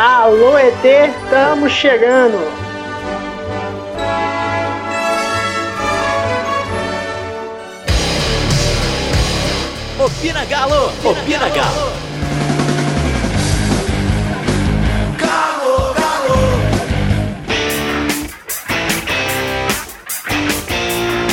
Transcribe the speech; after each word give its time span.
Alô, 0.00 0.56
ET, 0.56 0.84
estamos 0.84 1.72
chegando! 1.72 2.38
Opina 9.98 10.44
Galo! 10.44 10.92
Opina 11.02 11.48
Galo! 11.48 11.92
Galo, 15.18 15.94
Galo! 15.94 16.38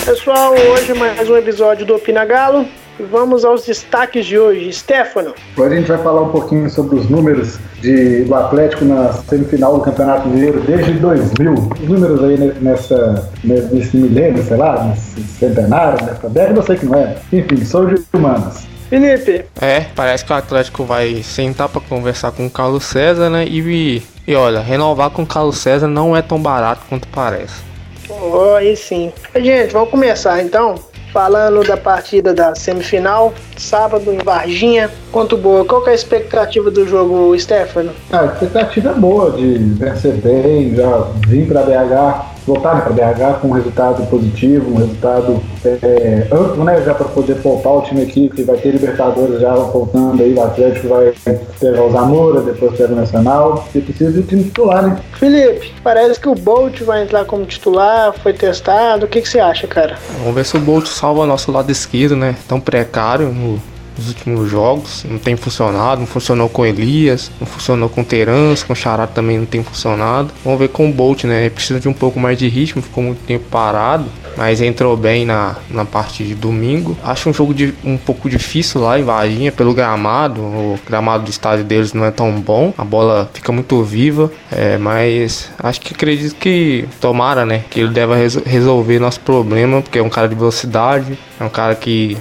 Pessoal, 0.06 0.56
hoje 0.56 0.96
mais 0.96 1.30
um 1.30 1.38
episódio 1.38 1.86
do 1.86 1.98
Opina 1.98 2.26
Galo. 2.26 2.68
Vamos 3.00 3.44
aos 3.44 3.66
destaques 3.66 4.26
de 4.26 4.40
hoje. 4.40 4.72
Stefano. 4.72 5.34
Hoje 5.58 5.74
a 5.74 5.78
gente 5.78 5.88
vai 5.88 5.98
falar 5.98 6.22
um 6.22 6.30
pouquinho 6.30 6.70
sobre 6.70 6.96
os 6.98 7.10
números 7.10 7.60
de, 7.82 8.24
do 8.24 8.34
Atlético 8.34 8.86
na 8.86 9.12
semifinal 9.12 9.76
do 9.78 9.82
Campeonato 9.82 10.30
Mineiro 10.30 10.62
desde 10.62 10.94
2000. 10.94 11.54
Os 11.54 11.90
números 11.90 12.24
aí 12.24 12.38
nessa, 12.62 13.30
nesse 13.44 13.98
milênio, 13.98 14.42
sei 14.44 14.56
lá, 14.56 14.86
nesse 14.86 15.22
centenário, 15.22 16.06
nessa 16.06 16.30
década, 16.30 16.60
eu 16.60 16.64
sei 16.64 16.78
que 16.78 16.86
não 16.86 16.98
é. 16.98 17.18
Enfim, 17.34 17.66
sou 17.66 17.86
de 17.86 18.02
humanas. 18.14 18.66
Felipe. 18.90 19.44
É, 19.60 19.88
parece 19.94 20.24
que 20.24 20.32
o 20.32 20.36
Atlético 20.36 20.86
vai 20.86 21.22
sentar 21.22 21.68
para 21.68 21.82
conversar 21.82 22.32
com 22.32 22.46
o 22.46 22.50
Carlos 22.50 22.86
César, 22.86 23.30
né? 23.30 23.46
E, 23.46 24.02
e 24.26 24.36
olha, 24.36 24.62
renovar 24.62 25.10
com 25.10 25.24
o 25.24 25.28
Carlos 25.28 25.58
César 25.58 25.88
não 25.88 26.16
é 26.16 26.22
tão 26.22 26.40
barato 26.40 26.84
quanto 26.88 27.08
parece. 27.10 27.62
Oh, 28.08 28.54
aí 28.54 28.78
sim. 28.78 29.12
Gente, 29.36 29.74
vamos 29.74 29.90
começar 29.90 30.42
então 30.42 30.76
falando 31.16 31.66
da 31.66 31.78
partida 31.78 32.34
da 32.34 32.54
semifinal, 32.56 33.34
sábado 33.56 34.12
em 34.12 34.18
Varginha, 34.18 34.92
quanto 35.14 35.38
boa. 35.38 35.64
Qual 35.64 35.88
é 35.88 35.92
a 35.92 35.94
expectativa 35.94 36.70
do 36.70 36.86
jogo, 36.86 37.34
Stefano? 37.40 37.92
a 38.12 38.26
expectativa 38.26 38.90
é 38.90 38.94
boa 38.94 39.32
de 39.32 39.58
vencer 39.58 40.16
bem, 40.16 40.76
já 40.76 41.08
vim 41.26 41.46
para 41.46 41.62
BH 41.62 42.35
voltarem 42.46 42.82
para 42.82 42.92
BH 42.92 43.40
com 43.42 43.48
um 43.48 43.52
resultado 43.52 44.06
positivo, 44.08 44.72
um 44.72 44.78
resultado 44.78 45.42
é, 45.66 46.28
amplo, 46.32 46.64
né, 46.64 46.82
já 46.84 46.94
para 46.94 47.08
poder 47.08 47.36
poupar 47.36 47.74
o 47.74 47.82
time 47.82 48.04
aqui, 48.04 48.30
que 48.30 48.44
vai 48.44 48.58
ter 48.58 48.72
Libertadores 48.72 49.40
já 49.42 49.54
voltando 49.56 50.22
aí, 50.22 50.34
o 50.34 50.44
Atlético 50.44 50.88
vai 50.90 51.14
pegar 51.60 51.84
o 51.84 51.92
Zamora, 51.92 52.42
depois 52.42 52.78
pega 52.78 52.94
o 52.94 52.96
Nacional, 52.96 53.68
e 53.74 53.82
precisa 53.82 54.12
de 54.12 54.24
time 54.24 54.44
titular, 54.44 54.84
né? 54.84 54.98
Felipe, 55.14 55.74
parece 55.84 56.20
que 56.20 56.30
o 56.30 56.36
Bolt 56.36 56.82
vai 56.82 57.04
entrar 57.04 57.26
como 57.26 57.46
titular, 57.46 58.14
foi 58.14 58.34
testado, 58.34 59.06
o 59.06 59.08
que, 59.08 59.22
que 59.22 59.30
você 59.30 59.40
acha, 59.40 59.66
cara? 59.68 59.98
Vamos 60.20 60.36
ver 60.36 60.46
se 60.46 60.56
o 60.56 60.60
Bolt 60.60 60.88
salva 60.88 61.26
nosso 61.26 61.52
lado 61.52 61.72
esquerdo, 61.72 62.16
né, 62.16 62.36
tão 62.48 62.60
precário 62.60 63.30
no 63.30 63.60
nos 63.98 64.10
últimos 64.10 64.50
jogos. 64.50 65.06
Não 65.10 65.18
tem 65.18 65.36
funcionado, 65.36 66.02
não 66.02 66.08
funcionou 66.08 66.50
com 66.50 66.66
Elias, 66.66 67.32
não 67.40 67.48
funcionou 67.48 67.90
com 67.90 68.04
Terence, 68.04 68.66
com 68.66 68.74
o 68.74 68.76
Chará 68.76 69.08
também 69.08 69.38
não 69.38 69.46
tem 69.46 69.64
funcionado. 69.64 70.32
Vamos 70.44 70.60
ver 70.60 70.70
com 70.70 70.90
o 70.90 70.94
Bolt, 70.94 71.24
né? 71.24 71.42
Ele 71.42 71.50
precisa 71.50 71.80
de 71.80 71.88
um 71.88 71.94
pouco 71.94 72.20
mais 72.20 72.38
de 72.38 72.48
ritmo, 72.48 72.82
ficou 72.82 73.04
muito 73.04 73.20
tempo 73.26 73.46
parado, 73.50 74.06
mas 74.38 74.62
entrou 74.62 74.96
bem 74.96 75.26
na, 75.26 75.56
na 75.70 75.86
parte 75.86 76.24
de 76.24 76.36
domingo. 76.36 76.98
Acho 77.04 77.30
um 77.30 77.34
jogo 77.34 77.54
de, 77.54 77.74
um 77.84 77.98
pouco 77.98 78.30
difícil 78.30 78.82
lá 78.82 79.00
em 79.00 79.04
Varginha, 79.04 79.52
pelo 79.52 79.74
gramado. 79.74 80.42
O 80.42 80.80
gramado 80.88 81.24
do 81.24 81.30
estádio 81.30 81.64
deles 81.64 81.94
não 81.94 82.06
é 82.06 82.12
tão 82.12 82.32
bom, 82.40 82.74
a 82.78 82.84
bola 82.84 83.30
fica 83.34 83.52
muito 83.52 83.82
viva, 83.84 84.32
é, 84.52 84.78
mas 84.78 85.52
acho 85.60 85.82
que 85.82 85.94
acredito 85.94 86.36
que 86.36 86.86
tomara, 87.00 87.46
né? 87.46 87.64
Que 87.70 87.82
ele 87.82 87.90
deva 87.90 88.16
resolver 88.46 89.00
nosso 89.00 89.20
problema, 89.20 89.82
porque 89.82 90.00
é 90.00 90.04
um 90.04 90.10
cara 90.10 90.28
de 90.28 90.36
velocidade, 90.36 91.18
é 91.40 91.44
um 91.44 91.50
cara 91.50 91.76
que 91.76 92.18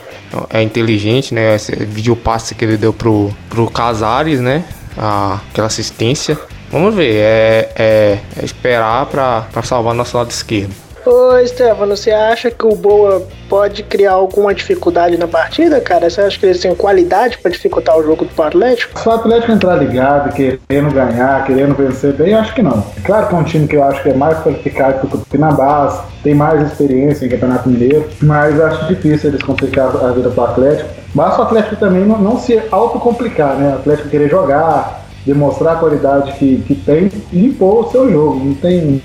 é 0.50 0.62
inteligente, 0.62 1.34
né? 1.34 1.54
Esse 1.54 1.74
vídeo 1.84 2.16
passe 2.16 2.54
que 2.54 2.64
ele 2.64 2.76
deu 2.76 2.92
pro, 2.92 3.30
pro 3.48 3.70
Casares, 3.70 4.40
né? 4.40 4.64
Aquela 4.96 5.66
assistência. 5.66 6.38
Vamos 6.70 6.94
ver, 6.94 7.14
é, 7.14 7.72
é, 7.76 8.18
é 8.36 8.44
esperar 8.44 9.06
para 9.06 9.62
salvar 9.62 9.94
nosso 9.94 10.16
lado 10.16 10.30
esquerdo. 10.30 10.83
Ô, 11.06 11.46
Stefano, 11.46 11.94
você 11.94 12.10
acha 12.10 12.50
que 12.50 12.64
o 12.66 12.74
Boa 12.74 13.22
pode 13.46 13.82
criar 13.82 14.12
alguma 14.12 14.54
dificuldade 14.54 15.18
na 15.18 15.28
partida, 15.28 15.78
cara? 15.78 16.08
Você 16.08 16.22
acha 16.22 16.38
que 16.38 16.46
eles 16.46 16.60
têm 16.60 16.74
qualidade 16.74 17.36
para 17.36 17.50
dificultar 17.50 17.98
o 17.98 18.02
jogo 18.02 18.24
do 18.24 18.42
Atlético? 18.42 18.98
Se 18.98 19.06
o 19.06 19.12
Atlético 19.12 19.52
entrar 19.52 19.76
ligado, 19.76 20.32
querendo 20.34 20.94
ganhar, 20.94 21.44
querendo 21.44 21.74
vencer 21.74 22.14
bem, 22.14 22.32
eu 22.32 22.38
acho 22.38 22.54
que 22.54 22.62
não. 22.62 22.82
Claro 23.04 23.28
que 23.28 23.34
é 23.34 23.38
um 23.38 23.44
time 23.44 23.68
que 23.68 23.76
eu 23.76 23.84
acho 23.84 24.02
que 24.02 24.08
é 24.08 24.14
mais 24.14 24.38
qualificado 24.38 25.00
que 25.00 25.06
o 25.06 25.18
Tupinambás, 25.18 26.00
tem 26.22 26.34
mais 26.34 26.62
experiência 26.62 27.26
em 27.26 27.28
Campeonato 27.28 27.68
Mineiro, 27.68 28.08
mas 28.22 28.58
acho 28.58 28.86
difícil 28.86 29.28
eles 29.28 29.42
complicar 29.42 29.88
a 29.88 30.10
vida 30.12 30.30
pro 30.30 30.44
Atlético. 30.44 30.88
Basta 31.14 31.42
o 31.42 31.44
Atlético 31.44 31.76
também 31.76 32.06
não, 32.06 32.18
não 32.18 32.38
se 32.38 32.62
autocomplicar, 32.70 33.56
né? 33.56 33.74
O 33.74 33.78
Atlético 33.80 34.08
querer 34.08 34.30
jogar, 34.30 35.04
demonstrar 35.26 35.74
a 35.74 35.78
qualidade 35.80 36.32
que, 36.32 36.62
que 36.66 36.74
tem 36.74 37.10
e 37.30 37.44
impor 37.44 37.86
o 37.86 37.90
seu 37.90 38.10
jogo. 38.10 38.42
Não 38.42 38.54
tem 38.54 39.02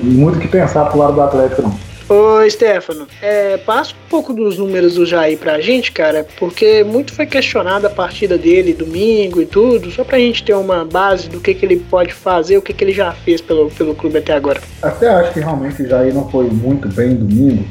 muito 0.00 0.38
que 0.38 0.48
pensar 0.48 0.86
pro 0.86 0.98
lado 0.98 1.14
do 1.14 1.22
Atlético, 1.22 1.62
não. 1.62 1.94
Ô, 2.06 2.48
Stefano, 2.50 3.06
é, 3.22 3.56
passa 3.56 3.92
um 3.92 4.08
pouco 4.10 4.34
dos 4.34 4.58
números 4.58 4.94
do 4.94 5.06
Jair 5.06 5.38
pra 5.38 5.58
gente, 5.60 5.90
cara, 5.90 6.26
porque 6.38 6.84
muito 6.84 7.14
foi 7.14 7.24
questionada 7.24 7.86
a 7.86 7.90
partida 7.90 8.36
dele 8.36 8.74
domingo 8.74 9.40
e 9.40 9.46
tudo, 9.46 9.90
só 9.90 10.04
pra 10.04 10.18
gente 10.18 10.44
ter 10.44 10.52
uma 10.52 10.84
base 10.84 11.30
do 11.30 11.40
que, 11.40 11.54
que 11.54 11.64
ele 11.64 11.76
pode 11.76 12.12
fazer, 12.12 12.58
o 12.58 12.62
que, 12.62 12.74
que 12.74 12.84
ele 12.84 12.92
já 12.92 13.12
fez 13.12 13.40
pelo, 13.40 13.70
pelo 13.70 13.94
clube 13.94 14.18
até 14.18 14.34
agora. 14.34 14.60
Até 14.82 15.08
acho 15.08 15.32
que 15.32 15.40
realmente 15.40 15.82
o 15.82 15.88
Jair 15.88 16.12
não 16.12 16.28
foi 16.28 16.44
muito 16.44 16.88
bem 16.88 17.14
domingo, 17.14 17.64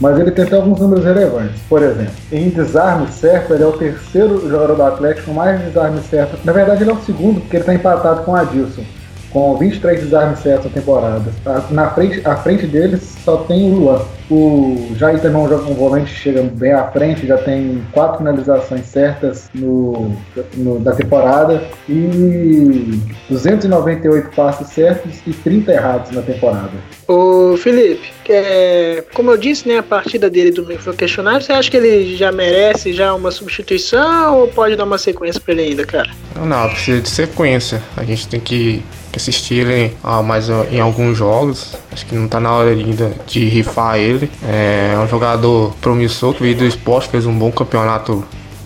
mas 0.00 0.20
ele 0.20 0.30
tem 0.30 0.44
até 0.44 0.54
alguns 0.54 0.78
números 0.78 1.04
relevantes. 1.04 1.60
Por 1.68 1.82
exemplo, 1.82 2.14
em 2.30 2.48
desarme 2.48 3.10
certo, 3.10 3.54
ele 3.54 3.64
é 3.64 3.66
o 3.66 3.72
terceiro 3.72 4.48
jogador 4.48 4.76
do 4.76 4.82
Atlético 4.84 5.32
mais 5.32 5.60
desarme 5.64 6.00
certo. 6.08 6.38
Na 6.44 6.52
verdade, 6.52 6.84
ele 6.84 6.90
é 6.90 6.94
o 6.94 7.02
segundo, 7.02 7.40
porque 7.40 7.56
ele 7.56 7.62
está 7.62 7.74
empatado 7.74 8.22
com 8.22 8.30
o 8.30 8.36
Adilson 8.36 8.84
com 9.30 9.56
23 9.56 10.02
desarmes 10.02 10.40
certos 10.40 10.66
na 10.66 10.70
temporada. 10.72 11.32
Na 11.70 11.90
frente, 11.90 12.20
à 12.24 12.36
frente 12.36 12.66
deles 12.66 13.16
só 13.24 13.38
tem 13.38 13.70
o 13.70 13.74
Luan. 13.74 14.02
O 14.30 14.92
Jair 14.96 15.20
também 15.20 15.42
é 15.42 15.44
um 15.44 15.48
jogo 15.48 15.74
volante, 15.74 16.14
chega 16.14 16.42
bem 16.42 16.72
à 16.72 16.84
frente, 16.84 17.26
já 17.26 17.36
tem 17.38 17.82
quatro 17.92 18.18
finalizações 18.18 18.86
certas 18.86 19.50
no, 19.52 20.16
no, 20.54 20.78
da 20.78 20.92
temporada 20.92 21.64
e 21.88 23.00
298 23.28 24.30
passos 24.36 24.68
certos 24.68 25.16
e 25.26 25.32
30 25.32 25.72
errados 25.72 26.12
na 26.12 26.22
temporada. 26.22 26.70
Ô 27.08 27.56
Felipe, 27.56 28.08
é, 28.28 29.02
como 29.14 29.32
eu 29.32 29.36
disse, 29.36 29.66
né, 29.66 29.78
a 29.78 29.82
partida 29.82 30.30
dele 30.30 30.52
domingo 30.52 30.80
foi 30.80 30.94
questionada. 30.94 31.40
Você 31.40 31.52
acha 31.52 31.68
que 31.68 31.76
ele 31.76 32.16
já 32.16 32.30
merece 32.30 32.92
já 32.92 33.12
uma 33.12 33.32
substituição 33.32 34.38
ou 34.38 34.48
pode 34.48 34.76
dar 34.76 34.84
uma 34.84 34.98
sequência 34.98 35.40
para 35.40 35.54
ele 35.54 35.62
ainda, 35.62 35.84
cara? 35.84 36.10
Não, 36.36 36.46
não, 36.46 36.68
precisa 36.68 37.00
de 37.00 37.08
sequência. 37.08 37.82
A 37.96 38.04
gente 38.04 38.28
tem 38.28 38.38
que 38.38 38.80
assistir 39.16 39.66
ele 39.66 39.96
ah, 40.02 40.22
mais 40.22 40.48
em 40.70 40.80
alguns 40.80 41.16
jogos. 41.16 41.76
Acho 41.92 42.06
que 42.06 42.14
não 42.14 42.28
tá 42.28 42.40
na 42.40 42.52
hora 42.52 42.70
ainda 42.70 43.12
de 43.26 43.48
rifar 43.48 43.96
ele. 43.96 44.30
É 44.42 44.96
um 44.98 45.08
jogador 45.08 45.74
promissor 45.80 46.34
que 46.34 46.42
veio 46.42 46.56
do 46.56 46.64
esporte, 46.64 47.08
fez 47.08 47.26
um 47.26 47.36
bom 47.36 47.50
campeonato 47.50 48.24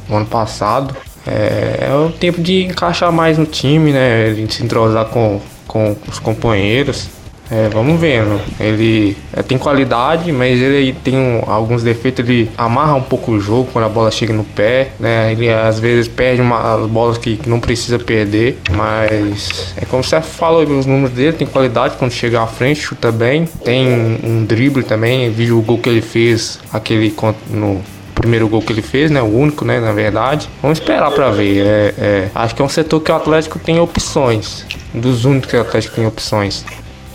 no 0.09 0.17
ano 0.17 0.27
passado. 0.27 0.95
É, 1.27 1.89
é 1.89 1.95
o 1.95 2.11
tempo 2.11 2.41
de 2.41 2.65
encaixar 2.65 3.11
mais 3.11 3.39
no 3.39 3.47
time, 3.47 3.93
né? 3.93 4.29
Ele 4.29 4.51
se 4.51 4.63
entrosar 4.63 5.07
com, 5.07 5.41
com 5.67 5.97
os 6.09 6.19
companheiros. 6.19 7.09
É, 7.55 7.69
vamos 7.69 8.01
vendo. 8.01 8.41
Ele 8.59 9.17
é, 9.33 9.41
tem 9.41 9.57
qualidade, 9.57 10.33
mas 10.33 10.61
ele 10.61 10.93
tem 11.05 11.17
um, 11.17 11.45
alguns 11.47 11.85
defeitos. 11.85 12.29
Ele 12.29 12.51
amarra 12.59 12.95
um 12.95 13.03
pouco 13.03 13.31
o 13.31 13.41
jogo 13.41 13.69
quando 13.73 13.85
a 13.85 13.89
bola 13.89 14.11
chega 14.11 14.33
no 14.33 14.43
pé, 14.43 14.91
né? 14.99 15.31
Ele 15.31 15.49
às 15.49 15.79
vezes 15.79 16.09
perde 16.09 16.43
uma, 16.43 16.75
as 16.75 16.91
bolas 16.91 17.17
que, 17.17 17.37
que 17.37 17.49
não 17.49 17.61
precisa 17.61 17.97
perder, 17.97 18.59
mas 18.73 19.73
é 19.77 19.85
como 19.85 20.03
você 20.03 20.21
falou, 20.21 20.65
os 20.65 20.85
números 20.85 21.13
dele 21.13 21.33
tem 21.33 21.47
qualidade 21.47 21.95
quando 21.97 22.11
chega 22.11 22.43
à 22.43 22.47
frente, 22.47 22.81
chuta 22.81 23.13
bem, 23.13 23.45
tem 23.65 23.87
um 24.25 24.45
drible 24.45 24.83
também. 24.83 25.31
Viu 25.31 25.59
o 25.59 25.63
gol 25.63 25.79
que 25.79 25.89
ele 25.89 26.03
fez, 26.03 26.59
aquele 26.73 27.15
no 27.51 27.81
primeiro 28.17 28.49
gol 28.49 28.63
que 28.63 28.73
ele 28.73 28.83
fez, 28.83 29.13
né? 29.13 29.23
O 29.23 29.27
único, 29.27 29.65
né? 29.65 29.79
Na 29.79 29.93
verdade. 29.93 30.49
Vamos 30.61 30.79
esperar 30.81 31.13
para 31.13 31.31
ver. 31.31 31.65
É, 31.65 31.95
é, 31.99 32.31
acho 32.35 32.53
que 32.53 32.63
é 32.63 32.65
um 32.65 32.69
setor 32.69 32.99
que 33.01 33.13
o 33.13 33.15
Atlético 33.15 33.61
tem 33.61 33.79
opções. 33.79 34.67
Dos 34.93 35.25
únicos 35.25 35.51
que 35.51 35.57
o 35.57 35.61
Atlético 35.61 35.95
tem 35.95 36.07
opções. 36.07 36.65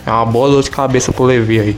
É 0.05 0.11
uma 0.11 0.25
boa 0.25 0.49
dor 0.49 0.63
de 0.63 0.71
cabeça 0.71 1.11
pro 1.11 1.25
Levi 1.25 1.59
aí. 1.59 1.77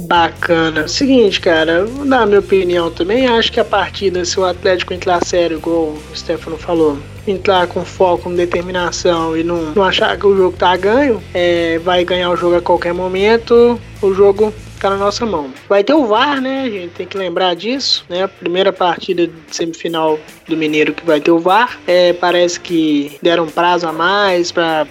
Bacana. 0.00 0.88
Seguinte, 0.88 1.40
cara, 1.40 1.86
na 2.04 2.26
minha 2.26 2.40
opinião 2.40 2.90
também, 2.90 3.26
acho 3.26 3.52
que 3.52 3.60
a 3.60 3.64
partida, 3.64 4.24
se 4.24 4.38
o 4.38 4.44
Atlético 4.44 4.92
entrar 4.92 5.24
sério, 5.24 5.58
igual 5.58 5.82
o 5.82 6.02
Stefano 6.14 6.56
falou, 6.56 6.98
entrar 7.26 7.66
com 7.66 7.84
foco, 7.84 8.24
com 8.24 8.34
determinação 8.34 9.36
e 9.36 9.44
não, 9.44 9.72
não 9.72 9.84
achar 9.84 10.16
que 10.18 10.26
o 10.26 10.36
jogo 10.36 10.56
tá 10.56 10.76
ganho, 10.76 11.22
é, 11.32 11.78
vai 11.78 12.04
ganhar 12.04 12.30
o 12.30 12.36
jogo 12.36 12.56
a 12.56 12.60
qualquer 12.60 12.92
momento, 12.92 13.80
o 14.02 14.14
jogo 14.14 14.52
tá 14.80 14.90
na 14.90 14.96
nossa 14.96 15.24
mão. 15.24 15.50
Vai 15.68 15.82
ter 15.82 15.94
o 15.94 16.06
VAR, 16.06 16.40
né? 16.40 16.68
Gente 16.70 16.90
tem 16.90 17.06
que 17.06 17.16
lembrar 17.16 17.54
disso, 17.54 18.04
né? 18.08 18.26
Primeira 18.26 18.72
partida 18.72 19.26
de 19.26 19.32
semifinal 19.50 20.18
do 20.46 20.56
Mineiro 20.56 20.94
que 20.94 21.04
vai 21.04 21.20
ter 21.20 21.30
o 21.30 21.38
VAR. 21.38 21.78
É, 21.86 22.12
parece 22.12 22.60
que 22.60 23.18
deram 23.22 23.46
prazo 23.46 23.86
a 23.86 23.92
mais 23.92 24.52
para 24.52 24.86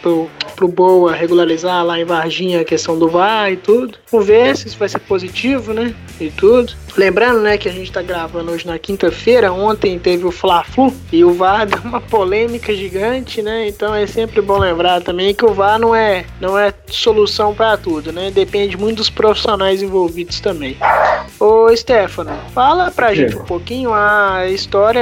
pro, 0.00 0.30
pro 0.54 0.68
Boa 0.68 1.12
regularizar 1.12 1.84
lá 1.84 1.98
em 1.98 2.04
Varginha 2.04 2.60
a 2.60 2.64
questão 2.64 2.98
do 2.98 3.08
VAR 3.08 3.52
e 3.52 3.56
tudo. 3.56 3.98
Vamos 4.10 4.26
ver 4.26 4.56
se 4.56 4.68
isso 4.68 4.78
vai 4.78 4.88
ser 4.88 5.00
positivo, 5.00 5.72
né? 5.72 5.94
E 6.20 6.30
tudo. 6.30 6.72
Lembrando, 6.96 7.40
né, 7.40 7.58
que 7.58 7.68
a 7.68 7.72
gente 7.72 7.90
tá 7.90 8.02
gravando 8.02 8.52
hoje 8.52 8.66
na 8.66 8.78
quinta-feira. 8.78 9.52
Ontem 9.52 9.98
teve 9.98 10.24
o 10.24 10.30
Fla-Flu 10.30 10.94
e 11.12 11.24
o 11.24 11.32
VAR 11.32 11.66
deu 11.66 11.80
uma 11.84 12.00
polêmica 12.00 12.74
gigante, 12.74 13.42
né? 13.42 13.68
Então 13.68 13.94
é 13.94 14.06
sempre 14.06 14.40
bom 14.40 14.58
lembrar 14.58 15.02
também 15.02 15.34
que 15.34 15.44
o 15.44 15.52
VAR 15.52 15.78
não 15.78 15.94
é, 15.94 16.24
não 16.40 16.58
é 16.58 16.72
solução 16.88 17.54
para 17.54 17.76
tudo, 17.76 18.12
né? 18.12 18.30
Depende 18.30 18.76
muito 18.76 18.98
dos 18.98 19.10
profissionais 19.10 19.82
envolvidos 19.82 20.40
também. 20.40 20.76
Ô, 21.40 21.74
Stefano, 21.74 22.32
fala 22.54 22.90
pra 22.90 23.12
gente 23.14 23.36
um 23.36 23.44
pouquinho 23.44 23.92
a 23.92 24.46
história 24.48 24.93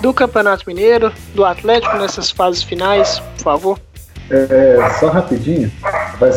do 0.00 0.12
Campeonato 0.12 0.64
Mineiro, 0.66 1.12
do 1.34 1.44
Atlético 1.44 1.96
nessas 1.96 2.30
fases 2.30 2.62
finais, 2.62 3.20
por 3.36 3.42
favor. 3.42 3.78
É, 4.30 4.76
só 4.98 5.08
rapidinho, 5.08 5.70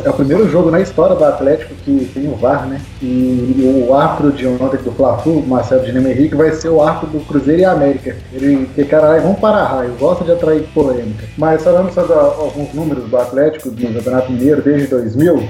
é 0.04 0.10
o 0.10 0.14
primeiro 0.14 0.50
jogo 0.50 0.70
na 0.72 0.82
história 0.82 1.16
do 1.16 1.24
Atlético 1.24 1.74
que 1.76 2.12
tem 2.14 2.28
o 2.28 2.36
VAR, 2.36 2.66
né? 2.66 2.82
E 3.02 3.86
o 3.88 3.94
árbitro 3.96 4.32
de 4.32 4.48
ontem 4.48 4.78
do 4.78 4.92
Fla-Flu, 4.92 5.46
Marcelo 5.46 5.86
Dinamo 5.86 6.08
Henrique, 6.08 6.36
vai 6.36 6.52
ser 6.54 6.70
o 6.70 6.82
árbitro 6.82 7.20
do 7.20 7.26
Cruzeiro 7.26 7.62
e 7.62 7.66
América. 7.66 8.16
Ele, 8.34 8.70
que 8.74 8.84
caralho, 8.84 9.22
vamos 9.22 9.40
para 9.40 9.64
raio, 9.64 9.96
gosta 10.00 10.26
de 10.26 10.32
atrair 10.32 10.64
polêmica. 10.74 11.26
Mas 11.38 11.64
falando 11.64 11.94
sobre 11.94 12.14
alguns 12.14 12.74
números 12.74 13.08
do 13.10 13.18
Atlético 13.18 13.70
no 13.70 13.94
Campeonato 13.94 14.32
Mineiro 14.32 14.62
desde 14.62 14.88
2000, 14.88 15.48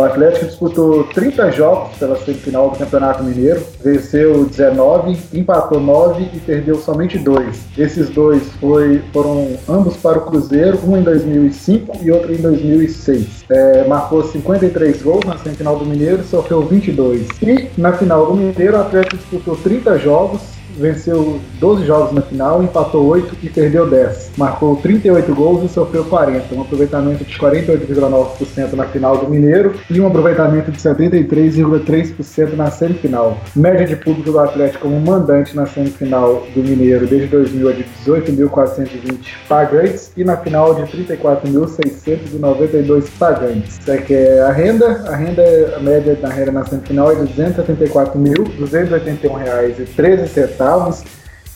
o 0.00 0.04
Atlético 0.04 0.46
disputou 0.46 1.04
30 1.04 1.52
jogos 1.52 1.96
pela 1.98 2.16
semifinal 2.16 2.70
do 2.70 2.78
Campeonato 2.78 3.22
Mineiro, 3.22 3.62
venceu 3.84 4.46
19, 4.46 5.18
empatou 5.34 5.78
9 5.78 6.30
e 6.32 6.40
perdeu 6.40 6.76
somente 6.76 7.18
dois. 7.18 7.60
Esses 7.76 8.08
dois 8.08 8.42
foi, 8.54 9.02
foram 9.12 9.58
ambos 9.68 9.98
para 9.98 10.18
o 10.18 10.22
Cruzeiro, 10.22 10.78
um 10.86 10.96
em 10.96 11.02
2005 11.02 11.98
e 12.02 12.10
outro 12.10 12.32
em 12.32 12.38
2006. 12.38 13.44
É, 13.50 13.86
marcou 13.86 14.22
53 14.24 15.02
gols 15.02 15.24
na 15.26 15.36
semifinal 15.36 15.78
do 15.78 15.84
Mineiro, 15.84 16.22
sofreu 16.24 16.62
22. 16.62 17.28
E 17.42 17.68
na 17.76 17.92
final 17.92 18.24
do 18.26 18.34
Mineiro, 18.34 18.78
o 18.78 18.80
Atlético 18.80 19.18
disputou 19.18 19.56
30 19.56 19.98
jogos, 19.98 20.40
venceu 20.80 21.40
12 21.60 21.86
jogos 21.86 22.12
na 22.12 22.22
final, 22.22 22.62
empatou 22.62 23.06
8 23.06 23.36
e 23.42 23.48
perdeu 23.48 23.88
10. 23.88 24.32
Marcou 24.36 24.76
38 24.76 25.34
gols 25.34 25.64
e 25.64 25.68
sofreu 25.72 26.04
40, 26.04 26.54
um 26.54 26.62
aproveitamento 26.62 27.24
de 27.24 27.38
48,9% 27.38 28.72
na 28.72 28.84
final 28.86 29.18
do 29.18 29.28
Mineiro 29.28 29.74
e 29.88 30.00
um 30.00 30.06
aproveitamento 30.06 30.70
de 30.70 30.78
73,3% 30.78 32.56
na 32.56 32.70
semifinal. 32.70 33.38
Média 33.54 33.86
de 33.86 33.96
público 33.96 34.30
do 34.30 34.38
Atlético 34.38 34.80
como 34.80 34.98
mandante 35.00 35.54
na 35.54 35.66
semifinal 35.66 36.46
do 36.54 36.62
Mineiro 36.62 37.06
desde 37.06 37.28
2000 37.28 37.70
é 37.70 37.72
de 37.74 37.84
18.420 38.06 39.18
pagantes 39.48 40.10
e 40.16 40.24
na 40.24 40.36
final 40.36 40.74
de 40.74 40.82
34.692 40.82 43.04
pagantes. 43.18 43.78
Isso 43.78 43.92
aqui 43.92 44.14
é 44.14 44.40
a 44.40 44.50
renda, 44.50 45.04
a 45.06 45.14
renda, 45.16 45.42
a 45.76 45.80
média 45.80 46.14
da 46.14 46.28
renda 46.28 46.52
na 46.52 46.64
semifinal 46.64 47.12
é 47.12 47.16
de 47.16 47.40
R$ 47.40 47.50
274.281,13 47.50 50.46
centavos 50.70 51.02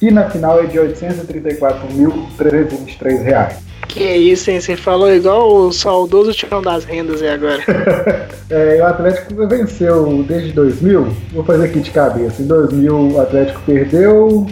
e 0.03 0.11
na 0.11 0.29
final 0.29 0.61
é 0.61 0.67
de 0.67 0.77
R$ 0.79 0.93
834.323. 0.93 3.53
Que 3.89 4.03
isso, 4.03 4.51
hein? 4.51 4.61
Você 4.61 4.77
falou 4.77 5.15
igual 5.15 5.55
o 5.55 5.73
saudoso 5.73 6.33
Tião 6.33 6.61
das 6.61 6.85
Rendas 6.85 7.23
aí 7.23 7.29
agora. 7.29 7.63
é, 8.51 8.81
o 8.81 8.87
Atlético 8.87 9.47
venceu 9.47 10.25
desde 10.27 10.51
2000. 10.53 11.07
Vou 11.33 11.45
fazer 11.45 11.67
aqui 11.67 11.79
de 11.81 11.91
cabeça. 11.91 12.43
Em 12.43 12.47
2000 12.47 13.13
o 13.13 13.21
Atlético 13.21 13.61
perdeu. 13.65 14.47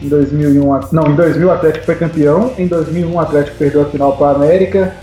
Em 0.00 0.08
2001, 0.08 0.80
não, 0.92 1.06
em 1.06 1.16
2000 1.16 1.48
o 1.48 1.50
Atlético 1.50 1.86
foi 1.86 1.96
campeão. 1.96 2.52
Em 2.58 2.66
2001 2.66 3.12
o 3.12 3.18
Atlético 3.18 3.56
perdeu 3.56 3.82
a 3.82 3.86
final 3.86 4.16
para 4.16 4.28
a 4.28 4.34
América. 4.36 4.94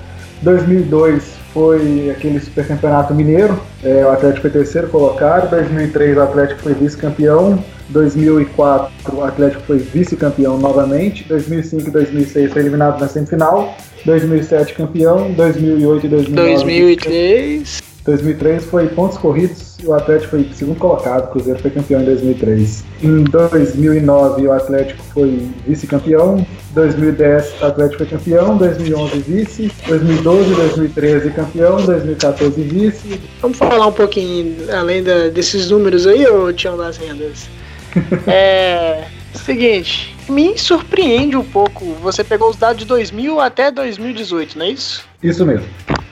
2002 0.44 1.34
foi 1.54 2.10
aquele 2.10 2.40
supercampeonato 2.40 3.14
mineiro. 3.14 3.60
É, 3.84 4.06
o 4.06 4.12
Atlético 4.12 4.42
foi 4.42 4.52
terceiro 4.52 4.88
colocado. 4.88 5.50
2003 5.50 6.18
o 6.18 6.22
Atlético 6.22 6.62
foi 6.62 6.74
vice-campeão. 6.74 7.64
2004 7.90 8.92
o 9.16 9.24
Atlético 9.24 9.64
foi 9.64 9.78
vice-campeão 9.80 10.58
novamente, 10.58 11.24
2005 11.26 11.88
e 11.88 11.92
2006 11.92 12.54
foi 12.54 12.62
eliminado 12.62 13.00
na 13.00 13.08
semifinal, 13.08 13.76
2007 14.06 14.74
campeão, 14.74 15.32
2008 15.34 16.06
e 16.06 16.10
2009 16.10 16.64
2003 16.64 17.84
2003 18.06 18.66
foi 18.66 18.88
pontos 18.90 19.18
corridos 19.18 19.78
e 19.82 19.88
o 19.88 19.94
Atlético 19.94 20.32
foi 20.32 20.50
segundo 20.54 20.78
colocado, 20.78 21.26
o 21.26 21.32
Cruzeiro 21.32 21.60
foi 21.60 21.72
campeão 21.72 22.02
em 22.02 22.06
2003. 22.06 22.84
Em 23.02 23.24
2009 23.24 24.48
o 24.48 24.52
Atlético 24.52 25.02
foi 25.14 25.50
vice-campeão, 25.66 26.46
2010 26.72 27.62
o 27.62 27.66
Atlético 27.66 27.98
foi 28.00 28.18
campeão, 28.18 28.58
2011 28.58 29.18
vice, 29.20 29.72
2012 29.88 30.54
2013 30.54 31.30
campeão, 31.32 31.78
2014 31.86 32.62
vice. 32.62 33.22
Vamos 33.42 33.58
falar 33.58 33.88
um 33.88 33.94
pouquinho 33.94 34.56
além 34.74 35.02
da, 35.02 35.30
desses 35.30 35.70
números 35.70 36.06
aí, 36.06 36.26
ô 36.28 36.52
Tião 36.52 36.78
das 36.78 36.98
Rendas? 36.98 37.48
é. 38.28 39.06
Seguinte, 39.34 40.16
me 40.30 40.58
surpreende 40.58 41.36
um 41.36 41.44
pouco. 41.44 41.86
Você 42.02 42.24
pegou 42.24 42.50
os 42.50 42.56
dados 42.56 42.78
de 42.78 42.86
2000 42.86 43.40
até 43.40 43.72
2018, 43.72 44.58
não 44.58 44.66
é 44.66 44.70
isso? 44.70 45.06
Isso 45.22 45.46
mesmo. 45.46 45.68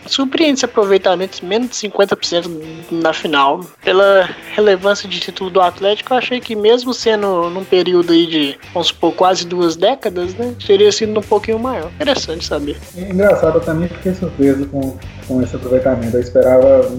Surpreende 0.07 0.55
esse 0.55 0.65
aproveitamento 0.65 1.39
de 1.39 1.45
menos 1.45 1.69
de 1.69 1.75
50% 1.75 2.49
na 2.91 3.13
final. 3.13 3.63
Pela 3.83 4.27
relevância 4.53 5.07
de 5.07 5.19
título 5.19 5.49
do 5.49 5.61
Atlético, 5.61 6.13
eu 6.13 6.17
achei 6.17 6.39
que 6.39 6.55
mesmo 6.55 6.93
sendo 6.93 7.49
num 7.49 7.63
período 7.63 8.11
aí 8.11 8.25
de, 8.25 8.59
vamos 8.73 8.87
supor, 8.87 9.13
quase 9.13 9.45
duas 9.45 9.75
décadas, 9.75 10.33
né? 10.33 10.55
Teria 10.65 10.91
sido 10.91 11.17
um 11.17 11.23
pouquinho 11.23 11.59
maior. 11.59 11.91
Interessante 11.95 12.43
saber. 12.43 12.77
É 12.97 13.01
engraçado, 13.01 13.59
eu 13.59 13.61
também 13.61 13.87
fiquei 13.87 14.13
surpreso 14.13 14.65
com, 14.65 14.97
com 15.27 15.41
esse 15.41 15.55
aproveitamento. 15.55 16.17
Eu 16.17 16.21
esperava 16.21 16.89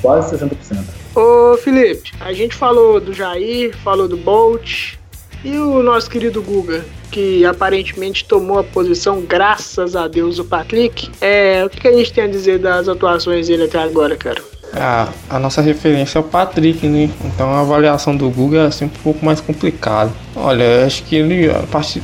quase 0.00 0.36
60%. 0.36 0.84
Ô 1.14 1.56
Felipe, 1.58 2.12
a 2.20 2.32
gente 2.32 2.54
falou 2.54 3.00
do 3.00 3.12
Jair, 3.12 3.76
falou 3.78 4.08
do 4.08 4.16
Bolt, 4.16 4.94
e 5.44 5.58
o 5.58 5.82
nosso 5.82 6.08
querido 6.08 6.40
Guga, 6.40 6.84
que 7.10 7.44
aparentemente 7.44 8.24
tomou 8.24 8.60
a 8.60 8.64
posição, 8.64 9.20
graças 9.20 9.96
a 9.96 10.06
Deus, 10.06 10.36
do 10.36 10.44
Patrick. 10.44 11.10
É, 11.20 11.64
o 11.64 11.70
que 11.70 11.86
a 11.86 11.92
gente 11.92 12.12
tem 12.12 12.24
a 12.24 12.28
dizer 12.28 12.58
das 12.58 12.88
atuações 12.88 13.48
dele 13.48 13.64
até 13.64 13.78
agora, 13.78 14.16
cara? 14.16 14.40
A, 14.72 15.08
a 15.28 15.38
nossa 15.38 15.60
referência 15.60 16.18
é 16.18 16.20
o 16.20 16.24
Patrick, 16.24 16.86
né? 16.86 17.10
Então 17.24 17.52
a 17.52 17.60
avaliação 17.60 18.16
do 18.16 18.30
Guga 18.30 18.68
é 18.68 18.70
sempre 18.70 18.98
um 19.00 19.02
pouco 19.02 19.24
mais 19.24 19.40
complicada. 19.40 20.12
Olha, 20.34 20.86
acho 20.86 21.02
que 21.02 21.16
ele 21.16 21.50
a 21.50 21.64
part... 21.70 22.00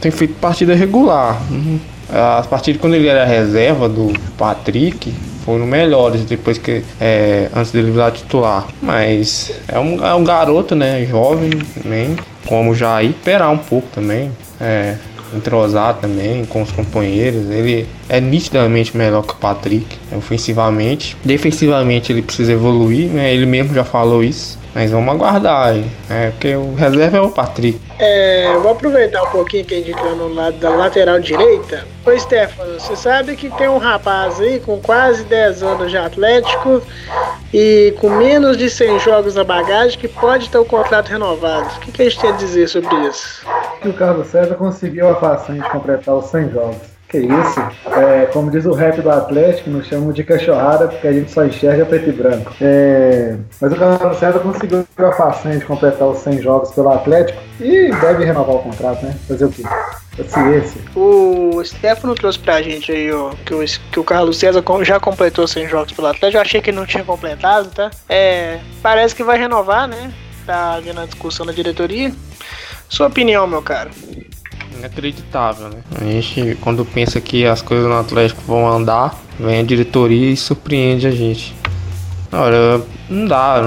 tem 0.00 0.10
feito 0.10 0.34
partida 0.34 0.74
regular. 0.74 1.40
Uhum. 1.50 1.78
A 2.10 2.44
partir 2.48 2.72
de 2.72 2.78
quando 2.78 2.94
ele 2.94 3.06
era 3.06 3.24
reserva 3.24 3.88
do 3.88 4.12
Patrick, 4.36 5.14
foram 5.44 5.66
melhores 5.66 6.24
depois 6.24 6.58
que 6.58 6.82
é, 7.00 7.48
antes 7.54 7.72
dele 7.72 7.90
virar 7.90 8.10
titular. 8.10 8.66
Mas 8.80 9.52
é 9.68 9.78
um, 9.78 10.04
é 10.04 10.14
um 10.14 10.24
garoto, 10.24 10.74
né? 10.74 11.04
Jovem 11.06 11.50
também 11.50 12.16
como 12.46 12.74
já 12.74 13.02
esperar 13.02 13.50
um 13.50 13.58
pouco 13.58 13.88
também, 13.92 14.30
é, 14.60 14.96
entrosar 15.34 15.94
também 15.94 16.44
com 16.44 16.62
os 16.62 16.70
companheiros. 16.70 17.50
Ele 17.50 17.86
é 18.12 18.20
nitidamente 18.20 18.94
melhor 18.94 19.22
que 19.22 19.32
o 19.32 19.36
Patrick, 19.36 19.86
ofensivamente. 20.14 21.16
Defensivamente 21.24 22.12
ele 22.12 22.20
precisa 22.20 22.52
evoluir, 22.52 23.08
né? 23.08 23.32
Ele 23.32 23.46
mesmo 23.46 23.74
já 23.74 23.84
falou 23.84 24.22
isso. 24.22 24.60
Mas 24.74 24.90
vamos 24.90 25.14
aguardar 25.14 25.68
aí, 25.68 25.86
né? 26.10 26.30
Porque 26.30 26.54
o 26.54 26.74
reserva 26.74 27.16
é 27.16 27.20
o 27.22 27.30
Patrick. 27.30 27.80
É, 27.98 28.54
vou 28.62 28.72
aproveitar 28.72 29.22
um 29.22 29.30
pouquinho 29.30 29.64
que 29.64 29.74
a 29.74 29.78
gente 29.78 29.94
tá 29.94 30.10
no 30.10 30.28
lado 30.28 30.58
da 30.58 30.68
lateral 30.68 31.20
direita. 31.20 31.86
Ô 32.04 32.18
Stefano, 32.18 32.78
você 32.78 32.96
sabe 32.96 33.34
que 33.34 33.48
tem 33.50 33.68
um 33.68 33.78
rapaz 33.78 34.40
aí 34.40 34.60
com 34.60 34.78
quase 34.78 35.24
10 35.24 35.62
anos 35.62 35.90
de 35.90 35.96
Atlético 35.96 36.82
e 37.52 37.94
com 37.98 38.10
menos 38.10 38.58
de 38.58 38.68
100 38.68 38.98
jogos 39.00 39.34
na 39.34 39.44
bagagem 39.44 39.98
que 39.98 40.08
pode 40.08 40.50
ter 40.50 40.58
o 40.58 40.64
contrato 40.66 41.08
renovado. 41.08 41.68
O 41.76 41.80
que, 41.80 41.92
que 41.92 42.02
a 42.02 42.04
gente 42.10 42.20
tem 42.20 42.30
a 42.30 42.36
dizer 42.36 42.68
sobre 42.68 42.94
isso? 43.08 43.46
O 43.84 43.92
Carlos 43.94 44.26
César 44.26 44.54
conseguiu 44.56 45.08
a 45.08 45.14
façanha 45.14 45.62
de 45.62 45.70
completar 45.70 46.14
os 46.14 46.26
100 46.26 46.50
jogos. 46.50 46.91
Que 47.12 47.18
isso? 47.18 47.60
É, 47.94 48.24
como 48.32 48.50
diz 48.50 48.64
o 48.64 48.72
rap 48.72 49.02
do 49.02 49.10
Atlético, 49.10 49.68
nos 49.68 49.86
chamam 49.86 50.12
de 50.12 50.24
cachorrada 50.24 50.88
porque 50.88 51.06
a 51.06 51.12
gente 51.12 51.30
só 51.30 51.44
enxerga 51.44 51.84
preto 51.84 52.08
e 52.08 52.12
branco. 52.12 52.54
É, 52.58 53.36
mas 53.60 53.70
o 53.70 53.76
Carlos 53.76 54.16
César 54.16 54.38
conseguiu 54.38 54.86
a 54.96 55.12
façanha 55.12 55.58
de 55.58 55.64
completar 55.66 56.08
os 56.08 56.20
100 56.20 56.40
jogos 56.40 56.70
pelo 56.70 56.88
Atlético 56.88 57.38
e 57.60 57.90
deve 58.00 58.24
renovar 58.24 58.56
o 58.56 58.60
contrato, 58.60 59.04
né? 59.04 59.14
Fazer 59.28 59.44
o 59.44 59.50
quê? 59.50 59.62
Paciência. 60.16 60.80
O 60.96 61.62
Stefano 61.62 62.14
trouxe 62.14 62.38
pra 62.38 62.62
gente 62.62 62.90
aí 62.90 63.12
ó, 63.12 63.32
que, 63.44 63.52
o, 63.52 63.62
que 63.62 64.00
o 64.00 64.04
Carlos 64.04 64.38
César 64.38 64.64
já 64.82 64.98
completou 64.98 65.46
100 65.46 65.68
jogos 65.68 65.92
pelo 65.92 66.08
Atlético. 66.08 66.38
Eu 66.38 66.40
achei 66.40 66.62
que 66.62 66.70
ele 66.70 66.78
não 66.78 66.86
tinha 66.86 67.04
completado, 67.04 67.68
tá? 67.68 67.90
É, 68.08 68.58
parece 68.82 69.14
que 69.14 69.22
vai 69.22 69.38
renovar, 69.38 69.86
né? 69.86 70.10
Tá 70.46 70.76
havendo 70.76 71.00
a 71.02 71.04
discussão 71.04 71.44
na 71.44 71.52
diretoria. 71.52 72.10
Sua 72.88 73.08
opinião, 73.08 73.46
meu 73.46 73.60
caro? 73.60 73.90
Inacreditável, 74.82 75.68
né? 75.68 75.78
A 76.00 76.04
gente, 76.04 76.56
quando 76.60 76.84
pensa 76.84 77.20
que 77.20 77.46
as 77.46 77.62
coisas 77.62 77.86
no 77.86 77.98
Atlético 77.98 78.42
vão 78.46 78.68
andar, 78.68 79.18
vem 79.38 79.60
a 79.60 79.62
diretoria 79.62 80.30
e 80.30 80.36
surpreende 80.36 81.06
a 81.06 81.10
gente. 81.10 81.54
Olha, 82.32 82.82
não 83.10 83.26
dá, 83.26 83.60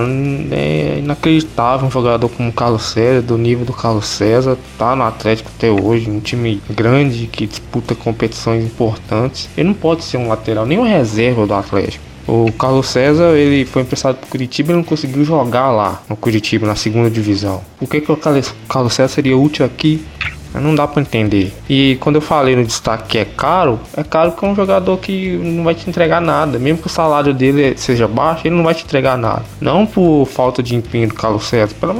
é 0.51 0.97
inacreditável 0.97 1.87
um 1.87 1.91
jogador 1.91 2.27
como 2.29 2.49
o 2.49 2.53
Carlos 2.53 2.81
César, 2.81 3.21
do 3.21 3.37
nível 3.37 3.63
do 3.63 3.71
Carlos 3.71 4.07
César, 4.07 4.57
tá 4.75 4.95
no 4.95 5.03
Atlético 5.03 5.51
até 5.55 5.69
hoje, 5.69 6.09
um 6.09 6.19
time 6.19 6.59
grande 6.67 7.27
que 7.27 7.45
disputa 7.45 7.93
competições 7.93 8.65
importantes. 8.65 9.47
Ele 9.55 9.67
não 9.67 9.75
pode 9.75 10.03
ser 10.03 10.17
um 10.17 10.27
lateral, 10.27 10.65
nem 10.65 10.79
um 10.79 10.83
reserva 10.83 11.45
do 11.45 11.53
Atlético. 11.53 12.03
O 12.27 12.51
Carlos 12.53 12.87
César, 12.87 13.37
ele 13.37 13.65
foi 13.65 13.83
emprestado 13.83 14.15
pro 14.15 14.27
Curitiba 14.27 14.71
e 14.71 14.75
não 14.75 14.83
conseguiu 14.83 15.23
jogar 15.23 15.69
lá 15.69 16.01
no 16.09 16.15
Curitiba, 16.15 16.65
na 16.65 16.75
segunda 16.75 17.07
divisão. 17.07 17.61
Por 17.77 17.87
que, 17.87 18.01
que 18.01 18.11
o 18.11 18.17
Carlos 18.17 18.93
César 18.93 19.09
seria 19.09 19.37
útil 19.37 19.63
aqui? 19.63 20.03
Não 20.59 20.75
dá 20.75 20.87
para 20.87 21.01
entender. 21.01 21.53
E 21.69 21.97
quando 21.99 22.15
eu 22.15 22.21
falei 22.21 22.55
no 22.55 22.63
destaque 22.63 23.07
que 23.09 23.17
é 23.17 23.25
caro, 23.25 23.79
é 23.95 24.03
caro 24.03 24.31
que 24.31 24.45
é 24.45 24.47
um 24.47 24.55
jogador 24.55 24.97
que 24.97 25.37
não 25.37 25.63
vai 25.63 25.75
te 25.75 25.89
entregar 25.89 26.21
nada. 26.21 26.57
Mesmo 26.59 26.79
que 26.79 26.87
o 26.87 26.89
salário 26.89 27.33
dele 27.33 27.77
seja 27.77 28.07
baixo, 28.07 28.47
ele 28.47 28.55
não 28.55 28.63
vai 28.63 28.73
te 28.73 28.83
entregar 28.83 29.17
nada. 29.17 29.43
Não 29.59 29.85
por 29.85 30.25
falta 30.25 30.61
de 30.61 30.75
empenho 30.75 31.09
do 31.09 31.13
Carlos 31.13 31.45
César, 31.45 31.75
pela, 31.79 31.93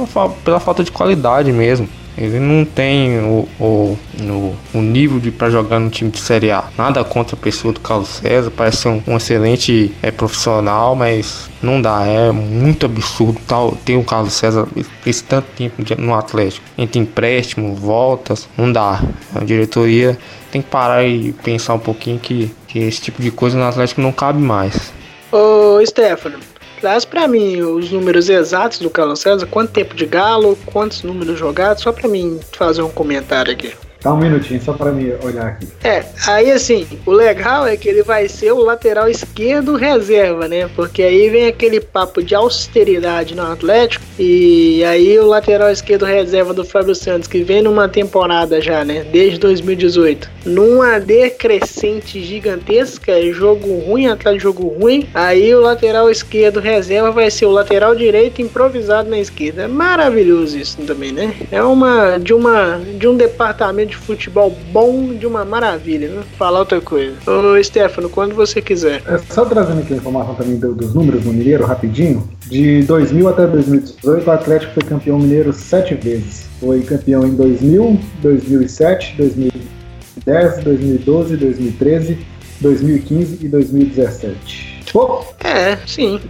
pela 0.44 0.60
falta 0.60 0.82
de 0.82 0.90
qualidade 0.90 1.52
mesmo. 1.52 1.88
Ele 2.16 2.38
não 2.38 2.64
tem 2.64 3.18
o, 3.18 3.48
o, 3.60 3.98
o, 4.20 4.56
o 4.74 4.80
nível 4.80 5.20
de 5.20 5.30
para 5.30 5.50
jogar 5.50 5.78
no 5.78 5.90
time 5.90 6.10
de 6.10 6.18
Série 6.18 6.50
A. 6.50 6.64
Nada 6.76 7.04
contra 7.04 7.36
a 7.36 7.38
pessoa 7.38 7.74
do 7.74 7.80
Carlos 7.80 8.08
César, 8.08 8.50
parece 8.50 8.78
ser 8.78 8.88
um, 8.88 9.02
um 9.06 9.16
excelente 9.16 9.94
é, 10.02 10.10
profissional, 10.10 10.96
mas 10.96 11.50
não 11.62 11.80
dá. 11.80 12.06
É 12.06 12.32
muito 12.32 12.86
absurdo 12.86 13.38
tal 13.46 13.72
ter 13.84 13.96
o 13.96 14.04
Carlos 14.04 14.32
César 14.32 14.66
esse 15.04 15.24
tanto 15.24 15.46
tempo 15.56 15.82
no 15.98 16.14
Atlético. 16.14 16.64
Entre 16.78 16.98
empréstimo, 16.98 17.74
voltas, 17.74 18.48
não 18.56 18.72
dá. 18.72 19.02
A 19.34 19.44
diretoria 19.44 20.18
tem 20.50 20.62
que 20.62 20.68
parar 20.68 21.04
e 21.04 21.32
pensar 21.32 21.74
um 21.74 21.78
pouquinho 21.78 22.18
que, 22.18 22.50
que 22.66 22.78
esse 22.78 23.00
tipo 23.00 23.20
de 23.20 23.30
coisa 23.30 23.58
no 23.58 23.64
Atlético 23.64 24.00
não 24.00 24.12
cabe 24.12 24.40
mais. 24.40 24.92
Ô, 25.30 25.84
Stefano, 25.84 26.38
Traz 26.80 27.04
para 27.04 27.26
mim 27.26 27.62
os 27.62 27.90
números 27.90 28.28
exatos 28.28 28.78
do 28.78 28.90
Carlos 28.90 29.20
César, 29.20 29.46
quanto 29.46 29.72
tempo 29.72 29.94
de 29.94 30.04
galo, 30.04 30.58
quantos 30.66 31.02
números 31.02 31.38
jogados, 31.38 31.82
só 31.82 31.90
para 31.90 32.08
mim 32.08 32.38
fazer 32.52 32.82
um 32.82 32.90
comentário 32.90 33.52
aqui. 33.52 33.72
Dá 34.06 34.14
um 34.14 34.18
minutinho 34.18 34.62
só 34.62 34.72
para 34.72 34.92
mim 34.92 35.12
olhar 35.20 35.48
aqui. 35.48 35.66
É, 35.82 36.04
aí 36.28 36.52
assim, 36.52 36.86
o 37.04 37.10
legal 37.10 37.66
é 37.66 37.76
que 37.76 37.88
ele 37.88 38.04
vai 38.04 38.28
ser 38.28 38.52
o 38.52 38.58
lateral 38.58 39.08
esquerdo 39.08 39.74
reserva, 39.74 40.46
né? 40.46 40.70
Porque 40.76 41.02
aí 41.02 41.28
vem 41.28 41.48
aquele 41.48 41.80
papo 41.80 42.22
de 42.22 42.32
austeridade 42.32 43.34
no 43.34 43.42
Atlético. 43.42 44.04
E 44.16 44.84
aí 44.84 45.18
o 45.18 45.26
lateral 45.26 45.72
esquerdo 45.72 46.04
reserva 46.04 46.54
do 46.54 46.64
Fábio 46.64 46.94
Santos, 46.94 47.26
que 47.26 47.42
vem 47.42 47.62
numa 47.62 47.88
temporada 47.88 48.60
já, 48.60 48.84
né? 48.84 49.04
Desde 49.10 49.40
2018. 49.40 50.30
Numa 50.44 51.00
decrescente 51.00 52.22
gigantesca, 52.22 53.10
é 53.10 53.32
jogo 53.32 53.76
ruim 53.80 54.06
atrás 54.06 54.36
de 54.36 54.42
jogo 54.44 54.68
ruim. 54.68 55.08
Aí 55.12 55.52
o 55.52 55.60
lateral 55.60 56.08
esquerdo 56.08 56.60
reserva 56.60 57.10
vai 57.10 57.28
ser 57.28 57.46
o 57.46 57.50
lateral 57.50 57.96
direito 57.96 58.40
improvisado 58.40 59.10
na 59.10 59.18
esquerda. 59.18 59.62
É 59.62 59.66
maravilhoso 59.66 60.56
isso 60.56 60.78
também, 60.82 61.10
né? 61.10 61.34
É 61.50 61.60
uma 61.60 62.18
de 62.18 62.32
uma 62.32 62.80
de 62.96 63.08
um 63.08 63.16
departamento 63.16 63.90
de 63.90 63.95
futebol 63.96 64.56
bom 64.72 65.14
de 65.14 65.26
uma 65.26 65.44
maravilha, 65.44 66.08
né? 66.08 66.22
Falar 66.38 66.60
outra 66.60 66.80
coisa. 66.80 67.14
Ô, 67.26 67.62
Stefano, 67.62 68.08
quando 68.08 68.34
você 68.34 68.60
quiser. 68.62 69.02
É, 69.06 69.18
só 69.32 69.44
trazendo 69.44 69.80
aqui 69.80 69.94
a 69.94 69.96
informação 69.96 70.34
também 70.34 70.56
do, 70.56 70.74
dos 70.74 70.94
números 70.94 71.24
no 71.24 71.32
Mineiro, 71.32 71.64
rapidinho. 71.64 72.28
De 72.46 72.82
2000 72.82 73.28
até 73.28 73.46
2018, 73.46 74.26
o 74.26 74.30
Atlético 74.30 74.72
foi 74.74 74.82
campeão 74.84 75.18
mineiro 75.18 75.52
sete 75.52 75.94
vezes. 75.94 76.46
Foi 76.60 76.80
campeão 76.82 77.26
em 77.26 77.34
2000, 77.34 78.00
2007, 78.22 79.14
2010, 79.16 80.64
2012, 80.64 81.36
2013, 81.36 82.18
2015 82.60 83.44
e 83.44 83.48
2017. 83.48 84.76
Pô, 84.92 85.24
é, 85.42 85.76
sim. 85.86 86.20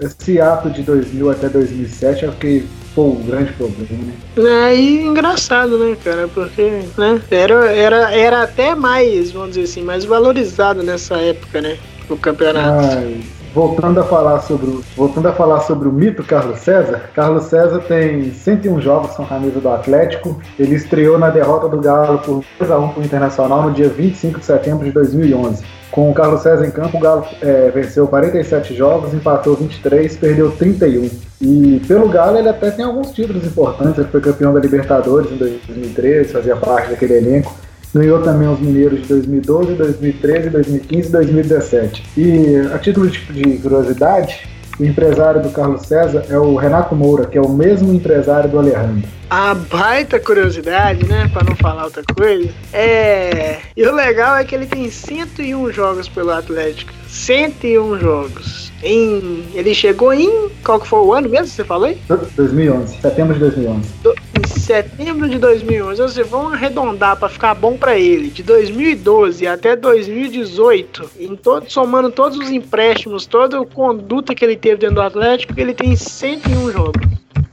Esse 0.00 0.40
ato 0.40 0.70
de 0.70 0.82
2000 0.82 1.30
até 1.30 1.48
2007 1.48 2.24
é 2.24 2.28
o 2.28 2.32
que 2.32 2.64
foi 2.96 3.04
um 3.04 3.22
grande 3.22 3.52
problema, 3.52 4.04
né? 4.06 4.68
É, 4.70 4.74
e 4.74 5.02
engraçado, 5.04 5.78
né, 5.78 5.94
cara? 6.02 6.26
Porque, 6.28 6.82
né, 6.96 7.20
era, 7.30 7.70
era, 7.70 8.10
era 8.10 8.42
até 8.42 8.74
mais, 8.74 9.30
vamos 9.32 9.50
dizer 9.50 9.64
assim, 9.64 9.82
mais 9.82 10.06
valorizado 10.06 10.82
nessa 10.82 11.16
época, 11.18 11.60
né? 11.60 11.76
O 12.08 12.16
campeonato. 12.16 12.86
Ai, 12.86 13.20
voltando 13.54 14.00
a 14.00 14.04
falar 14.04 14.40
sobre 14.40 14.66
o, 14.66 14.84
voltando 14.96 15.28
a 15.28 15.32
falar 15.32 15.60
sobre 15.60 15.88
o 15.88 15.92
mito 15.92 16.24
Carlos 16.24 16.60
César, 16.60 17.10
Carlos 17.14 17.44
César 17.44 17.80
tem 17.80 18.32
101 18.32 18.80
jogos 18.80 19.14
com 19.14 19.24
a 19.24 19.26
camisa 19.26 19.60
do 19.60 19.68
Atlético. 19.68 20.40
Ele 20.58 20.74
estreou 20.74 21.18
na 21.18 21.28
derrota 21.28 21.68
do 21.68 21.78
Galo 21.78 22.18
por 22.20 22.42
2 22.58 22.70
a 22.70 22.78
1 22.78 22.88
para 22.88 23.00
o 23.00 23.04
Internacional 23.04 23.62
no 23.64 23.72
dia 23.72 23.90
25 23.90 24.38
de 24.38 24.44
setembro 24.46 24.86
de 24.86 24.92
2011. 24.92 25.62
Com 25.96 26.10
o 26.10 26.14
Carlos 26.14 26.42
César 26.42 26.66
em 26.66 26.70
campo, 26.70 26.98
o 26.98 27.00
Galo 27.00 27.24
é, 27.40 27.70
venceu 27.70 28.06
47 28.06 28.74
jogos, 28.74 29.14
empatou 29.14 29.56
23, 29.56 30.14
perdeu 30.18 30.50
31. 30.50 31.08
E 31.40 31.80
pelo 31.88 32.06
Galo 32.06 32.36
ele 32.36 32.50
até 32.50 32.70
tem 32.70 32.84
alguns 32.84 33.12
títulos 33.12 33.46
importantes. 33.46 33.96
Ele 33.96 34.08
foi 34.08 34.20
campeão 34.20 34.52
da 34.52 34.60
Libertadores 34.60 35.32
em 35.32 35.38
2013, 35.38 36.34
fazia 36.34 36.54
parte 36.54 36.90
daquele 36.90 37.14
elenco. 37.14 37.56
Ganhou 37.94 38.22
também 38.22 38.46
os 38.46 38.60
Mineiros 38.60 39.00
de 39.00 39.08
2012, 39.08 39.72
2013, 39.72 40.50
2015 40.50 41.08
e 41.08 41.12
2017. 41.12 42.04
E 42.18 42.56
a 42.74 42.78
título 42.78 43.08
de, 43.08 43.18
de 43.32 43.56
curiosidade, 43.56 44.46
o 44.78 44.84
empresário 44.84 45.42
do 45.42 45.50
Carlos 45.50 45.82
César 45.82 46.24
é 46.28 46.38
o 46.38 46.54
Renato 46.56 46.94
Moura, 46.94 47.26
que 47.26 47.38
é 47.38 47.40
o 47.40 47.48
mesmo 47.48 47.92
empresário 47.92 48.50
do 48.50 48.58
Alejandro. 48.58 49.08
A 49.28 49.54
baita 49.54 50.20
curiosidade, 50.20 51.06
né? 51.06 51.28
Pra 51.32 51.42
não 51.42 51.56
falar 51.56 51.84
outra 51.84 52.02
coisa. 52.02 52.48
É. 52.72 53.58
E 53.76 53.84
o 53.84 53.94
legal 53.94 54.36
é 54.36 54.44
que 54.44 54.54
ele 54.54 54.66
tem 54.66 54.88
101 54.88 55.72
jogos 55.72 56.08
pelo 56.08 56.30
Atlético. 56.30 56.92
101 57.08 57.98
jogos. 57.98 58.65
Em, 58.82 59.44
ele 59.54 59.74
chegou 59.74 60.12
em. 60.12 60.48
Qual 60.62 60.80
que 60.80 60.86
foi 60.86 60.98
o 60.98 61.12
ano 61.12 61.28
mesmo 61.28 61.46
que 61.46 61.52
você 61.52 61.64
falou 61.64 61.86
aí? 61.86 61.98
2011, 62.36 63.00
setembro 63.00 63.34
de 63.34 63.40
2011. 63.40 63.92
Do, 64.02 64.14
em 64.38 64.46
setembro 64.60 65.28
de 65.28 65.38
2011, 65.38 66.02
ou 66.02 66.08
seja, 66.08 66.28
vamos 66.28 66.52
arredondar 66.52 67.16
para 67.16 67.28
ficar 67.28 67.54
bom 67.54 67.76
para 67.76 67.98
ele. 67.98 68.28
De 68.28 68.42
2012 68.42 69.46
até 69.46 69.74
2018, 69.74 71.10
em 71.18 71.36
todo, 71.36 71.70
somando 71.70 72.10
todos 72.10 72.38
os 72.38 72.50
empréstimos, 72.50 73.26
toda 73.26 73.60
a 73.60 73.66
conduta 73.66 74.34
que 74.34 74.44
ele 74.44 74.56
teve 74.56 74.76
dentro 74.76 74.96
do 74.96 75.02
Atlético, 75.02 75.54
ele 75.56 75.72
tem 75.72 75.96
101 75.96 76.72
jogos. 76.72 77.02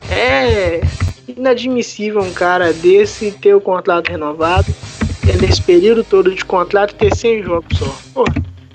É 0.09 0.81
inadmissível 1.27 2.21
um 2.21 2.33
cara 2.33 2.73
desse 2.73 3.31
ter 3.31 3.53
o 3.53 3.61
contrato 3.61 4.09
renovado, 4.09 4.67
nesse 5.39 5.61
período 5.61 6.03
todo 6.03 6.33
de 6.33 6.43
contrato 6.43 6.95
ter 6.95 7.15
100 7.15 7.43
jogos 7.43 7.77
só. 7.77 7.95
Pô, 8.13 8.25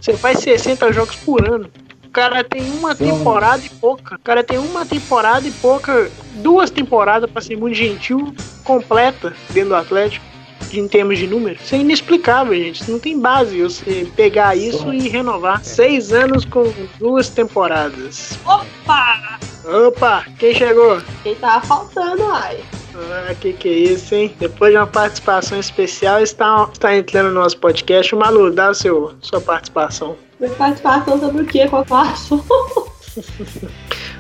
você 0.00 0.14
faz 0.14 0.38
60 0.40 0.93
jogos 0.93 1.17
por 1.17 1.47
ano. 1.47 1.69
O 2.08 2.10
cara 2.10 2.42
tem 2.42 2.62
uma 2.70 2.94
temporada 2.94 3.62
e 3.64 3.68
pouca. 3.68 4.14
O 4.14 4.18
cara 4.18 4.42
tem 4.42 4.56
uma 4.58 4.86
temporada 4.86 5.46
e 5.46 5.50
pouca, 5.50 6.10
duas 6.36 6.70
temporadas 6.70 7.30
para 7.30 7.42
ser 7.42 7.56
muito 7.56 7.76
gentil, 7.76 8.34
completa 8.64 9.34
dentro 9.50 9.68
do 9.68 9.76
Atlético. 9.76 10.24
Em 10.72 10.88
termos 10.88 11.18
de 11.18 11.26
número, 11.26 11.58
isso 11.62 11.74
é 11.74 11.78
inexplicável, 11.78 12.54
gente. 12.54 12.90
Não 12.90 12.98
tem 12.98 13.18
base 13.18 13.62
você 13.62 14.10
pegar 14.16 14.56
isso 14.56 14.92
e 14.92 15.08
renovar. 15.08 15.62
Seis 15.62 16.12
anos 16.12 16.46
com 16.46 16.72
duas 16.98 17.28
temporadas. 17.28 18.38
Opa! 18.44 19.38
Opa, 19.64 20.24
quem 20.38 20.54
chegou? 20.54 21.00
Quem 21.22 21.34
tava 21.34 21.64
faltando, 21.66 22.24
ai. 22.24 22.58
Ah, 22.94 23.34
que 23.34 23.52
que 23.52 23.68
é 23.68 23.72
isso, 23.72 24.14
hein? 24.14 24.34
Depois 24.38 24.72
de 24.72 24.78
uma 24.78 24.86
participação 24.86 25.60
especial, 25.60 26.22
está, 26.22 26.68
está 26.72 26.96
entrando 26.96 27.28
no 27.28 27.34
nosso 27.34 27.58
podcast. 27.58 28.14
O 28.14 28.18
Malu, 28.18 28.50
dá 28.50 28.70
o 28.70 28.74
seu, 28.74 29.14
sua 29.20 29.40
participação. 29.40 30.16
Minha 30.40 30.52
participação 30.52 31.18
sobre 31.18 31.42
o 31.42 31.47
quê? 31.47 31.66
Qual 31.68 31.85
que 31.85 31.92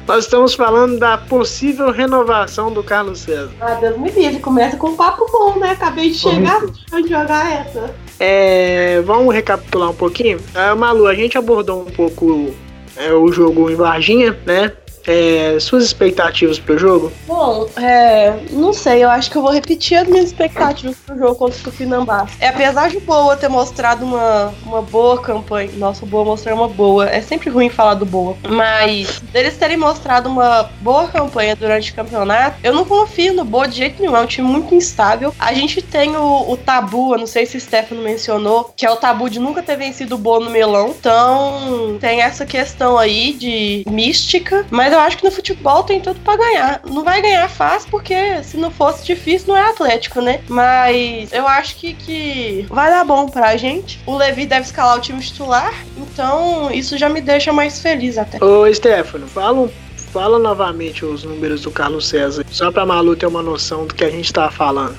Nós 0.06 0.24
estamos 0.24 0.54
falando 0.54 0.98
da 0.98 1.18
possível 1.18 1.92
renovação 1.92 2.72
do 2.72 2.82
Carlos 2.82 3.20
César. 3.20 3.52
Ah, 3.60 3.74
Deus 3.74 3.98
me 3.98 4.10
livre, 4.10 4.40
começa 4.40 4.76
com 4.76 4.88
um 4.88 4.96
papo 4.96 5.26
bom, 5.30 5.58
né? 5.58 5.72
Acabei 5.72 6.10
de 6.10 6.16
chegar 6.16 6.62
pra 6.88 7.02
jogar 7.02 7.52
essa. 7.52 7.94
É, 8.18 9.00
vamos 9.02 9.34
recapitular 9.34 9.90
um 9.90 9.94
pouquinho. 9.94 10.40
Ah, 10.54 10.74
Malu, 10.74 11.06
a 11.06 11.14
gente 11.14 11.36
abordou 11.36 11.82
um 11.82 11.90
pouco 11.90 12.52
é, 12.96 13.12
o 13.12 13.30
jogo 13.30 13.70
em 13.70 13.76
Varginha, 13.76 14.36
né? 14.46 14.72
É, 15.08 15.58
suas 15.58 15.84
expectativas 15.84 16.58
pro 16.58 16.78
jogo? 16.78 17.10
Bom, 17.26 17.66
é, 17.76 18.34
não 18.50 18.74
sei, 18.74 19.02
eu 19.02 19.08
acho 19.08 19.30
que 19.30 19.38
eu 19.38 19.42
vou 19.42 19.50
repetir 19.50 19.96
as 19.96 20.06
minhas 20.06 20.26
expectativas 20.26 20.96
pro 20.98 21.18
jogo 21.18 21.34
contra 21.34 21.58
o 21.58 21.62
Tupinambás. 21.62 22.30
É, 22.38 22.48
apesar 22.48 22.90
de 22.90 23.00
Boa 23.00 23.36
ter 23.36 23.48
mostrado 23.48 24.04
uma, 24.04 24.52
uma 24.66 24.82
boa 24.82 25.18
campanha, 25.18 25.70
nossa, 25.76 26.04
Boa 26.04 26.24
mostrou 26.24 26.54
uma 26.54 26.68
boa, 26.68 27.08
é 27.08 27.22
sempre 27.22 27.48
ruim 27.48 27.70
falar 27.70 27.94
do 27.94 28.04
Boa, 28.04 28.36
mas 28.46 29.20
deles 29.32 29.56
terem 29.56 29.78
mostrado 29.78 30.28
uma 30.28 30.70
boa 30.82 31.08
campanha 31.08 31.56
durante 31.56 31.90
o 31.90 31.94
campeonato, 31.94 32.58
eu 32.62 32.74
não 32.74 32.84
confio 32.84 33.32
no 33.32 33.44
Boa 33.44 33.66
de 33.66 33.76
jeito 33.76 34.02
nenhum, 34.02 34.14
é 34.14 34.20
um 34.20 34.26
time 34.26 34.46
muito 34.46 34.74
instável. 34.74 35.34
A 35.38 35.54
gente 35.54 35.80
tem 35.80 36.16
o, 36.16 36.50
o 36.50 36.56
tabu, 36.56 37.14
eu 37.14 37.18
não 37.18 37.26
sei 37.26 37.46
se 37.46 37.56
o 37.56 37.60
Stefano 37.60 38.02
mencionou, 38.02 38.72
que 38.76 38.84
é 38.84 38.90
o 38.90 38.96
tabu 38.96 39.30
de 39.30 39.38
nunca 39.38 39.62
ter 39.62 39.76
vencido 39.76 40.16
o 40.16 40.18
Boa 40.18 40.40
no 40.40 40.50
melão, 40.50 40.94
então 40.98 41.96
tem 41.98 42.20
essa 42.20 42.44
questão 42.44 42.98
aí 42.98 43.32
de 43.32 43.84
mística, 43.88 44.66
mas 44.70 44.92
eu 44.92 44.97
eu 44.98 45.02
acho 45.04 45.18
que 45.18 45.24
no 45.24 45.30
futebol 45.30 45.82
tem 45.84 46.00
tudo 46.00 46.20
para 46.20 46.36
ganhar. 46.36 46.80
Não 46.88 47.04
vai 47.04 47.22
ganhar 47.22 47.48
fácil, 47.48 47.88
porque 47.90 48.42
se 48.42 48.56
não 48.56 48.70
fosse 48.70 49.04
difícil, 49.04 49.48
não 49.48 49.56
é 49.56 49.68
Atlético, 49.68 50.20
né? 50.20 50.40
Mas 50.48 51.32
eu 51.32 51.46
acho 51.46 51.76
que, 51.76 51.94
que 51.94 52.66
vai 52.68 52.90
dar 52.90 53.04
bom 53.04 53.28
pra 53.28 53.56
gente. 53.56 54.00
O 54.06 54.16
Levi 54.16 54.46
deve 54.46 54.66
escalar 54.66 54.96
o 54.96 55.00
time 55.00 55.20
titular, 55.20 55.72
então 55.96 56.70
isso 56.70 56.96
já 56.98 57.08
me 57.08 57.20
deixa 57.20 57.52
mais 57.52 57.80
feliz 57.80 58.18
até. 58.18 58.42
Ô, 58.44 58.72
Stefano, 58.72 59.26
fala 59.26 59.68
fala 60.08 60.38
novamente 60.38 61.04
os 61.04 61.22
números 61.22 61.60
do 61.62 61.70
Carlos 61.70 62.08
César, 62.08 62.44
só 62.50 62.72
pra 62.72 62.86
Malu 62.86 63.14
ter 63.14 63.26
uma 63.26 63.42
noção 63.42 63.86
do 63.86 63.94
que 63.94 64.02
a 64.02 64.10
gente 64.10 64.32
tá 64.32 64.50
falando. 64.50 64.96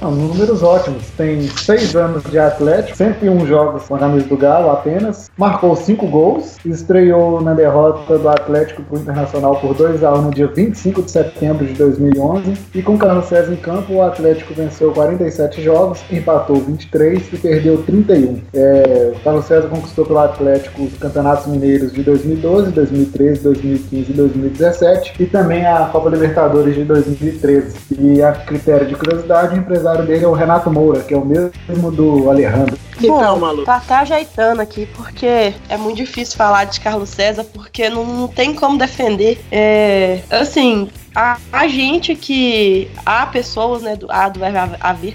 Não, 0.00 0.10
números 0.10 0.62
ótimos. 0.62 1.10
Tem 1.16 1.42
seis 1.42 1.94
anos 1.94 2.24
de 2.24 2.38
Atlético, 2.38 2.96
101 2.96 3.46
jogos 3.46 3.86
com 3.86 3.96
a 3.96 3.98
camisa 3.98 4.26
do 4.26 4.36
Galo 4.36 4.70
apenas. 4.70 5.30
Marcou 5.36 5.76
cinco 5.76 6.06
gols. 6.06 6.56
Estreou 6.64 7.42
na 7.42 7.52
derrota 7.52 8.18
do 8.18 8.28
Atlético 8.28 8.82
para 8.82 8.96
o 8.96 9.00
Internacional 9.00 9.56
por 9.60 9.74
2 9.74 10.02
a 10.02 10.14
1 10.14 10.22
no 10.22 10.30
dia 10.30 10.46
25 10.46 11.02
de 11.02 11.10
setembro 11.10 11.66
de 11.66 11.74
2011. 11.74 12.54
E 12.74 12.82
com 12.82 12.96
Carlos 12.96 13.26
César 13.26 13.52
em 13.52 13.56
campo, 13.56 13.92
o 13.92 14.02
Atlético 14.02 14.54
venceu 14.54 14.90
47 14.92 15.62
jogos, 15.62 16.00
empatou 16.10 16.56
23 16.56 17.32
e 17.32 17.36
perdeu 17.36 17.82
31. 17.82 18.40
É, 18.54 19.12
Carlos 19.22 19.44
César 19.44 19.68
conquistou 19.68 20.06
pelo 20.06 20.18
Atlético 20.18 20.82
os 20.82 20.96
campeonatos 20.96 21.46
mineiros 21.46 21.92
de 21.92 22.02
2012, 22.02 22.72
2013, 22.72 23.42
2015 23.42 24.10
e 24.10 24.14
2017 24.14 25.14
e 25.20 25.26
também 25.26 25.66
a 25.66 25.90
Copa 25.92 26.08
Libertadores 26.08 26.74
de 26.74 26.84
2013. 26.84 27.76
E 27.98 28.22
a 28.22 28.32
critério 28.32 28.86
de 28.86 28.94
curiosidade, 28.94 29.54
o 29.54 29.58
empresário 29.58 29.89
empresário 29.90 30.06
dele 30.06 30.24
é 30.24 30.28
o 30.28 30.32
Renato 30.32 30.70
Moura, 30.70 31.02
que 31.02 31.14
é 31.14 31.16
o 31.16 31.24
mesmo 31.24 31.90
do 31.90 32.30
Alejandro. 32.30 32.78
Bom, 33.00 33.38
Malu. 33.38 33.64
Tá 33.64 33.82
ajeitando 33.88 34.60
aqui, 34.60 34.86
porque 34.94 35.54
é 35.68 35.76
muito 35.76 35.96
difícil 35.96 36.36
falar 36.36 36.64
de 36.64 36.80
Carlos 36.80 37.08
César, 37.08 37.44
porque 37.44 37.88
não, 37.88 38.04
não 38.04 38.28
tem 38.28 38.54
como 38.54 38.76
defender. 38.76 39.40
É, 39.50 40.20
assim, 40.30 40.88
a, 41.14 41.38
a 41.50 41.66
gente 41.66 42.14
que. 42.14 42.90
Há 43.04 43.26
pessoas, 43.26 43.82
né, 43.82 43.96
do, 43.96 44.10
a 44.10 44.28
do 44.28 44.40
verbo 44.40 44.76
haver, 44.80 45.14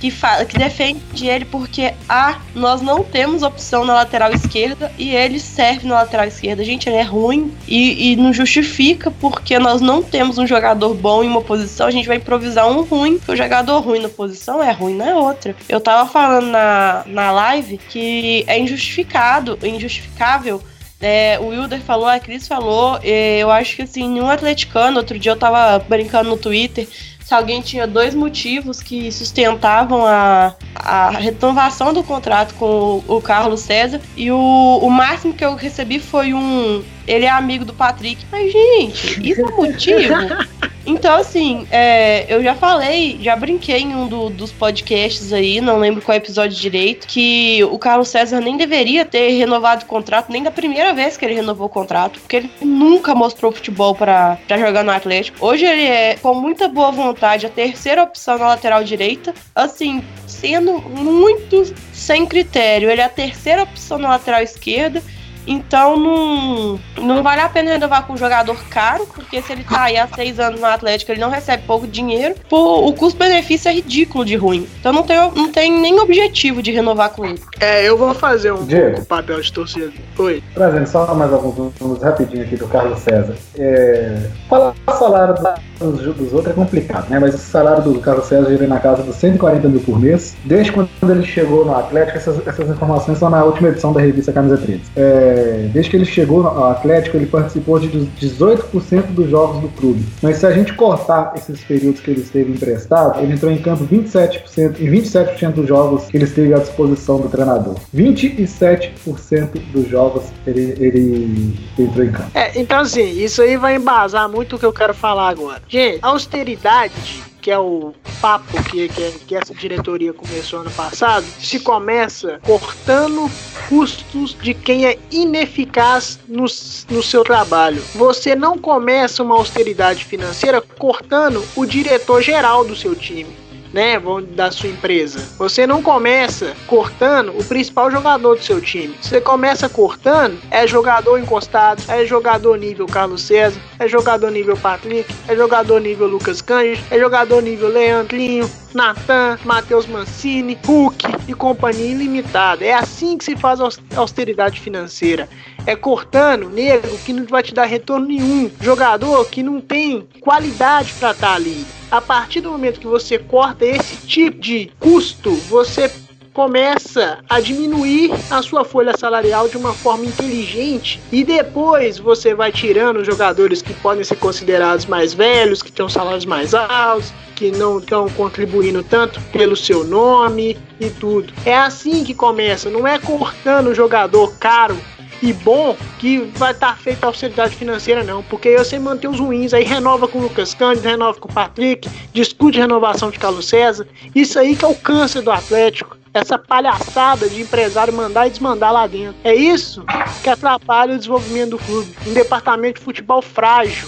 que, 0.00 0.10
fala, 0.10 0.44
que 0.44 0.58
defende 0.58 1.26
ele 1.26 1.44
porque 1.44 1.94
A, 2.08 2.40
nós 2.54 2.80
não 2.82 3.02
temos 3.02 3.42
opção 3.42 3.84
na 3.84 3.94
lateral 3.94 4.32
esquerda 4.32 4.92
e 4.98 5.14
ele 5.14 5.40
serve 5.40 5.86
na 5.86 5.94
lateral 5.94 6.26
esquerda. 6.26 6.64
Gente, 6.64 6.88
ele 6.88 6.96
é 6.96 7.02
ruim 7.02 7.52
e, 7.66 8.12
e 8.12 8.16
não 8.16 8.32
justifica 8.32 9.10
porque 9.10 9.58
nós 9.58 9.80
não 9.80 10.02
temos 10.02 10.38
um 10.38 10.46
jogador 10.46 10.94
bom 10.94 11.22
em 11.22 11.28
uma 11.28 11.42
posição, 11.42 11.86
a 11.86 11.90
gente 11.90 12.08
vai 12.08 12.16
improvisar 12.16 12.68
um 12.68 12.82
ruim, 12.82 13.18
porque 13.18 13.32
o 13.32 13.36
jogador 13.36 13.80
ruim 13.80 14.00
na 14.00 14.08
posição 14.08 14.62
é 14.62 14.70
ruim 14.70 14.94
na 14.94 15.14
outra. 15.16 15.54
Eu 15.68 15.80
tava 15.80 16.08
falando 16.10 16.46
na, 16.46 17.04
na 17.06 17.30
live 17.30 17.78
que 17.78 18.44
é 18.46 18.58
injustificado, 18.58 19.58
injustificável 19.62 20.62
é, 21.00 21.38
o 21.38 21.48
Wilder 21.48 21.80
falou, 21.80 22.06
a 22.06 22.18
Cris 22.18 22.48
falou, 22.48 22.98
eu 23.02 23.50
acho 23.50 23.76
que 23.76 23.82
assim, 23.82 24.08
nenhum 24.08 24.30
atleticano, 24.30 24.96
outro 24.96 25.18
dia 25.18 25.32
eu 25.32 25.36
tava 25.36 25.78
brincando 25.78 26.30
no 26.30 26.38
Twitter, 26.38 26.88
se 27.26 27.34
alguém 27.34 27.60
tinha 27.60 27.88
dois 27.88 28.14
motivos 28.14 28.80
que 28.80 29.10
sustentavam 29.10 30.06
a, 30.06 30.54
a 30.76 31.10
renovação 31.10 31.92
do 31.92 32.04
contrato 32.04 32.54
com 32.54 33.02
o, 33.08 33.16
o 33.16 33.20
Carlos 33.20 33.62
César. 33.62 34.00
E 34.16 34.30
o, 34.30 34.78
o 34.80 34.88
máximo 34.88 35.34
que 35.34 35.44
eu 35.44 35.56
recebi 35.56 35.98
foi 35.98 36.32
um. 36.32 36.84
Ele 37.04 37.24
é 37.24 37.30
amigo 37.30 37.64
do 37.64 37.74
Patrick. 37.74 38.24
Mas, 38.30 38.52
gente, 38.52 39.28
isso 39.28 39.40
é 39.40 39.50
motivo? 39.50 40.14
Então, 40.86 41.16
assim, 41.16 41.66
é, 41.70 42.32
eu 42.32 42.42
já 42.42 42.54
falei, 42.54 43.18
já 43.20 43.34
brinquei 43.34 43.80
em 43.80 43.94
um 43.94 44.06
do, 44.06 44.30
dos 44.30 44.52
podcasts 44.52 45.32
aí, 45.32 45.60
não 45.60 45.78
lembro 45.78 46.00
qual 46.00 46.16
episódio 46.16 46.56
direito, 46.56 47.08
que 47.08 47.62
o 47.64 47.76
Carlos 47.78 48.08
César 48.08 48.40
nem 48.40 48.56
deveria 48.56 49.04
ter 49.04 49.30
renovado 49.30 49.84
o 49.84 49.88
contrato, 49.88 50.30
nem 50.30 50.44
da 50.44 50.50
primeira 50.50 50.94
vez 50.94 51.16
que 51.16 51.24
ele 51.24 51.34
renovou 51.34 51.66
o 51.66 51.70
contrato, 51.70 52.20
porque 52.20 52.36
ele 52.36 52.50
nunca 52.62 53.14
mostrou 53.14 53.50
futebol 53.50 53.96
para 53.96 54.38
jogar 54.48 54.84
no 54.84 54.92
Atlético. 54.92 55.44
Hoje 55.44 55.66
ele 55.66 55.82
é, 55.82 56.16
com 56.22 56.34
muita 56.34 56.68
boa 56.68 56.92
vontade, 56.92 57.46
a 57.46 57.50
terceira 57.50 58.04
opção 58.04 58.38
na 58.38 58.46
lateral 58.46 58.84
direita, 58.84 59.34
assim, 59.54 60.04
sendo 60.26 60.80
muito 60.80 61.74
sem 61.92 62.24
critério. 62.26 62.88
Ele 62.88 63.00
é 63.00 63.04
a 63.04 63.08
terceira 63.08 63.64
opção 63.64 63.98
na 63.98 64.10
lateral 64.10 64.42
esquerda 64.42 65.02
então 65.46 65.96
não, 65.96 66.80
não 66.98 67.22
vale 67.22 67.40
a 67.40 67.48
pena 67.48 67.72
renovar 67.72 68.06
com 68.06 68.14
um 68.14 68.16
jogador 68.16 68.56
caro, 68.68 69.06
porque 69.06 69.40
se 69.40 69.52
ele 69.52 69.64
tá 69.64 69.84
aí 69.84 69.96
há 69.96 70.08
seis 70.08 70.38
anos 70.40 70.60
no 70.60 70.66
Atlético, 70.66 71.12
ele 71.12 71.20
não 71.20 71.30
recebe 71.30 71.62
pouco 71.66 71.86
dinheiro. 71.86 72.34
Pô, 72.48 72.86
o 72.86 72.92
custo-benefício 72.92 73.68
é 73.68 73.74
ridículo 73.74 74.24
de 74.24 74.36
ruim. 74.36 74.68
Então 74.80 74.92
não 74.92 75.02
tem, 75.02 75.16
não 75.16 75.52
tem 75.52 75.72
nem 75.72 76.00
objetivo 76.00 76.62
de 76.62 76.72
renovar 76.72 77.10
com 77.10 77.24
ele. 77.24 77.40
É, 77.60 77.88
eu 77.88 77.96
vou 77.96 78.14
fazer 78.14 78.52
um, 78.52 78.62
um 78.62 79.04
papel 79.04 79.40
de 79.40 79.52
torcida. 79.52 79.92
Oi. 80.18 80.42
Trazendo 80.54 80.86
só 80.86 81.14
mais 81.14 81.32
alguns 81.32 81.56
números 81.80 82.02
rapidinho 82.02 82.42
aqui 82.42 82.56
do 82.56 82.66
Carlos 82.68 82.98
César. 83.00 83.36
É, 83.58 84.28
falar 84.48 84.74
o 84.86 84.92
salário 84.92 85.34
dos, 85.78 86.32
outros 86.32 86.46
é 86.48 86.52
complicado, 86.52 87.08
né? 87.08 87.18
Mas 87.18 87.34
o 87.34 87.38
salário 87.38 87.82
do 87.82 88.00
Carlos 88.00 88.26
César 88.26 88.48
gira 88.50 88.66
na 88.66 88.80
casa 88.80 89.02
dos 89.02 89.16
140 89.16 89.68
mil 89.68 89.80
por 89.80 90.00
mês. 90.00 90.36
Desde 90.44 90.72
quando 90.72 90.88
ele 91.02 91.24
chegou 91.24 91.64
no 91.64 91.74
Atlético, 91.74 92.18
essas, 92.18 92.46
essas 92.46 92.68
informações 92.70 93.18
são 93.18 93.30
na 93.30 93.44
última 93.44 93.68
edição 93.68 93.92
da 93.92 94.00
revista 94.00 94.32
Camisa 94.32 94.56
13. 94.56 94.80
É, 94.96 95.68
desde 95.72 95.90
que 95.90 95.96
ele 95.96 96.04
chegou 96.04 96.46
ao 96.46 96.70
Atlético, 96.70 97.16
ele 97.16 97.26
participou 97.26 97.78
de 97.78 97.88
18% 97.88 99.06
dos 99.10 99.30
jogos 99.30 99.60
do 99.60 99.68
clube. 99.68 100.04
Mas 100.22 100.38
se 100.38 100.46
a 100.46 100.52
gente 100.52 100.74
cortar 100.74 101.32
esses 101.36 101.62
períodos 101.64 102.00
que 102.00 102.10
ele 102.10 102.20
esteve 102.20 102.52
emprestado, 102.52 103.20
ele 103.20 103.34
entrou 103.34 103.50
em 103.52 103.58
campo 103.58 103.86
27%, 103.86 104.80
em 104.80 104.90
27% 104.90 105.52
dos 105.52 105.68
jogos 105.68 106.06
que 106.06 106.16
ele 106.16 106.24
esteve 106.24 106.54
à 106.54 106.58
disposição 106.58 107.20
do 107.20 107.28
treinador. 107.28 107.74
27% 107.94 109.60
dos 109.72 109.88
jogos 109.88 110.24
ele, 110.46 110.74
ele 110.78 111.58
entrou 111.78 112.04
em 112.04 112.12
campo. 112.12 112.30
É, 112.34 112.58
então 112.58 112.80
assim, 112.80 113.10
isso 113.22 113.42
aí 113.42 113.56
vai 113.56 113.76
embasar 113.76 114.28
muito 114.28 114.56
o 114.56 114.58
que 114.58 114.66
eu 114.66 114.72
quero 114.72 114.94
falar 114.94 115.28
agora. 115.28 115.62
Gente, 115.68 115.98
austeridade 116.02 117.24
que 117.46 117.50
é 117.52 117.58
o 117.58 117.94
papo 118.20 118.60
que, 118.64 118.88
que, 118.88 119.12
que, 119.24 119.36
essa 119.36 119.54
diretoria 119.54 120.12
começou 120.12 120.62
ano 120.62 120.70
passado, 120.72 121.24
se 121.38 121.60
começa 121.60 122.40
cortando 122.42 123.30
custos 123.68 124.36
de 124.42 124.52
quem 124.52 124.84
é 124.84 124.98
ineficaz 125.12 126.18
no, 126.26 126.46
no 126.90 127.02
seu 127.04 127.22
trabalho. 127.22 127.80
Você 127.94 128.34
não 128.34 128.58
começa 128.58 129.22
uma 129.22 129.36
austeridade 129.36 130.04
financeira 130.04 130.60
cortando 130.60 131.40
o 131.54 131.64
diretor 131.64 132.20
geral 132.20 132.64
do 132.64 132.74
seu 132.74 132.96
time 132.96 133.45
né, 133.76 134.00
da 134.34 134.50
sua 134.50 134.70
empresa. 134.70 135.20
Você 135.38 135.66
não 135.66 135.82
começa 135.82 136.56
cortando 136.66 137.38
o 137.38 137.44
principal 137.44 137.90
jogador 137.90 138.36
do 138.36 138.42
seu 138.42 138.58
time. 138.58 138.96
Você 139.02 139.20
começa 139.20 139.68
cortando 139.68 140.38
é 140.50 140.66
jogador 140.66 141.18
encostado, 141.18 141.82
é 141.88 142.06
jogador 142.06 142.56
nível 142.56 142.86
Carlos 142.86 143.20
César, 143.20 143.60
é 143.78 143.86
jogador 143.86 144.30
nível 144.30 144.56
Patrick, 144.56 145.14
é 145.28 145.36
jogador 145.36 145.78
nível 145.78 146.06
Lucas 146.06 146.40
Cândido, 146.40 146.82
é 146.90 146.98
jogador 146.98 147.42
nível 147.42 147.68
Leandrinho, 147.68 148.50
Natan, 148.72 149.38
Matheus 149.44 149.86
Mancini, 149.86 150.58
Hulk 150.66 151.06
e 151.28 151.34
companhia 151.34 151.90
ilimitada. 151.90 152.64
É 152.64 152.72
assim 152.72 153.18
que 153.18 153.24
se 153.24 153.36
faz 153.36 153.60
austeridade 153.94 154.58
financeira. 154.58 155.28
É 155.66 155.74
cortando 155.74 156.48
nego 156.48 156.96
que 156.98 157.12
não 157.12 157.24
vai 157.24 157.42
te 157.42 157.52
dar 157.52 157.64
retorno 157.64 158.06
nenhum. 158.06 158.50
Jogador 158.60 159.28
que 159.28 159.42
não 159.42 159.60
tem 159.60 160.06
qualidade 160.20 160.92
para 160.94 161.10
estar 161.10 161.26
tá 161.26 161.34
ali. 161.34 161.66
A 161.90 162.00
partir 162.00 162.40
do 162.40 162.50
momento 162.50 162.78
que 162.78 162.86
você 162.86 163.18
corta 163.18 163.64
esse 163.64 163.96
tipo 164.06 164.40
de 164.40 164.70
custo, 164.78 165.32
você 165.48 165.90
começa 166.36 167.18
a 167.30 167.40
diminuir 167.40 168.12
a 168.30 168.42
sua 168.42 168.62
folha 168.62 168.94
salarial 168.94 169.48
de 169.48 169.56
uma 169.56 169.72
forma 169.72 170.04
inteligente 170.04 171.00
e 171.10 171.24
depois 171.24 171.98
você 171.98 172.34
vai 172.34 172.52
tirando 172.52 173.02
jogadores 173.02 173.62
que 173.62 173.72
podem 173.72 174.04
ser 174.04 174.16
considerados 174.16 174.84
mais 174.84 175.14
velhos, 175.14 175.62
que 175.62 175.72
têm 175.72 175.88
salários 175.88 176.26
mais 176.26 176.52
altos, 176.52 177.10
que 177.34 177.50
não 177.50 177.78
estão 177.78 178.06
contribuindo 178.10 178.82
tanto 178.82 179.18
pelo 179.32 179.56
seu 179.56 179.82
nome 179.82 180.58
e 180.78 180.90
tudo. 180.90 181.32
É 181.44 181.56
assim 181.56 182.04
que 182.04 182.12
começa, 182.12 182.68
não 182.68 182.86
é 182.86 182.98
cortando 182.98 183.68
o 183.68 183.74
jogador 183.74 184.36
caro 184.38 184.76
e 185.22 185.32
bom 185.32 185.76
que 185.98 186.18
vai 186.36 186.52
estar 186.52 186.72
tá 186.72 186.76
feita 186.76 187.06
a 187.06 187.08
austeridade 187.08 187.56
financeira, 187.56 188.04
não. 188.04 188.22
Porque 188.22 188.48
aí 188.48 188.58
você 188.58 188.78
mantém 188.78 189.08
os 189.08 189.18
ruins, 189.18 189.54
aí 189.54 189.64
renova 189.64 190.06
com 190.06 190.18
o 190.18 190.22
Lucas 190.22 190.54
Cândido, 190.54 190.88
renova 190.88 191.18
com 191.18 191.28
o 191.28 191.32
Patrick, 191.32 191.88
discute 192.12 192.58
renovação 192.58 193.10
de 193.10 193.18
Carlos 193.18 193.46
César. 193.46 193.86
Isso 194.14 194.38
aí 194.38 194.56
que 194.56 194.64
é 194.64 194.68
o 194.68 194.74
câncer 194.74 195.22
do 195.22 195.30
Atlético. 195.30 195.96
Essa 196.12 196.38
palhaçada 196.38 197.28
de 197.28 197.42
empresário 197.42 197.92
mandar 197.92 198.26
e 198.26 198.30
desmandar 198.30 198.72
lá 198.72 198.86
dentro. 198.86 199.16
É 199.22 199.34
isso 199.34 199.84
que 200.22 200.30
atrapalha 200.30 200.94
o 200.94 200.96
desenvolvimento 200.96 201.50
do 201.50 201.58
clube. 201.58 201.94
Um 202.06 202.14
departamento 202.14 202.78
de 202.78 202.84
futebol 202.84 203.20
frágil, 203.20 203.86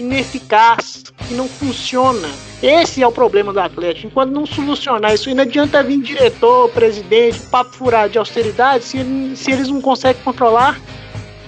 ineficaz, 0.00 1.04
que 1.26 1.34
não 1.34 1.48
funciona. 1.48 2.28
Esse 2.62 3.02
é 3.02 3.06
o 3.06 3.12
problema 3.12 3.52
do 3.52 3.60
Atlético. 3.60 4.08
Enquanto 4.08 4.30
não 4.32 4.44
solucionar 4.44 5.14
isso, 5.14 5.34
não 5.34 5.42
adianta 5.42 5.82
vir 5.82 6.00
diretor, 6.02 6.68
presidente, 6.70 7.40
papo 7.50 7.74
furado 7.74 8.12
de 8.12 8.18
austeridade 8.18 8.84
se, 8.84 9.36
se 9.36 9.50
eles 9.50 9.68
não 9.68 9.80
conseguem 9.80 10.22
controlar 10.22 10.78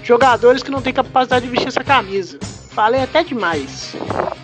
jogadores 0.02 0.62
que 0.62 0.70
não 0.70 0.80
têm 0.80 0.92
capacidade 0.92 1.44
de 1.44 1.50
vestir 1.50 1.68
essa 1.68 1.84
camisa. 1.84 2.38
Falei 2.70 3.02
até 3.02 3.22
demais. 3.22 3.94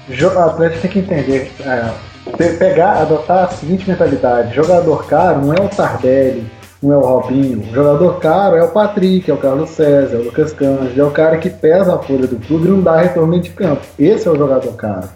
O 0.09 0.39
Atlético 0.39 0.83
tem 0.83 0.91
que 0.91 0.99
entender, 0.99 1.53
é, 1.61 2.53
pegar, 2.59 3.03
adotar 3.03 3.45
a 3.45 3.49
seguinte 3.49 3.89
mentalidade: 3.89 4.55
jogador 4.55 5.07
caro 5.07 5.47
não 5.47 5.55
é 5.55 5.61
o 5.61 5.69
Tardelli, 5.69 6.51
não 6.83 6.93
é 6.93 6.97
o 6.97 7.01
Robinho. 7.01 7.61
O 7.61 7.75
jogador 7.75 8.19
caro 8.21 8.57
é 8.57 8.63
o 8.63 8.69
Patrick, 8.69 9.31
é 9.31 9.35
o 9.35 9.37
Carlos 9.37 9.71
César, 9.71 10.17
é 10.17 10.19
o 10.21 10.25
Lucas 10.25 10.53
Cândido, 10.53 11.01
é 11.01 11.05
o 11.05 11.11
cara 11.11 11.39
que 11.39 11.51
pesa 11.51 11.95
a 11.95 11.99
folha 11.99 12.27
do 12.27 12.37
clube 12.47 12.67
e 12.67 12.71
não 12.71 12.81
dá 12.81 12.97
retorno 12.97 13.41
de 13.41 13.51
campo. 13.51 13.83
Esse 13.99 14.29
é 14.29 14.31
o 14.31 14.37
jogador 14.37 14.73
caro. 14.75 15.09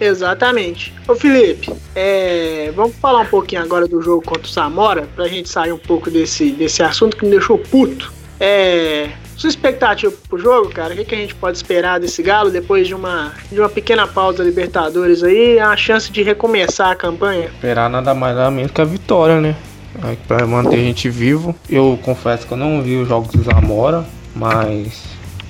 Exatamente. 0.00 0.94
Ô 1.06 1.14
Felipe, 1.14 1.70
é, 1.94 2.72
vamos 2.74 2.96
falar 2.96 3.20
um 3.20 3.26
pouquinho 3.26 3.62
agora 3.62 3.86
do 3.86 4.00
jogo 4.00 4.22
contra 4.24 4.44
o 4.44 4.48
Samora, 4.48 5.06
pra 5.14 5.28
gente 5.28 5.48
sair 5.48 5.72
um 5.72 5.78
pouco 5.78 6.10
desse, 6.10 6.52
desse 6.52 6.82
assunto 6.82 7.16
que 7.16 7.24
me 7.24 7.30
deixou 7.30 7.58
puto. 7.58 8.10
É, 8.38 9.10
Sua 9.36 9.50
expectativa 9.50 10.10
pro 10.26 10.38
jogo, 10.38 10.70
cara? 10.70 10.94
O 10.94 10.96
que, 10.96 11.04
que 11.04 11.14
a 11.14 11.18
gente 11.18 11.34
pode 11.34 11.58
esperar 11.58 12.00
desse 12.00 12.22
Galo 12.22 12.50
depois 12.50 12.88
de 12.88 12.94
uma, 12.94 13.32
de 13.52 13.60
uma 13.60 13.68
pequena 13.68 14.06
pausa 14.06 14.42
Libertadores 14.42 15.22
aí? 15.22 15.58
A 15.58 15.76
chance 15.76 16.10
de 16.10 16.22
recomeçar 16.22 16.90
a 16.90 16.94
campanha? 16.94 17.46
Esperar 17.46 17.90
nada 17.90 18.14
mais 18.14 18.34
nada 18.34 18.50
menos 18.50 18.70
que 18.70 18.80
a 18.80 18.84
vitória, 18.84 19.38
né? 19.38 19.54
É, 20.02 20.16
pra 20.26 20.46
manter 20.46 20.76
a 20.76 20.82
gente 20.82 21.08
vivo. 21.10 21.54
Eu 21.68 21.98
confesso 22.02 22.46
que 22.46 22.52
eu 22.52 22.58
não 22.58 22.82
vi 22.82 22.96
os 22.96 23.08
jogos 23.08 23.30
do 23.30 23.42
Zamora, 23.42 24.04
mas 24.34 25.02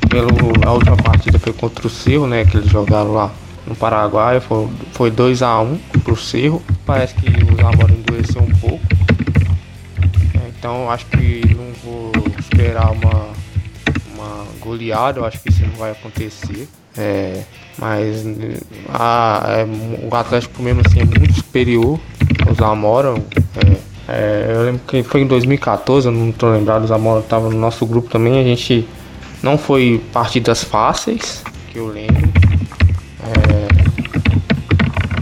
pelo, 0.09 0.29
a 0.67 0.73
última 0.73 0.97
partida 0.97 1.39
foi 1.39 1.53
contra 1.53 1.87
o 1.87 1.91
Cerro, 1.91 2.27
né? 2.27 2.45
Que 2.45 2.57
eles 2.57 2.71
jogaram 2.71 3.13
lá 3.13 3.31
no 3.67 3.77
Paraguai. 3.77 4.41
Foi, 4.41 4.69
foi 4.93 5.11
2x1 5.11 5.65
um 5.65 6.01
pro 6.01 6.17
Cerro. 6.17 6.63
Parece 6.87 7.15
que 7.15 7.29
o 7.29 7.57
Zamora 7.57 7.93
endureceu 7.93 8.43
um 8.43 8.51
pouco. 8.57 8.85
É, 10.35 10.49
então 10.59 10.91
acho 10.91 11.07
que 11.07 11.43
não 11.55 11.73
vou 11.85 12.13
esperar 12.39 12.91
uma, 12.93 13.29
uma 14.15 14.47
goleada. 14.61 15.21
Eu 15.21 15.25
acho 15.25 15.41
que 15.41 15.51
isso 15.51 15.63
não 15.63 15.75
vai 15.75 15.93
acontecer. 15.93 16.69
É, 16.97 17.45
mas 17.79 18.25
a, 18.89 19.43
é, 19.49 20.07
o 20.07 20.15
Atlético 20.15 20.63
mesmo 20.63 20.83
assim 20.85 21.01
é 21.01 21.05
muito 21.05 21.35
superior 21.35 22.01
ao 22.47 22.55
Zamora. 22.55 23.15
É, 23.57 23.90
é, 24.13 24.53
eu 24.55 24.63
lembro 24.65 24.81
que 24.87 25.03
foi 25.03 25.23
em 25.23 25.27
2014, 25.27 26.07
eu 26.09 26.13
não 26.13 26.33
tô 26.33 26.51
lembrado, 26.51 26.85
o 26.85 26.87
Zamora 26.87 27.23
tava 27.23 27.49
no 27.49 27.59
nosso 27.59 27.87
grupo 27.87 28.09
também, 28.09 28.41
a 28.41 28.45
gente 28.45 28.89
não 29.43 29.57
foi 29.57 30.03
partidas 30.13 30.65
fáceis, 30.65 31.43
que 31.71 31.79
eu 31.79 31.87
lembro. 31.87 32.29
É, 33.23 33.61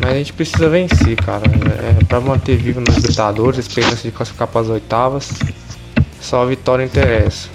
mas 0.01 0.11
a 0.11 0.15
gente 0.15 0.33
precisa 0.33 0.69
vencer, 0.69 1.17
cara. 1.17 1.45
É, 1.47 2.05
pra 2.05 2.21
manter 2.21 2.57
vivo 2.57 2.81
nos 2.81 2.97
Libertadores, 2.97 3.59
esperança 3.59 4.03
de 4.03 4.11
classificar 4.11 4.49
para 4.49 4.61
as 4.63 4.69
oitavas. 4.69 5.31
Só 6.21 6.43
a 6.43 6.47
vitória 6.47 6.85
interessa. 6.85 7.49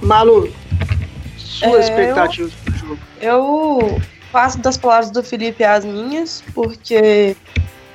Malu, 0.00 0.48
sua 1.36 1.76
é, 1.76 1.80
expectativa 1.80 2.50
pro 2.64 2.76
jogo? 2.76 2.98
Eu 3.20 4.00
faço 4.30 4.58
das 4.58 4.76
palavras 4.76 5.10
do 5.10 5.22
Felipe 5.22 5.64
as 5.64 5.84
minhas, 5.84 6.42
porque 6.54 7.36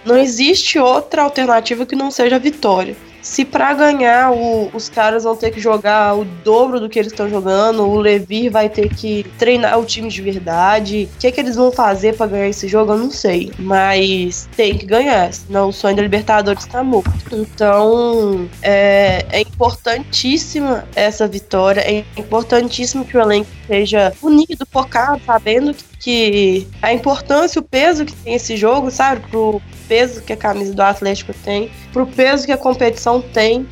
não 0.06 0.18
existe 0.18 0.80
outra 0.80 1.24
alternativa 1.24 1.86
que 1.86 1.96
não 1.96 2.12
seja 2.12 2.36
a 2.36 2.40
vitória. 2.40 2.96
Se 3.24 3.46
para 3.46 3.74
ganhar 3.74 4.34
o, 4.34 4.70
os 4.74 4.90
caras 4.90 5.24
vão 5.24 5.34
ter 5.34 5.50
que 5.50 5.60
jogar 5.60 6.14
o 6.14 6.26
dobro 6.26 6.78
do 6.78 6.90
que 6.90 7.00
eles 7.00 7.14
estão 7.14 7.30
jogando, 7.30 7.84
o 7.84 7.98
Levir 7.98 8.52
vai 8.52 8.68
ter 8.68 8.94
que 8.94 9.26
treinar 9.40 9.80
o 9.80 9.86
time 9.86 10.10
de 10.10 10.22
verdade. 10.22 11.10
O 11.16 11.20
que, 11.20 11.28
é 11.28 11.32
que 11.32 11.40
eles 11.40 11.56
vão 11.56 11.72
fazer 11.72 12.18
para 12.18 12.28
ganhar 12.28 12.50
esse 12.50 12.68
jogo, 12.68 12.92
eu 12.92 12.98
não 12.98 13.10
sei. 13.10 13.54
Mas 13.58 14.50
tem 14.58 14.78
que 14.78 14.86
ganhar, 14.86 15.32
senão 15.34 15.70
o 15.70 15.74
sonho 15.74 15.96
da 15.96 16.02
Libertadores 16.02 16.66
está 16.66 16.84
morto. 16.84 17.14
Então 17.32 18.50
é, 18.62 19.26
é 19.30 19.40
importantíssima 19.40 20.86
essa 20.94 21.26
vitória. 21.26 21.80
É 21.80 22.04
importantíssimo 22.18 23.06
que 23.06 23.16
o 23.16 23.22
elenco 23.22 23.50
seja 23.66 24.12
unido, 24.22 24.68
focado, 24.70 25.22
sabendo 25.26 25.74
que 25.74 25.94
que 26.04 26.68
a 26.82 26.92
importância, 26.92 27.62
o 27.62 27.64
peso 27.64 28.04
que 28.04 28.14
tem 28.14 28.34
esse 28.34 28.58
jogo, 28.58 28.92
sabe? 28.92 29.22
Pro 29.30 29.62
peso 29.88 30.22
que 30.22 30.34
a 30.34 30.38
camisa 30.38 30.74
do 30.74 30.82
Atlético 30.82 31.34
tem, 31.34 31.72
pro 31.92 32.06
peso 32.06 32.46
que 32.46 32.52
a 32.52 32.58
competição 32.58 33.22
tem. 33.22 33.68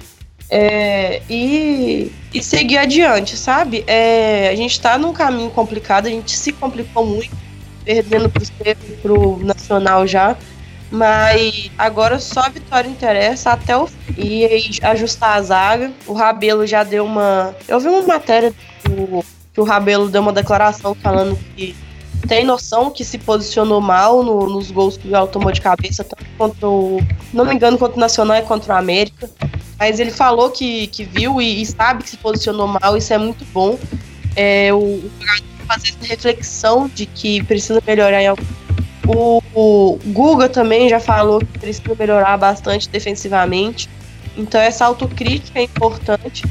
É, 0.53 1.21
e, 1.29 2.11
e 2.33 2.43
seguir 2.43 2.77
adiante, 2.77 3.37
sabe? 3.37 3.85
É, 3.87 4.49
a 4.49 4.55
gente 4.55 4.81
tá 4.81 4.97
num 4.97 5.13
caminho 5.13 5.49
complicado, 5.49 6.07
a 6.07 6.09
gente 6.09 6.37
se 6.37 6.51
complicou 6.51 7.05
muito, 7.05 7.33
perdendo 7.85 8.29
pro 8.29 8.43
Cerro 8.43 8.97
pro 9.01 9.37
Nacional 9.45 10.05
já. 10.05 10.35
Mas 10.91 11.71
agora 11.77 12.19
só 12.19 12.41
a 12.41 12.49
vitória 12.49 12.89
interessa 12.89 13.51
até 13.51 13.77
o 13.77 13.87
fim. 13.87 14.13
E 14.17 14.77
ajustar 14.81 15.37
a 15.37 15.41
zaga. 15.41 15.91
O 16.05 16.11
Rabelo 16.11 16.67
já 16.67 16.83
deu 16.83 17.05
uma. 17.05 17.55
Eu 17.65 17.79
vi 17.79 17.87
uma 17.87 18.01
matéria 18.01 18.53
do, 18.83 19.23
que 19.53 19.61
o 19.61 19.63
Rabelo 19.63 20.09
deu 20.09 20.21
uma 20.21 20.33
declaração 20.33 20.93
falando 20.93 21.39
que 21.55 21.73
tem 22.27 22.45
noção 22.45 22.89
que 22.89 23.03
se 23.03 23.17
posicionou 23.17 23.81
mal 23.81 24.23
no, 24.23 24.47
nos 24.47 24.71
gols 24.71 24.97
que 24.97 25.07
o 25.07 25.11
Galo 25.11 25.27
tomou 25.27 25.51
de 25.51 25.61
cabeça, 25.61 26.03
tanto 26.03 26.25
contra 26.37 26.67
o. 26.67 27.01
Não 27.33 27.45
me 27.45 27.53
engano, 27.53 27.77
contra 27.77 27.97
o 27.97 27.99
Nacional 27.99 28.37
e 28.37 28.41
contra 28.43 28.73
o 28.73 28.77
América. 28.77 29.29
Mas 29.79 29.99
ele 29.99 30.11
falou 30.11 30.51
que, 30.51 30.87
que 30.87 31.03
viu 31.03 31.41
e, 31.41 31.61
e 31.61 31.65
sabe 31.65 32.03
que 32.03 32.09
se 32.09 32.17
posicionou 32.17 32.67
mal, 32.67 32.95
isso 32.95 33.13
é 33.13 33.17
muito 33.17 33.43
bom. 33.51 33.77
É, 34.35 34.71
o, 34.73 34.77
o 34.77 35.11
fazer 35.67 35.89
essa 35.89 36.07
reflexão 36.07 36.87
de 36.93 37.05
que 37.05 37.43
precisa 37.43 37.81
melhorar 37.85 38.21
em 38.21 38.27
algum. 38.27 38.43
O, 39.07 39.41
o 39.53 39.99
Guga 40.07 40.47
também 40.47 40.87
já 40.87 40.99
falou 40.99 41.39
que 41.39 41.59
precisa 41.59 41.95
melhorar 41.97 42.37
bastante 42.37 42.87
defensivamente. 42.89 43.89
Então 44.37 44.61
essa 44.61 44.85
autocrítica 44.85 45.59
é 45.59 45.63
importante. 45.63 46.43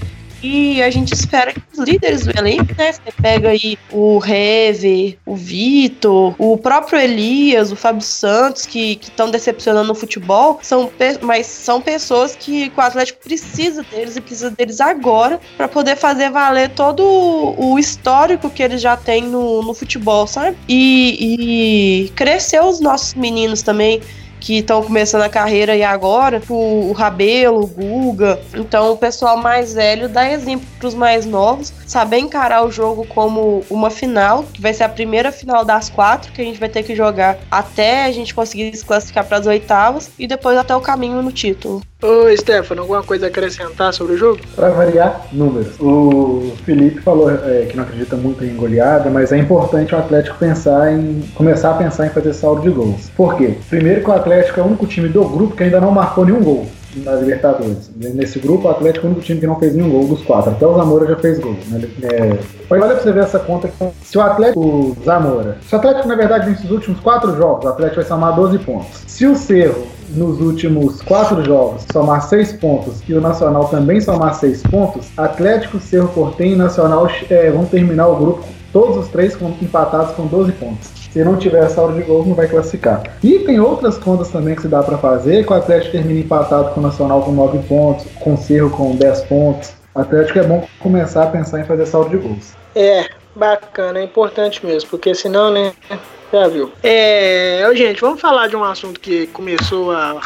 E 0.43 0.83
a 0.83 0.91
gente 0.91 1.13
espera 1.13 1.53
que 1.53 1.61
os 1.73 1.79
líderes 1.79 2.25
do 2.25 2.39
elenco, 2.39 2.75
né? 2.77 2.93
Você 2.93 3.13
pega 3.21 3.51
aí 3.51 3.79
o 3.93 4.21
Hever, 4.25 5.19
o 5.27 5.37
Vitor, 5.37 6.35
o 6.39 6.57
próprio 6.57 6.99
Elias, 6.99 7.71
o 7.71 7.77
Fábio 7.77 8.03
Santos, 8.03 8.65
que 8.65 8.99
estão 9.01 9.31
decepcionando 9.31 9.89
no 9.89 9.95
futebol, 9.95 10.59
são 10.63 10.91
mas 11.21 11.47
são 11.47 11.81
pessoas 11.81 12.35
que, 12.37 12.71
que 12.71 12.79
o 12.79 12.83
Atlético 12.83 13.21
precisa 13.23 13.83
deles 13.83 14.17
e 14.17 14.21
precisa 14.21 14.51
deles 14.51 14.81
agora 14.81 15.41
para 15.57 15.69
poder 15.69 15.97
fazer 15.97 16.31
valer 16.31 16.71
todo 16.71 17.03
o 17.03 17.79
histórico 17.79 18.49
que 18.51 18.63
eles 18.63 18.81
já 18.81 18.97
têm 18.97 19.23
no, 19.23 19.63
no 19.63 19.75
futebol, 19.75 20.27
sabe? 20.27 20.57
E, 20.69 22.05
e 22.05 22.09
crescer 22.11 22.63
os 22.63 22.81
nossos 22.81 23.15
meninos 23.15 23.63
também 23.63 24.01
que 24.41 24.59
estão 24.59 24.83
começando 24.83 25.23
a 25.23 25.29
carreira 25.29 25.77
e 25.77 25.83
agora, 25.83 26.43
o, 26.49 26.91
o 26.91 26.93
Rabelo, 26.93 27.63
o 27.63 27.67
Guga. 27.67 28.41
Então, 28.55 28.93
o 28.93 28.97
pessoal 28.97 29.37
mais 29.37 29.75
velho 29.75 30.09
dá 30.09 30.31
exemplo 30.31 30.67
para 30.79 30.89
os 30.89 30.95
mais 30.95 31.27
novos, 31.27 31.73
saber 31.87 32.19
encarar 32.19 32.65
o 32.65 32.71
jogo 32.71 33.07
como 33.07 33.63
uma 33.71 33.91
final, 33.91 34.45
que 34.45 34.61
vai 34.61 34.73
ser 34.73 34.85
a 34.85 34.89
primeira 34.89 35.31
final 35.31 35.65
das 35.65 35.89
quatro 35.91 36.33
que 36.33 36.41
a 36.41 36.45
gente 36.45 36.59
vai 36.59 36.69
ter 36.69 36.83
que 36.83 36.97
jogar 36.97 37.39
até 37.51 38.05
a 38.05 38.13
gente 38.13 38.35
conseguir 38.35 38.75
se 38.75 38.85
classificar 38.85 39.25
para 39.25 39.39
as 39.39 39.47
oitavas 39.47 40.11
e 40.19 40.27
depois 40.27 40.57
até 40.57 40.75
o 40.75 40.81
caminho 40.81 41.23
no 41.23 41.31
título. 41.31 41.83
Ô, 42.03 42.35
Stefano, 42.35 42.81
alguma 42.81 43.03
coisa 43.03 43.27
a 43.27 43.29
acrescentar 43.29 43.93
sobre 43.93 44.15
o 44.15 44.17
jogo? 44.17 44.41
Para 44.57 44.71
variar, 44.71 45.27
números. 45.33 45.79
O 45.79 46.55
Felipe 46.65 47.01
falou 47.03 47.31
é, 47.31 47.67
que 47.67 47.77
não 47.77 47.85
acredita 47.85 48.17
muito 48.17 48.43
em 48.43 48.57
goleada, 48.57 49.11
mas 49.11 49.33
é 49.33 49.39
importante 49.39 49.95
o 49.95 49.99
Atlético 49.99 50.39
pensar 50.39 50.93
em 50.93 51.23
começar 51.35 51.73
a 51.73 51.75
pensar 51.75 52.07
em 52.07 52.11
fazer 52.11 52.33
saldo 52.33 52.63
de 52.63 52.71
gols. 52.71 53.11
Por 53.15 53.37
quê? 53.37 53.59
Primeiro 53.69 54.03
que 54.03 54.09
o 54.09 54.15
Atlético 54.15 54.61
é 54.61 54.63
o 54.63 54.67
único 54.67 54.87
time 54.87 55.09
do 55.09 55.25
grupo 55.25 55.55
que 55.55 55.63
ainda 55.63 55.81
não 55.81 55.91
marcou 55.91 56.25
nenhum 56.25 56.43
gol 56.43 56.67
na 56.97 57.13
Libertadores. 57.13 57.91
Nesse 57.97 58.39
grupo, 58.39 58.69
o 58.69 58.71
Atlético 58.71 59.07
é 59.07 59.09
o 59.09 59.13
único 59.13 59.25
time 59.25 59.41
que 59.41 59.47
não 59.47 59.59
fez 59.59 59.75
nenhum 59.75 59.91
gol 59.91 60.07
dos 60.07 60.23
quatro. 60.23 60.51
Até 60.51 60.67
o 60.67 60.75
Zamora 60.75 61.07
já 61.07 61.17
fez 61.17 61.39
gol. 61.39 61.57
Né? 61.69 61.89
É... 62.03 62.39
Olha 62.69 62.87
pra 62.87 63.01
você 63.01 63.13
ver 63.13 63.25
essa 63.25 63.39
conta. 63.39 63.71
Se 64.03 64.19
o 64.19 64.21
Atlético. 64.21 64.61
O 64.61 64.97
Zamora. 65.05 65.59
Se 65.67 65.75
o 65.75 65.79
Atlético, 65.79 66.09
na 66.09 66.17
verdade, 66.17 66.51
nesses 66.51 66.71
últimos 66.71 67.01
quatro 67.01 67.37
jogos, 67.37 67.65
o 67.65 67.69
Atlético 67.69 67.97
vai 67.97 68.05
somar 68.05 68.35
12 68.35 68.59
pontos. 68.59 69.05
Se 69.07 69.27
o 69.27 69.37
Cerro, 69.37 69.87
nos 70.11 70.41
últimos 70.41 71.01
quatro 71.03 71.45
jogos, 71.45 71.85
somar 71.93 72.23
seis 72.23 72.53
pontos 72.53 73.01
e 73.09 73.15
o 73.15 73.21
Nacional 73.21 73.67
também 73.69 74.01
somar 74.01 74.35
seis 74.35 74.63
pontos, 74.63 75.09
Atlético, 75.17 75.79
Cerro 75.79 76.09
Portem 76.09 76.53
e 76.53 76.57
Nacional 76.57 77.09
é, 77.29 77.51
vão 77.51 77.65
terminar 77.65 78.09
o 78.09 78.17
grupo, 78.17 78.45
todos 78.73 78.97
os 78.97 79.09
três 79.09 79.37
empatados 79.61 80.15
com 80.15 80.27
12 80.27 80.53
pontos. 80.53 81.00
Se 81.13 81.25
não 81.25 81.37
tiver 81.37 81.69
saldo 81.69 81.95
de 81.95 82.03
gols, 82.03 82.27
não 82.27 82.35
vai 82.35 82.47
classificar. 82.47 83.03
E 83.23 83.41
tem 83.41 83.59
outras 83.59 83.99
contas 83.99 84.29
também 84.29 84.55
que 84.55 84.63
se 84.63 84.69
dá 84.69 84.83
para 84.83 84.97
fazer, 84.97 85.45
que 85.45 85.53
o 85.53 85.57
Atlético 85.57 85.93
termina 85.93 86.21
empatado 86.21 86.71
com 86.71 86.81
o 86.81 86.83
Nacional 86.83 87.23
com 87.23 87.33
9 87.33 87.59
pontos, 87.67 88.07
com 88.21 88.35
o 88.35 88.37
Cerro 88.37 88.71
com 88.71 88.95
10 88.95 89.23
pontos. 89.23 89.73
O 89.95 90.01
Atlético 90.01 90.39
é 90.39 90.43
bom 90.45 90.67
começar 90.79 91.25
a 91.25 91.27
pensar 91.27 91.61
em 91.61 91.65
fazer 91.65 91.87
saldo 91.87 92.11
de 92.11 92.17
gols. 92.17 92.55
É, 92.77 93.07
bacana, 93.35 93.99
é 93.99 94.05
importante 94.05 94.65
mesmo, 94.65 94.89
porque 94.89 95.15
senão, 95.15 95.51
né, 95.51 95.73
já 96.33 96.47
viu. 96.47 96.71
É, 96.83 97.69
gente, 97.75 98.01
vamos 98.01 98.21
falar 98.21 98.47
de 98.47 98.55
um 98.55 98.63
assunto 98.63 99.01
que 99.01 99.27
começou 99.29 99.91
a 99.91 100.21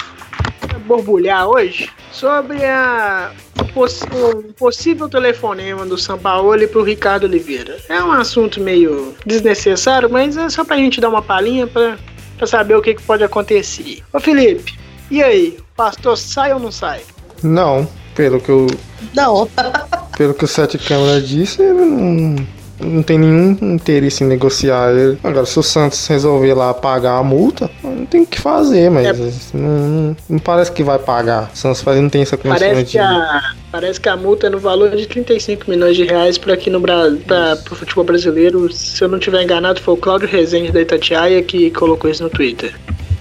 borbulhar 0.87 1.49
hoje 1.49 1.91
sobre 2.13 2.63
a, 2.65 3.33
o 3.77 4.53
possível 4.55 5.09
telefonema 5.09 5.85
do 5.85 5.99
São 5.99 6.19
Paulo 6.19 6.67
para 6.69 6.81
o 6.81 6.85
Ricardo 6.85 7.25
Oliveira. 7.25 7.77
É 7.89 8.03
um 8.03 8.13
assunto 8.13 8.61
meio 8.61 9.15
desnecessário, 9.27 10.09
mas 10.09 10.37
é 10.37 10.49
só 10.49 10.65
para 10.65 10.77
a 10.77 10.79
gente 10.79 11.01
dar 11.01 11.09
uma 11.09 11.23
palhinha 11.23 11.67
para 11.67 12.47
saber 12.47 12.77
o 12.77 12.83
que, 12.83 12.95
que 12.95 13.03
pode 13.03 13.25
acontecer. 13.25 14.03
Ô 14.13 14.21
Felipe, 14.21 14.79
e 15.11 15.23
aí? 15.23 15.59
O 15.59 15.77
pastor 15.77 16.17
sai 16.17 16.53
ou 16.53 16.61
não 16.61 16.71
sai? 16.71 17.03
Não, 17.43 17.89
pelo 18.15 18.41
que 18.41 18.49
eu. 18.49 18.67
Não. 19.15 19.49
pelo 20.17 20.35
que 20.35 20.45
o 20.45 20.49
Sete 20.49 20.79
Câmara 20.79 21.21
disse, 21.21 21.63
ele 21.63 21.85
não 21.85 22.64
não 22.85 23.03
tem 23.03 23.19
nenhum 23.19 23.57
interesse 23.75 24.23
em 24.23 24.27
negociar 24.27 24.93
ele. 24.93 25.19
Agora, 25.23 25.47
se 25.47 25.59
o 25.59 25.63
Santos 25.63 26.07
resolver 26.07 26.55
lá 26.55 26.73
pagar 26.73 27.19
a 27.19 27.23
multa, 27.23 27.71
não 27.83 28.07
tem 28.07 28.23
o 28.23 28.27
que 28.27 28.41
fazer, 28.41 28.91
mas 28.91 29.07
é. 29.07 29.57
não, 29.57 30.17
não, 30.29 30.39
parece 30.39 30.71
que 30.71 30.83
vai 30.83 30.99
pagar. 30.99 31.51
O 31.53 31.57
Santos 31.57 31.85
não 31.85 32.09
tem 32.09 32.23
essa 32.23 32.37
condição 32.37 32.69
parece 32.69 32.85
de... 32.85 32.93
Que 32.93 32.99
a, 32.99 33.55
parece 33.73 34.01
que 34.01 34.09
a 34.09 34.17
multa 34.17 34.47
é 34.47 34.51
no 34.51 34.59
valor 34.59 34.95
de 34.95 35.07
35 35.07 35.69
milhões 35.71 35.97
de 35.97 36.05
reais 36.05 36.39
para 36.39 36.55
aqui 36.55 36.71
no 36.71 36.81
Brasil, 36.81 37.21
para 37.27 37.59
o 37.71 37.75
futebol 37.75 38.05
brasileiro. 38.05 38.73
Se 38.73 39.03
eu 39.03 39.09
não 39.09 39.19
tiver 39.19 39.43
enganado, 39.43 39.81
foi 39.81 39.95
o 39.95 39.97
Cláudio 39.97 40.29
Rezende 40.29 40.71
da 40.71 40.81
Itatiaia 40.81 41.43
que 41.43 41.71
colocou 41.71 42.11
isso 42.11 42.23
no 42.23 42.31
Twitter. 42.31 42.75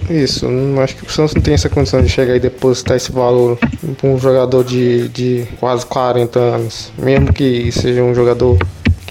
Isso, 0.08 0.46
acho 0.82 0.96
que 0.96 1.06
o 1.06 1.10
Santos 1.10 1.34
não 1.34 1.40
tem 1.40 1.54
essa 1.54 1.68
condição 1.68 2.02
de 2.02 2.08
chegar 2.08 2.36
e 2.36 2.40
depositar 2.40 2.96
esse 2.96 3.10
valor 3.10 3.58
para 3.96 4.08
um 4.08 4.18
jogador 4.18 4.62
de, 4.62 5.08
de 5.08 5.46
quase 5.58 5.86
40 5.86 6.38
anos, 6.38 6.92
mesmo 6.98 7.32
que 7.32 7.72
seja 7.72 8.02
um 8.02 8.14
jogador 8.14 8.58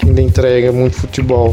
ainda 0.04 0.20
entrega 0.20 0.70
muito 0.72 0.96
futebol. 0.96 1.52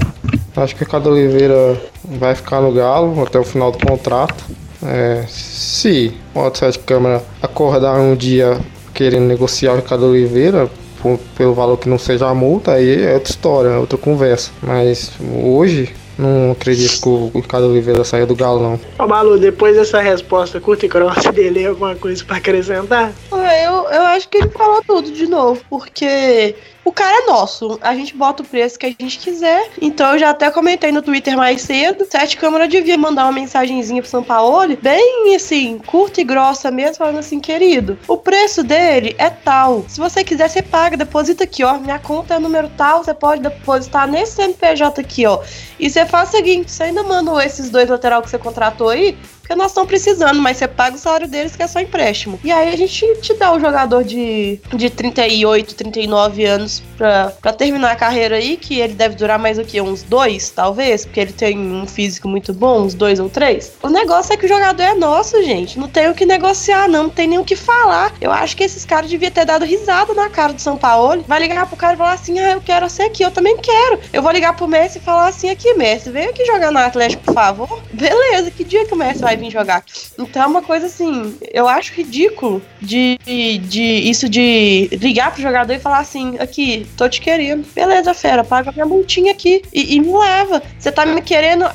Acho 0.55 0.75
que 0.75 0.83
o 0.83 0.85
Ricardo 0.85 1.09
Oliveira 1.09 1.81
vai 2.03 2.35
ficar 2.35 2.61
no 2.61 2.71
Galo 2.71 3.23
até 3.23 3.39
o 3.39 3.43
final 3.43 3.71
do 3.71 3.85
contrato. 3.85 4.43
É, 4.83 5.25
se 5.27 6.13
o 6.33 6.41
Atlético 6.41 6.85
Câmara 6.85 7.23
acordar 7.41 7.99
um 7.99 8.15
dia 8.15 8.59
querendo 8.93 9.25
negociar 9.25 9.73
o 9.73 9.75
Ricardo 9.77 10.07
Oliveira, 10.07 10.69
por, 11.01 11.19
pelo 11.35 11.53
valor 11.53 11.77
que 11.77 11.89
não 11.89 11.97
seja 11.97 12.27
a 12.27 12.35
multa, 12.35 12.73
aí 12.73 13.03
é 13.03 13.13
outra 13.13 13.31
história, 13.31 13.69
é 13.69 13.77
outra 13.77 13.97
conversa. 13.97 14.51
Mas 14.61 15.11
hoje, 15.43 15.93
não 16.17 16.51
acredito 16.51 17.01
que 17.01 17.09
o 17.09 17.31
Ricardo 17.33 17.67
Oliveira 17.67 18.03
saia 18.03 18.25
do 18.25 18.35
Galo, 18.35 18.61
não. 18.61 18.79
Ô 19.03 19.07
Malu, 19.07 19.39
depois 19.39 19.75
dessa 19.75 20.01
resposta 20.01 20.59
curta 20.59 20.85
e 20.85 20.89
grossa 20.89 21.31
dele, 21.31 21.65
alguma 21.65 21.95
coisa 21.95 22.23
para 22.23 22.37
acrescentar? 22.37 23.11
Eu, 23.31 23.89
eu 23.89 24.01
acho 24.03 24.29
que 24.29 24.37
ele 24.37 24.49
falou 24.49 24.83
tudo 24.85 25.11
de 25.11 25.27
novo, 25.27 25.61
porque 25.69 26.55
o 26.83 26.91
cara 26.91 27.23
é 27.23 27.25
nosso. 27.27 27.79
A 27.81 27.93
gente 27.95 28.15
bota 28.15 28.43
o 28.43 28.45
preço 28.45 28.77
que 28.77 28.85
a 28.85 28.89
gente 28.89 29.19
quiser. 29.19 29.71
Então 29.81 30.13
eu 30.13 30.19
já 30.19 30.31
até 30.31 30.49
comentei 30.49 30.91
no 30.91 31.01
Twitter 31.01 31.37
mais 31.37 31.61
cedo. 31.61 32.05
Sete 32.09 32.37
Câmara 32.37 32.67
devia 32.67 32.97
mandar 32.97 33.25
uma 33.25 33.31
mensagenzinha 33.31 34.01
pro 34.01 34.09
São 34.09 34.23
Paulo, 34.23 34.77
bem 34.81 35.35
assim, 35.35 35.77
curta 35.77 36.21
e 36.21 36.23
grossa 36.23 36.71
mesmo, 36.71 36.97
falando 36.97 37.19
assim, 37.19 37.39
querido, 37.39 37.97
o 38.07 38.17
preço 38.17 38.63
dele 38.63 39.15
é 39.17 39.29
tal. 39.29 39.85
Se 39.87 39.99
você 39.99 40.23
quiser, 40.23 40.49
você 40.49 40.61
paga, 40.61 40.97
deposita 40.97 41.43
aqui, 41.43 41.63
ó. 41.63 41.77
Minha 41.77 41.99
conta 41.99 42.35
é 42.35 42.39
número 42.39 42.69
tal, 42.75 43.03
você 43.03 43.13
pode 43.13 43.41
depositar 43.41 44.07
nesse 44.07 44.33
CNPJ 44.33 45.01
aqui, 45.01 45.25
ó. 45.25 45.39
E 45.79 45.89
você 45.89 46.05
faz 46.05 46.29
o 46.29 46.31
seguinte: 46.31 46.71
você 46.71 46.83
ainda 46.83 47.03
mandou 47.03 47.39
esses 47.39 47.69
dois 47.69 47.89
lateral 47.89 48.21
que 48.21 48.29
você 48.29 48.37
contratou 48.37 48.89
aí, 48.89 49.17
nós 49.55 49.71
estamos 49.71 49.87
precisando, 49.87 50.41
mas 50.41 50.57
você 50.57 50.67
paga 50.67 50.95
o 50.95 50.99
salário 50.99 51.27
deles 51.27 51.55
que 51.55 51.63
é 51.63 51.67
só 51.67 51.79
empréstimo. 51.79 52.39
E 52.43 52.51
aí 52.51 52.73
a 52.73 52.77
gente 52.77 53.05
te 53.21 53.33
dá 53.33 53.53
o 53.53 53.59
jogador 53.59 54.03
de, 54.03 54.59
de 54.73 54.89
38, 54.89 55.75
39 55.75 56.45
anos 56.45 56.81
pra, 56.97 57.53
terminar 57.53 57.91
a 57.91 57.95
carreira 57.95 58.37
aí, 58.37 58.57
que 58.57 58.79
ele 58.79 58.93
deve 58.93 59.15
durar 59.15 59.37
mais 59.37 59.57
o 59.57 59.63
que? 59.63 59.81
Uns 59.81 60.03
dois, 60.03 60.49
talvez, 60.49 61.05
porque 61.05 61.19
ele 61.19 61.33
tem 61.33 61.57
um 61.57 61.87
físico 61.87 62.27
muito 62.27 62.53
bom, 62.53 62.83
uns 62.83 62.93
dois 62.93 63.19
ou 63.19 63.29
três. 63.29 63.73
O 63.81 63.89
negócio 63.89 64.33
é 64.33 64.37
que 64.37 64.45
o 64.45 64.49
jogador 64.49 64.83
é 64.83 64.93
nosso, 64.93 65.41
gente. 65.43 65.79
Não 65.79 65.87
tem 65.87 66.09
o 66.09 66.13
que 66.13 66.25
negociar, 66.25 66.87
não, 66.87 67.03
não 67.03 67.09
tem 67.09 67.27
nem 67.27 67.39
o 67.39 67.45
que 67.45 67.55
falar. 67.55 68.13
Eu 68.21 68.31
acho 68.31 68.55
que 68.55 68.63
esses 68.63 68.85
caras 68.85 69.09
deviam 69.09 69.31
ter 69.31 69.45
dado 69.45 69.65
risada 69.65 70.13
na 70.13 70.29
cara 70.29 70.53
do 70.53 70.61
São 70.61 70.77
Paulo. 70.77 71.23
Vai 71.27 71.39
ligar 71.39 71.65
pro 71.67 71.75
cara 71.75 71.93
e 71.93 71.97
falar 71.97 72.13
assim: 72.13 72.39
ah, 72.39 72.51
eu 72.51 72.61
quero 72.61 72.89
ser 72.89 73.03
aqui, 73.03 73.23
eu 73.23 73.31
também 73.31 73.57
quero. 73.57 73.99
Eu 74.13 74.21
vou 74.21 74.31
ligar 74.31 74.55
pro 74.55 74.67
Messi 74.67 74.99
e 74.99 75.01
falar 75.01 75.27
assim: 75.27 75.49
aqui, 75.49 75.73
Messi, 75.73 76.09
vem 76.09 76.27
aqui 76.27 76.45
jogar 76.45 76.71
no 76.71 76.79
Atlético, 76.79 77.23
por 77.23 77.33
favor. 77.33 77.81
Beleza, 77.91 78.51
que 78.51 78.63
dia 78.63 78.85
que 78.85 78.93
o 78.93 78.97
Messi 78.97 79.21
vai 79.21 79.35
vir 79.41 79.51
jogar. 79.51 79.83
Então 80.17 80.43
é 80.43 80.45
uma 80.45 80.61
coisa 80.61 80.85
assim, 80.85 81.35
eu 81.51 81.67
acho 81.67 81.93
ridículo 81.93 82.61
de, 82.81 83.17
de 83.59 83.81
isso 83.81 84.29
de 84.29 84.89
ligar 84.93 85.31
pro 85.31 85.41
jogador 85.41 85.73
e 85.73 85.79
falar 85.79 85.99
assim, 85.99 86.37
aqui, 86.39 86.87
tô 86.95 87.09
te 87.09 87.19
querendo. 87.19 87.65
Beleza, 87.73 88.13
fera, 88.13 88.43
paga 88.43 88.71
minha 88.71 88.85
multinha 88.85 89.31
aqui 89.31 89.61
e, 89.73 89.95
e 89.95 89.99
me 89.99 90.13
leva. 90.13 90.61
Você 90.77 90.91
tá 90.91 91.05
me 91.05 91.21
querendo. 91.21 91.65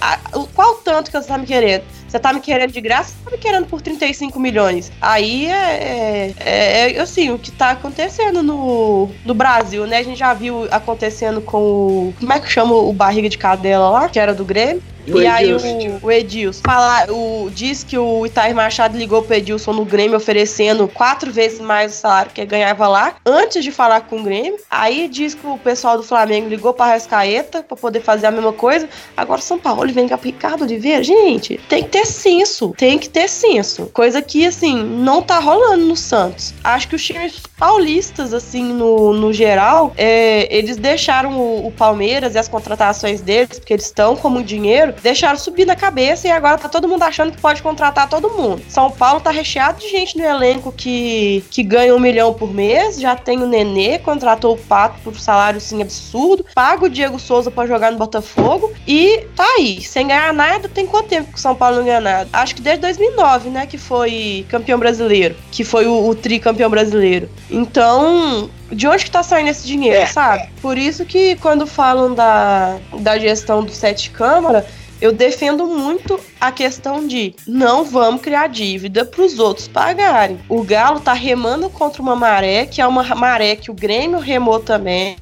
Qual 0.54 0.76
tanto 0.76 1.10
que 1.10 1.20
você 1.20 1.28
tá 1.28 1.38
me 1.38 1.46
querendo? 1.46 1.84
Você 2.08 2.20
tá 2.20 2.32
me 2.32 2.40
querendo 2.40 2.72
de 2.72 2.80
graça 2.80 3.14
ou 3.18 3.30
tá 3.30 3.36
me 3.36 3.42
querendo 3.42 3.66
por 3.66 3.82
35 3.82 4.38
milhões? 4.38 4.92
Aí 5.00 5.46
é, 5.46 5.52
é, 5.52 6.34
é, 6.38 6.92
é, 6.96 7.00
assim, 7.00 7.30
o 7.30 7.38
que 7.38 7.50
tá 7.50 7.72
acontecendo 7.72 8.42
no, 8.42 9.10
no 9.24 9.34
Brasil, 9.34 9.86
né? 9.86 9.98
A 9.98 10.02
gente 10.02 10.18
já 10.18 10.32
viu 10.32 10.68
acontecendo 10.70 11.40
com 11.40 11.58
o. 11.58 12.14
Como 12.18 12.32
é 12.32 12.40
que 12.40 12.50
chama 12.50 12.74
o 12.74 12.92
barriga 12.92 13.28
de 13.28 13.36
cadela 13.36 13.90
lá, 13.90 14.08
que 14.08 14.18
era 14.18 14.32
do 14.32 14.44
Grêmio? 14.44 14.82
O 15.08 15.20
e 15.20 15.26
aí 15.26 15.52
o, 15.52 15.58
o 16.02 16.10
Edilson 16.10 16.62
fala, 16.64 17.06
o, 17.12 17.50
diz 17.52 17.84
que 17.84 17.96
o 17.96 18.26
Itair 18.26 18.54
Machado 18.54 18.96
ligou 18.96 19.22
pro 19.22 19.34
Edilson 19.34 19.72
no 19.72 19.84
Grêmio 19.84 20.16
oferecendo 20.16 20.88
quatro 20.88 21.32
vezes 21.32 21.60
mais 21.60 21.92
o 21.92 21.96
salário 21.96 22.32
que 22.32 22.40
ele 22.40 22.48
ganhava 22.48 22.88
lá, 22.88 23.16
antes 23.24 23.62
de 23.62 23.70
falar 23.70 24.02
com 24.02 24.20
o 24.20 24.22
Grêmio. 24.22 24.58
Aí 24.70 25.08
diz 25.08 25.34
que 25.34 25.46
o 25.46 25.58
pessoal 25.58 25.96
do 25.96 26.02
Flamengo 26.02 26.48
ligou 26.48 26.72
pra 26.72 26.86
Rascaeta 26.86 27.62
pra 27.62 27.76
poder 27.76 28.00
fazer 28.00 28.26
a 28.26 28.30
mesma 28.30 28.52
coisa. 28.52 28.88
Agora 29.16 29.40
São 29.40 29.58
Paulo 29.58 29.92
vem 29.92 30.08
com 30.08 30.14
o 30.14 30.18
Ricardo 30.18 30.62
Oliveira. 30.62 31.02
Gente, 31.02 31.60
tem 31.68 31.82
que 31.82 31.90
ter 31.90 32.06
senso. 32.06 32.74
Tem 32.76 32.98
que 32.98 33.08
ter 33.08 33.28
senso. 33.28 33.86
Coisa 33.92 34.20
que, 34.20 34.46
assim, 34.46 34.82
não 34.82 35.22
tá 35.22 35.38
rolando 35.38 35.84
no 35.84 35.96
Santos. 35.96 36.54
Acho 36.62 36.88
que 36.88 36.96
os 36.96 37.04
times 37.04 37.40
paulistas, 37.58 38.34
assim, 38.34 38.64
no, 38.64 39.12
no 39.12 39.32
geral, 39.32 39.92
é, 39.96 40.54
eles 40.54 40.76
deixaram 40.76 41.38
o, 41.38 41.66
o 41.66 41.72
Palmeiras 41.72 42.34
e 42.34 42.38
as 42.38 42.48
contratações 42.48 43.20
deles, 43.20 43.58
porque 43.58 43.72
eles 43.72 43.86
estão 43.86 44.16
com 44.16 44.28
muito 44.28 44.46
dinheiro, 44.46 44.92
deixaram 45.02 45.38
subir 45.38 45.66
na 45.66 45.76
cabeça 45.76 46.28
e 46.28 46.30
agora 46.30 46.58
tá 46.58 46.68
todo 46.68 46.88
mundo 46.88 47.02
achando 47.02 47.32
que 47.32 47.40
pode 47.40 47.62
contratar 47.62 48.08
todo 48.08 48.30
mundo. 48.30 48.62
São 48.68 48.90
Paulo 48.90 49.20
tá 49.20 49.30
recheado 49.30 49.80
de 49.80 49.88
gente 49.88 50.16
no 50.16 50.24
elenco 50.24 50.72
que, 50.72 51.44
que 51.50 51.62
ganha 51.62 51.94
um 51.94 51.98
milhão 51.98 52.32
por 52.32 52.52
mês, 52.52 53.00
já 53.00 53.14
tem 53.14 53.42
o 53.42 53.46
Nenê, 53.46 53.98
contratou 53.98 54.54
o 54.54 54.58
Pato 54.58 54.98
por 55.02 55.18
salário 55.18 55.60
sim 55.60 55.82
absurdo, 55.82 56.44
paga 56.54 56.84
o 56.84 56.88
Diego 56.88 57.18
Souza 57.18 57.50
para 57.50 57.68
jogar 57.68 57.92
no 57.92 57.98
Botafogo 57.98 58.72
e 58.86 59.26
tá 59.34 59.44
aí, 59.58 59.80
sem 59.80 60.08
ganhar 60.08 60.32
nada. 60.32 60.68
Tem 60.68 60.86
quanto 60.86 61.08
tempo 61.08 61.32
que 61.32 61.38
o 61.38 61.40
São 61.40 61.54
Paulo 61.54 61.76
não 61.76 61.84
ganha 61.84 62.00
nada? 62.00 62.28
Acho 62.32 62.54
que 62.54 62.62
desde 62.62 62.82
2009, 62.82 63.50
né, 63.50 63.66
que 63.66 63.78
foi 63.78 64.46
campeão 64.48 64.78
brasileiro, 64.78 65.36
que 65.50 65.64
foi 65.64 65.86
o, 65.86 66.08
o 66.08 66.14
tricampeão 66.14 66.70
brasileiro. 66.70 67.28
Então, 67.50 68.50
de 68.70 68.86
onde 68.88 69.04
que 69.04 69.10
tá 69.10 69.22
saindo 69.22 69.48
esse 69.48 69.66
dinheiro, 69.66 70.02
é. 70.02 70.06
sabe? 70.06 70.48
Por 70.60 70.76
isso 70.76 71.04
que 71.04 71.36
quando 71.36 71.66
falam 71.66 72.14
da, 72.14 72.78
da 73.00 73.18
gestão 73.18 73.62
do 73.62 73.72
Sete 73.72 74.10
Câmara, 74.10 74.66
eu 75.00 75.12
defendo 75.12 75.66
muito 75.66 76.18
a 76.40 76.50
questão 76.50 77.06
de 77.06 77.34
não 77.46 77.84
vamos 77.84 78.22
criar 78.22 78.48
dívida 78.48 79.04
para 79.04 79.22
os 79.22 79.38
outros 79.38 79.68
pagarem. 79.68 80.38
O 80.48 80.62
Galo 80.62 81.00
tá 81.00 81.12
remando 81.12 81.68
contra 81.68 82.00
uma 82.00 82.16
maré, 82.16 82.66
que 82.66 82.80
é 82.80 82.86
uma 82.86 83.02
maré 83.14 83.56
que 83.56 83.70
o 83.70 83.74
Grêmio 83.74 84.18
remou 84.18 84.60
também, 84.60 85.16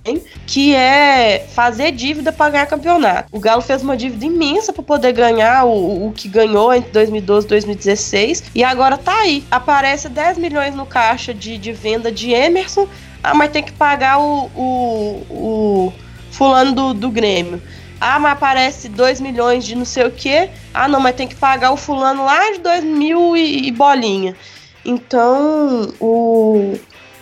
que 0.47 0.75
é 0.75 1.47
fazer 1.55 1.93
dívida 1.93 2.33
para 2.33 2.51
ganhar 2.51 2.67
campeonato. 2.67 3.29
O 3.33 3.41
Galo 3.41 3.63
fez 3.63 3.83
uma 3.83 3.97
dívida 3.97 4.25
imensa 4.25 4.73
para 4.73 4.83
poder 4.83 5.13
ganhar 5.13 5.65
o, 5.65 6.09
o 6.09 6.13
que 6.13 6.29
ganhou 6.29 6.73
entre 6.73 6.91
2012 6.93 7.47
e 7.47 7.49
2016 7.49 8.45
e 8.55 8.65
agora 8.65 8.97
tá 8.97 9.15
aí. 9.21 9.45
Aparece 9.51 10.09
10 10.09 10.39
milhões 10.39 10.75
no 10.75 10.87
caixa 10.87 11.35
de, 11.35 11.59
de 11.59 11.73
venda 11.73 12.11
de 12.11 12.33
Emerson, 12.33 12.89
ah, 13.23 13.35
mas 13.35 13.51
tem 13.51 13.63
que 13.63 13.73
pagar 13.73 14.19
o, 14.19 14.51
o, 14.55 15.27
o 15.31 15.93
fulano 16.31 16.73
do, 16.73 16.95
do 16.95 17.11
Grêmio. 17.11 17.61
Ah, 18.07 18.19
mas 18.19 18.33
aparece 18.33 18.91
2 18.91 19.19
milhões 19.19 19.65
de 19.65 19.75
não 19.75 19.87
sei 19.87 20.05
o 20.05 20.11
quê. 20.11 20.51
Ah, 20.75 20.87
não, 20.87 21.01
mas 21.01 21.17
tem 21.17 21.27
que 21.27 21.35
pagar 21.35 21.73
o 21.73 21.77
fulano 21.77 22.23
lá 22.23 22.53
de 22.53 22.59
2 22.59 22.85
mil 22.85 23.35
e, 23.35 23.67
e 23.67 23.71
bolinha. 23.71 24.37
Então, 24.85 25.91
o... 25.99 26.79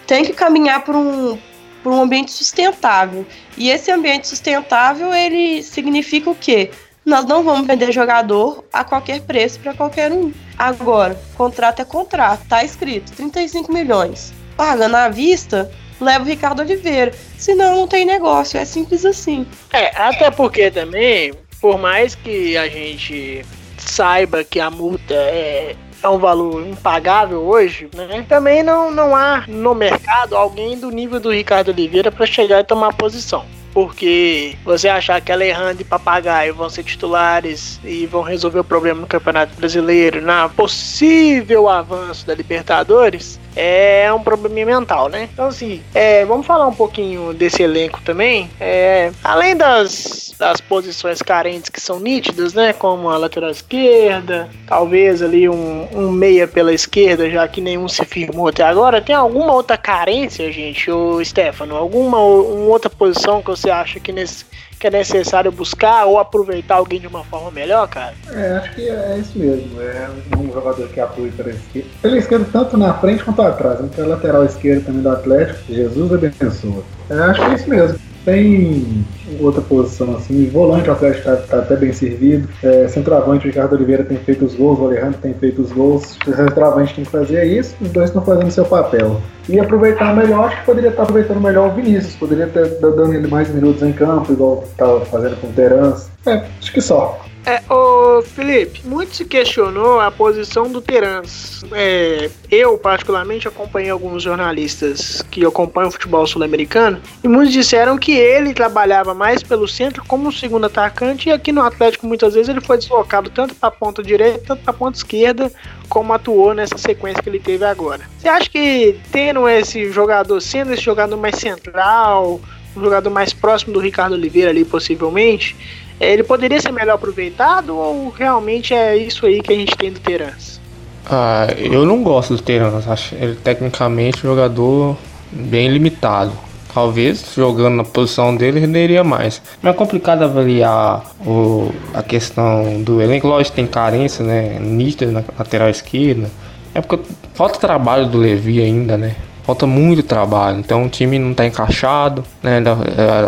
tem 0.09 0.25
que 0.25 0.33
caminhar 0.33 0.83
por 0.83 0.97
um, 0.97 1.39
por 1.85 1.93
um 1.93 2.03
ambiente 2.03 2.33
sustentável. 2.33 3.25
E 3.57 3.71
esse 3.71 3.93
ambiente 3.93 4.27
sustentável, 4.27 5.15
ele 5.15 5.63
significa 5.63 6.29
o 6.29 6.35
quê? 6.35 6.73
Nós 7.07 7.25
não 7.27 7.45
vamos 7.45 7.65
vender 7.65 7.93
jogador 7.93 8.65
a 8.73 8.83
qualquer 8.83 9.21
preço 9.21 9.61
para 9.61 9.75
qualquer 9.75 10.11
um. 10.11 10.33
Agora, 10.59 11.17
contrato 11.37 11.81
é 11.81 11.85
contrato, 11.85 12.45
tá 12.49 12.65
escrito 12.65 13.13
35 13.13 13.73
milhões. 13.73 14.35
Pagando 14.57 14.97
à 14.97 15.09
vista, 15.09 15.71
leva 16.03 16.25
o 16.25 16.29
Ricardo 16.29 16.61
Oliveira. 16.61 17.13
Senão 17.39 17.77
não 17.77 17.89
tem 17.89 18.05
negócio, 18.05 18.59
é 18.59 18.65
simples 18.65 19.05
assim. 19.05 19.47
É, 19.73 19.97
até 19.97 20.31
porque 20.31 20.71
também, 20.71 21.33
por 21.61 21.79
mais 21.79 22.15
que 22.15 22.57
a 22.57 22.69
gente 22.69 23.45
saiba 23.79 24.45
que 24.45 24.61
a 24.61 24.71
multa 24.71 25.15
é, 25.15 25.77
é 26.03 26.09
um 26.09 26.19
valor 26.19 26.67
impagável 26.67 27.41
hoje, 27.41 27.89
né? 27.95 28.25
Também 28.29 28.63
não, 28.63 28.91
não 28.91 29.17
há 29.17 29.45
no 29.49 29.75
mercado 29.75 30.37
alguém 30.37 30.79
do 30.79 30.91
nível 30.91 31.21
do 31.21 31.33
Ricardo 31.33 31.71
Oliveira 31.71 32.11
para 32.11 32.27
chegar 32.27 32.61
e 32.61 32.65
tomar 32.65 32.93
posição 32.95 33.45
porque 33.73 34.55
você 34.65 34.89
achar 34.89 35.21
que 35.21 35.33
Alejandro 35.33 35.81
e 35.81 35.85
Papagaio 35.85 36.55
vão 36.55 36.69
ser 36.69 36.85
titulares 36.85 37.81
e 37.85 38.07
vão 38.07 38.23
resolver 38.23 38.61
o 38.61 38.65
problema 38.65 39.01
no 39.01 39.07
Campeonato 39.07 39.57
Brasileiro 39.57 40.21
na 40.21 40.49
possível 40.49 41.69
avanço 41.69 42.27
da 42.27 42.35
Libertadores, 42.35 43.41
é 43.55 44.13
um 44.13 44.23
probleminha 44.23 44.67
mental, 44.67 45.09
né? 45.09 45.29
Então, 45.33 45.47
assim, 45.47 45.83
é, 45.95 46.25
vamos 46.25 46.47
falar 46.47 46.67
um 46.67 46.75
pouquinho 46.75 47.33
desse 47.33 47.63
elenco 47.63 48.01
também. 48.03 48.51
É, 48.61 49.13
além 49.23 49.57
das, 49.57 50.35
das 50.39 50.61
posições 50.61 51.21
carentes 51.21 51.69
que 51.69 51.81
são 51.81 52.01
nítidas, 52.01 52.55
né? 52.55 52.73
Como 52.73 53.09
a 53.11 53.17
lateral 53.17 53.51
esquerda, 53.51 54.49
talvez 54.67 55.23
ali 55.23 55.49
um, 55.49 55.89
um 55.93 56.11
meia 56.11 56.47
pela 56.49 56.73
esquerda, 56.73 57.31
já 57.31 57.47
que 57.47 57.61
nenhum 57.61 57.89
se 57.89 58.05
firmou 58.05 58.49
até 58.49 58.63
agora. 58.63 59.01
Tem 59.01 59.15
alguma 59.15 59.53
outra 59.53 59.77
carência, 59.77 60.51
gente, 60.51 60.91
ô 60.91 61.23
Stefano? 61.25 61.77
Alguma 61.77 62.19
uma 62.19 62.71
outra 62.71 62.91
posição 62.91 63.43
que 63.43 63.51
você 63.51 63.71
acha 63.71 64.01
que 64.01 64.13
nesse 64.13 64.45
que 64.83 64.89
é 64.89 64.91
necessário 64.91 65.53
buscar 65.53 66.07
ou 66.07 66.19
aproveitar 66.19 66.75
alguém 66.75 66.99
de 66.99 67.07
uma 67.07 67.23
forma 67.23 67.53
melhor, 67.53 67.87
cara? 67.87 68.15
É, 68.33 68.57
acho 68.57 68.75
que 68.75 68.89
é 68.89 69.17
isso 69.17 69.39
mesmo. 69.39 69.81
É 69.81 70.09
um 70.37 70.53
jogador 70.53 70.89
que 70.89 70.99
atua 70.99 71.29
pela 71.37 71.51
esquerda. 71.51 71.89
Pela 72.03 72.19
esquerda, 72.19 72.47
tanto 72.53 72.77
na 72.77 72.93
frente 72.95 73.23
quanto 73.23 73.43
atrás. 73.43 73.79
Então, 73.81 74.09
lateral 74.09 74.45
esquerdo 74.45 74.85
também 74.85 75.03
do 75.03 75.09
Atlético. 75.09 75.73
Jesus 75.73 76.13
abençoa. 76.13 76.83
É, 77.09 77.15
acho 77.15 77.41
que 77.41 77.47
é 77.47 77.55
isso 77.55 77.71
mesmo. 77.71 77.99
Tem 78.25 79.05
outra 79.41 79.61
posição 79.61 80.17
assim, 80.17 80.49
volante 80.49 80.89
o 80.89 80.93
Atlético 80.93 81.31
está 81.31 81.37
tá 81.37 81.59
até 81.59 81.77
bem 81.77 81.93
servido, 81.93 82.49
é, 82.63 82.87
centroavante 82.89 83.47
o 83.47 83.51
Ricardo 83.51 83.75
Oliveira 83.75 84.05
tem 84.05 84.19
feito 84.19 84.45
os 84.45 84.55
gols, 84.55 84.79
o 84.79 84.87
Alejandro 84.87 85.19
tem 85.21 85.35
feito 85.35 85.63
os 85.63 85.73
gols, 85.73 86.19
o 86.27 86.35
centroavante 86.35 86.95
tem 86.95 87.05
que 87.05 87.11
fazer 87.11 87.45
isso, 87.45 87.75
os 87.81 87.91
dois 87.91 88.11
estão 88.11 88.23
fazendo 88.23 88.51
seu 88.51 88.65
papel. 88.65 89.21
E 89.49 89.59
aproveitar 89.59 90.15
melhor, 90.15 90.47
acho 90.47 90.61
que 90.61 90.67
poderia 90.67 90.91
estar 90.91 91.03
aproveitando 91.03 91.41
melhor 91.41 91.71
o 91.71 91.75
Vinícius, 91.75 92.15
poderia 92.15 92.47
estar 92.47 92.65
dando 92.81 93.13
ele 93.13 93.27
mais 93.27 93.53
minutos 93.53 93.83
em 93.83 93.93
campo, 93.93 94.33
igual 94.33 94.65
estava 94.71 95.05
fazendo 95.07 95.41
com 95.41 95.49
o 95.49 95.53
Terans. 95.53 96.11
É, 96.27 96.45
acho 96.61 96.73
que 96.73 96.81
só. 96.81 97.21
É, 97.45 97.61
ô 97.73 98.23
Felipe, 98.23 98.87
muito 98.87 99.17
se 99.17 99.25
questionou 99.25 100.01
a 100.01 100.11
posição 100.11 100.71
do 100.71 100.81
Terans. 100.81 101.63
É, 101.73 102.31
eu, 102.51 102.79
particularmente, 102.79 103.49
acompanhei 103.49 103.91
alguns 103.91 104.23
jornalistas 104.23 105.23
que 105.31 105.45
acompanham 105.45 105.89
o 105.89 105.93
futebol 105.93 106.25
sul-americano 106.27 107.01
e 107.23 107.27
muitos 107.27 107.53
disseram 107.53 107.99
que 107.99 108.13
ele 108.13 108.55
trabalhava 108.55 109.13
mais 109.13 109.43
pelo 109.43 109.67
centro 109.67 110.05
como 110.07 110.33
segundo 110.33 110.67
atacante 110.67 111.29
e 111.29 111.33
aqui 111.33 111.51
no 111.51 111.63
Atlético 111.63 112.07
muitas 112.07 112.35
vezes 112.35 112.49
ele 112.49 112.61
foi 112.61 112.79
deslocado 112.79 113.29
tanto 113.29 113.55
para 113.57 113.69
a 113.69 113.73
ponta 113.73 114.03
direita, 114.03 114.41
tanto 114.47 114.63
para 114.63 114.71
a 114.71 114.77
ponta 114.77 114.99
esquerda, 114.99 115.51
como 115.89 116.13
atuou 116.13 116.55
nessa 116.55 116.79
sequência 116.79 117.23
que 117.23 117.29
ele 117.29 117.41
teve 117.41 117.65
agora. 117.65 118.03
Você 118.19 118.29
acha 118.29 118.49
que 118.49 119.01
tendo 119.11 119.49
esse 119.49 119.91
jogador, 119.91 120.41
sendo 120.41 120.73
esse 120.73 120.83
jogador 120.83 121.17
mais 121.17 121.37
central, 121.37 122.41
um 122.77 122.81
jogador 122.81 123.11
mais 123.11 123.33
próximo 123.33 123.73
do 123.73 123.81
Ricardo 123.81 124.15
Oliveira 124.15 124.51
ali 124.51 124.65
possivelmente, 124.65 125.57
ele 126.03 126.25
poderia 126.25 126.61
ser 126.61 126.73
melhor 126.73 126.95
aproveitado 126.95 127.77
ou 127.77 128.11
realmente 128.11 128.75
é 128.75 128.97
isso 128.97 129.25
aí 129.25 129.41
que 129.41 129.53
a 129.53 129.57
gente 129.57 129.77
tem 129.77 129.93
do 129.93 130.01
Terans? 130.01 130.61
Ah, 131.09 131.47
eu 131.57 131.85
não 131.85 132.03
gosto 132.03 132.37
do 132.37 132.43
Terans, 132.43 132.87
acho 132.89 133.15
ele 133.15 133.37
tecnicamente 133.37 134.19
um 134.19 134.31
jogador 134.31 134.97
bem 135.31 135.69
limitado. 135.69 136.33
Talvez 136.73 137.35
jogando 137.37 137.77
na 137.77 137.85
posição 137.85 138.35
dele 138.35 138.59
renderia 138.59 139.05
mais. 139.05 139.43
Mas 139.61 139.75
é 139.75 139.77
complicado 139.77 140.23
avaliar 140.23 141.05
o, 141.27 141.71
a 141.93 142.03
questão 142.03 142.83
do 142.83 143.03
elenco. 143.03 143.27
Lógico, 143.27 143.57
tem 143.57 143.67
carência, 143.67 144.25
né? 144.25 144.59
Nítida 144.59 145.13
na 145.13 145.23
lateral 145.39 145.69
esquerda. 145.69 146.31
É 146.75 146.81
porque 146.81 147.05
falta 147.35 147.59
trabalho 147.59 148.07
do 148.07 148.17
Levi 148.17 148.59
ainda, 148.63 148.97
né? 148.97 149.15
Falta 149.45 149.67
muito 149.67 150.03
trabalho. 150.03 150.59
Então 150.59 150.85
o 150.85 150.89
time 150.89 151.19
não 151.19 151.33
está 151.33 151.47
encaixado, 151.47 152.25
né? 152.43 152.63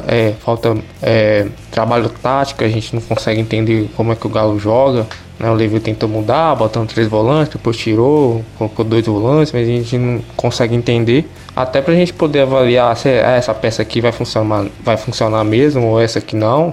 É, 0.08 0.28
é, 0.28 0.32
falta 0.32 0.76
é, 1.02 1.46
trabalho 1.70 2.08
tático, 2.08 2.64
a 2.64 2.68
gente 2.68 2.94
não 2.94 3.02
consegue 3.02 3.40
entender 3.40 3.88
como 3.96 4.12
é 4.12 4.16
que 4.16 4.26
o 4.26 4.30
Galo 4.30 4.58
joga. 4.58 5.06
Né? 5.38 5.50
O 5.50 5.54
Levi 5.54 5.80
tentou 5.80 6.08
mudar, 6.08 6.54
botando 6.54 6.88
três 6.88 7.08
volantes, 7.08 7.52
depois 7.52 7.76
tirou, 7.76 8.44
colocou 8.56 8.84
dois 8.84 9.06
volantes, 9.06 9.52
mas 9.52 9.68
a 9.68 9.70
gente 9.70 9.98
não 9.98 10.20
consegue 10.36 10.74
entender. 10.74 11.28
Até 11.56 11.80
para 11.80 11.92
a 11.92 11.96
gente 11.96 12.12
poder 12.12 12.40
avaliar 12.40 12.96
se 12.96 13.08
ah, 13.08 13.32
essa 13.32 13.54
peça 13.54 13.82
aqui 13.82 14.00
vai 14.00 14.12
funcionar, 14.12 14.66
vai 14.82 14.96
funcionar 14.96 15.44
mesmo 15.44 15.86
ou 15.86 16.00
essa 16.00 16.18
aqui 16.18 16.36
não. 16.36 16.72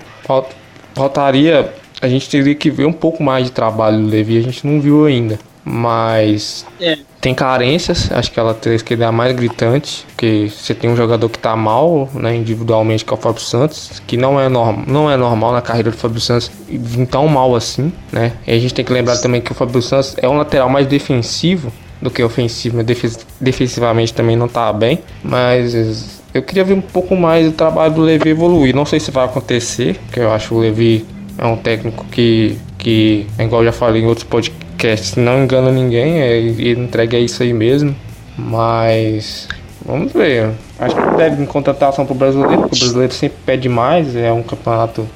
Faltaria, 0.94 1.74
a 2.02 2.08
gente 2.08 2.30
teria 2.30 2.56
que 2.56 2.70
ver 2.70 2.86
um 2.86 2.94
pouco 2.94 3.24
mais 3.24 3.46
de 3.46 3.52
trabalho 3.52 3.98
do 4.00 4.08
Levi, 4.08 4.38
a 4.38 4.42
gente 4.42 4.66
não 4.66 4.80
viu 4.80 5.06
ainda. 5.06 5.40
Mas 5.64 6.66
é. 6.80 6.98
tem 7.20 7.36
carências, 7.36 8.12
acho 8.12 8.32
que 8.32 8.40
ela 8.40 8.54
teria 8.54 8.80
que 8.80 8.96
dar 8.96 9.12
mais 9.12 9.36
gritante, 9.36 10.06
porque 10.08 10.50
você 10.50 10.74
tem 10.74 10.90
um 10.90 10.96
jogador 10.96 11.30
que 11.30 11.38
está 11.38 11.56
mal, 11.56 12.10
né, 12.14 12.36
individualmente, 12.36 13.06
que 13.06 13.14
é 13.14 13.16
o 13.16 13.18
Fábio 13.18 13.42
Santos, 13.42 14.02
que 14.08 14.18
não 14.18 14.40
é, 14.40 14.50
norm 14.50 14.84
não 14.88 15.10
é 15.10 15.16
normal 15.16 15.54
na 15.54 15.62
carreira 15.62 15.92
do 15.92 15.98
Fábio 15.98 16.20
Santos 16.20 16.52
vir 16.68 17.06
tão 17.06 17.28
mal 17.28 17.56
assim, 17.56 17.94
né? 18.12 18.34
E 18.48 18.52
a 18.52 18.60
gente 18.60 18.74
tem 18.74 18.84
que 18.84 18.92
lembrar 18.92 19.18
também 19.18 19.40
que 19.40 19.52
o 19.52 19.56
Fábio 19.56 19.82
Santos 19.82 20.16
é 20.18 20.28
um 20.28 20.38
lateral 20.38 20.70
mais 20.70 20.88
defensivo 20.88 21.72
do 22.02 22.10
que 22.10 22.24
ofensivo, 22.24 22.78
mas 22.78 23.20
defensivamente 23.40 24.14
também 24.14 24.36
não 24.36 24.48
está 24.48 24.74
bem, 24.74 25.00
mas 25.24 26.22
eu 26.34 26.42
queria 26.42 26.64
ver 26.64 26.74
um 26.74 26.82
pouco 26.82 27.16
mais 27.16 27.48
o 27.48 27.52
trabalho 27.52 27.94
do 27.94 28.02
Levi 28.02 28.30
evoluir. 28.30 28.76
Não 28.76 28.86
sei 28.86 29.00
se 29.00 29.12
vai 29.12 29.26
acontecer, 29.26 30.00
porque 30.06 30.20
eu 30.20 30.32
acho 30.32 30.50
que 30.50 30.54
o 30.54 30.60
Levi 30.60 31.06
é 31.38 31.46
um 31.46 31.58
técnico 31.58 32.06
que, 32.06 32.58
que 32.78 33.28
igual 33.38 33.62
eu 33.62 33.66
já 33.66 33.72
falei 33.72 34.02
em 34.02 34.06
outros 34.06 34.24
podcasts, 34.24 34.71
podcast 34.82 35.20
não 35.20 35.44
engana 35.44 35.72
ninguém, 35.72 36.22
é, 36.22 36.38
ele 36.38 36.72
entrega 36.72 37.18
isso 37.18 37.44
aí 37.44 37.54
mesmo. 37.54 37.96
Mas 38.36 39.48
vamos 39.86 40.12
ver. 40.12 40.50
Acho 40.80 40.96
que 40.96 41.16
deve 41.18 41.46
contratação 41.46 42.06
pro 42.06 42.16
brasileiro, 42.16 42.64
porque 42.64 42.76
o 42.76 42.80
brasileiro 42.80 43.14
sempre 43.14 43.38
pede 43.46 43.70
mais, 43.70 44.16
é 44.16 44.32
um 44.32 44.42
campeonato 44.42 45.08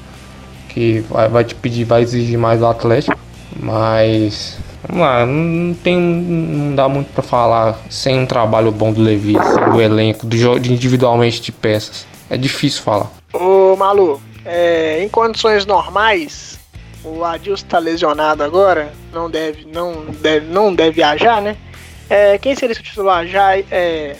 que 0.68 1.00
vai, 1.10 1.28
vai 1.28 1.44
te 1.44 1.54
pedir, 1.56 1.84
vai 1.84 2.02
exigir 2.02 2.38
mais 2.38 2.60
do 2.60 2.66
Atlético. 2.66 3.18
Mas 3.58 4.56
vamos 4.86 5.02
lá, 5.02 5.26
não 5.26 5.74
tem. 5.74 5.98
não 5.98 6.74
dá 6.76 6.88
muito 6.88 7.08
para 7.12 7.22
falar 7.22 7.80
sem 7.90 8.20
um 8.20 8.26
trabalho 8.26 8.70
bom 8.70 8.92
do 8.92 9.02
Levi, 9.02 9.34
do 9.72 9.80
elenco, 9.80 10.26
do, 10.26 10.60
de 10.60 10.72
individualmente 10.72 11.40
de 11.40 11.50
peças. 11.50 12.06
É 12.30 12.36
difícil 12.36 12.82
falar. 12.82 13.10
Ô 13.32 13.74
Malu, 13.76 14.20
é, 14.44 15.02
em 15.02 15.08
condições 15.08 15.66
normais, 15.66 16.58
o 17.06 17.24
Adilson 17.24 17.64
está 17.64 17.78
lesionado 17.78 18.42
agora, 18.42 18.92
não 19.12 19.30
deve, 19.30 19.64
não 19.66 20.06
deve, 20.20 20.46
não 20.46 20.74
deve 20.74 20.90
viajar, 20.90 21.40
né? 21.40 21.56
É, 22.10 22.36
quem 22.38 22.54
seria 22.54 22.72
esse 22.72 22.82
titular? 22.82 23.26
Já 23.26 23.58
é, 23.58 24.16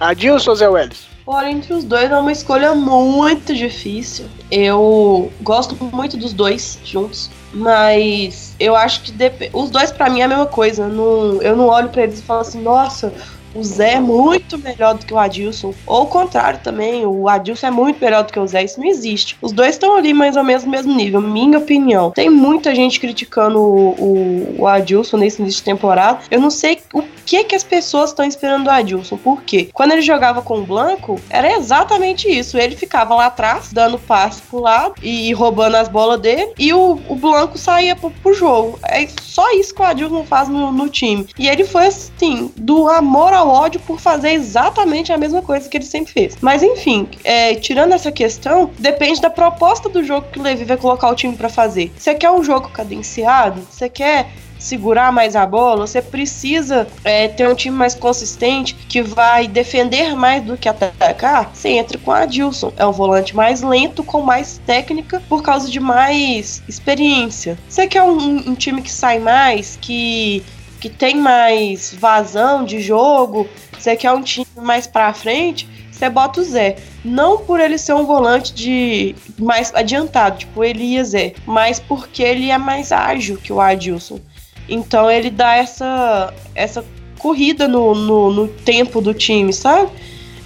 Adilson 0.00 0.50
ou 0.50 0.56
Zé 0.56 0.68
Welles? 0.68 1.06
Olha, 1.26 1.50
entre 1.50 1.72
os 1.72 1.84
dois 1.84 2.10
é 2.10 2.16
uma 2.16 2.32
escolha 2.32 2.74
muito 2.74 3.54
difícil. 3.54 4.26
Eu 4.50 5.32
gosto 5.40 5.74
muito 5.84 6.18
dos 6.18 6.34
dois 6.34 6.78
juntos, 6.84 7.30
mas 7.52 8.54
eu 8.60 8.76
acho 8.76 9.02
que 9.02 9.12
os 9.52 9.70
dois 9.70 9.90
para 9.90 10.10
mim 10.10 10.20
é 10.20 10.24
a 10.24 10.28
mesma 10.28 10.46
coisa. 10.46 10.86
Não, 10.86 11.40
eu 11.40 11.56
não 11.56 11.68
olho 11.68 11.88
para 11.88 12.02
eles 12.02 12.18
e 12.18 12.22
falo 12.22 12.40
assim, 12.40 12.60
nossa, 12.60 13.12
o 13.54 13.62
Zé 13.62 13.94
é 13.94 14.00
muito 14.00 14.58
melhor 14.58 14.94
do 14.94 15.06
que 15.06 15.14
o 15.14 15.18
Adilson. 15.18 15.72
Ou 15.86 16.02
o 16.02 16.06
contrário 16.06 16.60
também, 16.62 17.06
o 17.06 17.28
Adilson 17.28 17.66
é 17.68 17.70
muito 17.70 18.00
melhor 18.00 18.24
do 18.24 18.32
que 18.32 18.38
o 18.38 18.46
Zé. 18.46 18.64
Isso 18.64 18.80
não 18.80 18.86
existe. 18.86 19.36
Os 19.40 19.52
dois 19.52 19.70
estão 19.70 19.96
ali 19.96 20.12
mais 20.12 20.36
ou 20.36 20.44
menos 20.44 20.64
no 20.64 20.70
mesmo 20.70 20.94
nível, 20.94 21.20
minha 21.20 21.58
opinião. 21.58 22.10
Tem 22.10 22.28
muita 22.28 22.74
gente 22.74 23.00
criticando 23.00 23.60
o, 23.60 23.90
o, 23.90 24.54
o 24.62 24.66
Adilson 24.66 25.16
nesse 25.16 25.40
início 25.40 25.58
de 25.58 25.64
temporada. 25.64 26.20
Eu 26.30 26.40
não 26.40 26.50
sei 26.50 26.78
o 26.92 27.02
que 27.24 27.44
que 27.44 27.54
as 27.54 27.64
pessoas 27.64 28.10
estão 28.10 28.24
esperando 28.24 28.64
do 28.64 28.70
Adilson. 28.70 29.16
Por 29.16 29.42
quê? 29.42 29.68
Quando 29.72 29.92
ele 29.92 30.02
jogava 30.02 30.42
com 30.42 30.58
o 30.58 30.64
Blanco, 30.64 31.20
era 31.30 31.52
exatamente 31.52 32.28
isso. 32.28 32.58
Ele 32.58 32.76
ficava 32.76 33.14
lá 33.14 33.26
atrás, 33.26 33.72
dando 33.72 33.98
passe 33.98 34.42
pro 34.42 34.60
lado 34.60 34.94
e 35.02 35.32
roubando 35.32 35.76
as 35.76 35.88
bolas 35.88 36.20
dele, 36.20 36.52
e 36.58 36.72
o, 36.72 37.00
o 37.08 37.16
Blanco 37.16 37.58
saía 37.58 37.96
pro, 37.96 38.10
pro 38.10 38.34
jogo. 38.34 38.78
É 38.84 39.06
só 39.22 39.50
isso 39.52 39.74
que 39.74 39.82
o 39.82 39.84
Adilson 39.84 40.24
faz 40.24 40.48
no, 40.48 40.72
no 40.72 40.88
time. 40.88 41.26
E 41.38 41.48
ele 41.48 41.64
foi 41.64 41.86
assim, 41.86 42.52
do 42.56 42.88
amor 42.88 43.32
ao 43.32 43.43
ódio 43.46 43.80
por 43.80 44.00
fazer 44.00 44.30
exatamente 44.30 45.12
a 45.12 45.16
mesma 45.16 45.42
coisa 45.42 45.68
que 45.68 45.76
ele 45.76 45.84
sempre 45.84 46.12
fez. 46.12 46.36
Mas 46.40 46.62
enfim, 46.62 47.08
é, 47.22 47.54
tirando 47.54 47.92
essa 47.92 48.10
questão, 48.10 48.70
depende 48.78 49.20
da 49.20 49.30
proposta 49.30 49.88
do 49.88 50.02
jogo 50.02 50.28
que 50.32 50.38
o 50.38 50.42
Levi 50.42 50.64
vai 50.64 50.76
colocar 50.76 51.08
o 51.10 51.14
time 51.14 51.36
para 51.36 51.48
fazer. 51.48 51.92
Você 51.96 52.14
quer 52.14 52.30
um 52.30 52.42
jogo 52.42 52.68
cadenciado? 52.70 53.60
Você 53.70 53.88
quer 53.88 54.28
segurar 54.64 55.12
mais 55.12 55.36
a 55.36 55.44
bola, 55.44 55.86
você 55.86 56.00
precisa 56.00 56.86
é, 57.04 57.28
ter 57.28 57.48
um 57.48 57.54
time 57.54 57.76
mais 57.76 57.94
consistente 57.94 58.74
que 58.74 59.02
vai 59.02 59.46
defender 59.46 60.16
mais 60.16 60.42
do 60.42 60.56
que 60.56 60.68
atacar. 60.68 61.50
Você 61.52 61.70
entra 61.70 61.98
com 61.98 62.10
a 62.10 62.20
Adilson, 62.20 62.72
é 62.76 62.86
um 62.86 62.92
volante 62.92 63.36
mais 63.36 63.60
lento, 63.60 64.02
com 64.02 64.22
mais 64.22 64.60
técnica, 64.66 65.22
por 65.28 65.42
causa 65.42 65.70
de 65.70 65.78
mais 65.78 66.62
experiência. 66.66 67.58
Você 67.68 67.86
quer 67.86 68.02
um, 68.02 68.50
um 68.50 68.54
time 68.54 68.80
que 68.80 68.90
sai 68.90 69.18
mais, 69.18 69.78
que 69.80 70.42
que 70.84 70.90
tem 70.90 71.16
mais 71.16 71.96
vazão 71.98 72.62
de 72.62 72.78
jogo, 72.78 73.48
você 73.72 73.96
quer 73.96 74.12
um 74.12 74.20
time 74.20 74.46
mais 74.54 74.86
para 74.86 75.14
frente, 75.14 75.66
você 75.90 76.10
bota 76.10 76.42
o 76.42 76.44
Zé. 76.44 76.76
Não 77.02 77.38
por 77.38 77.58
ele 77.58 77.78
ser 77.78 77.94
um 77.94 78.04
volante 78.04 78.52
de 78.52 79.14
mais 79.38 79.74
adiantado, 79.74 80.40
tipo 80.40 80.62
Elias 80.62 81.14
é, 81.14 81.32
mas 81.46 81.80
porque 81.80 82.22
ele 82.22 82.50
é 82.50 82.58
mais 82.58 82.92
ágil 82.92 83.38
que 83.38 83.50
o 83.50 83.62
Adilson. 83.62 84.20
Então 84.68 85.10
ele 85.10 85.30
dá 85.30 85.56
essa, 85.56 86.34
essa 86.54 86.84
corrida 87.18 87.66
no, 87.66 87.94
no, 87.94 88.30
no 88.30 88.48
tempo 88.48 89.00
do 89.00 89.14
time, 89.14 89.54
sabe? 89.54 89.90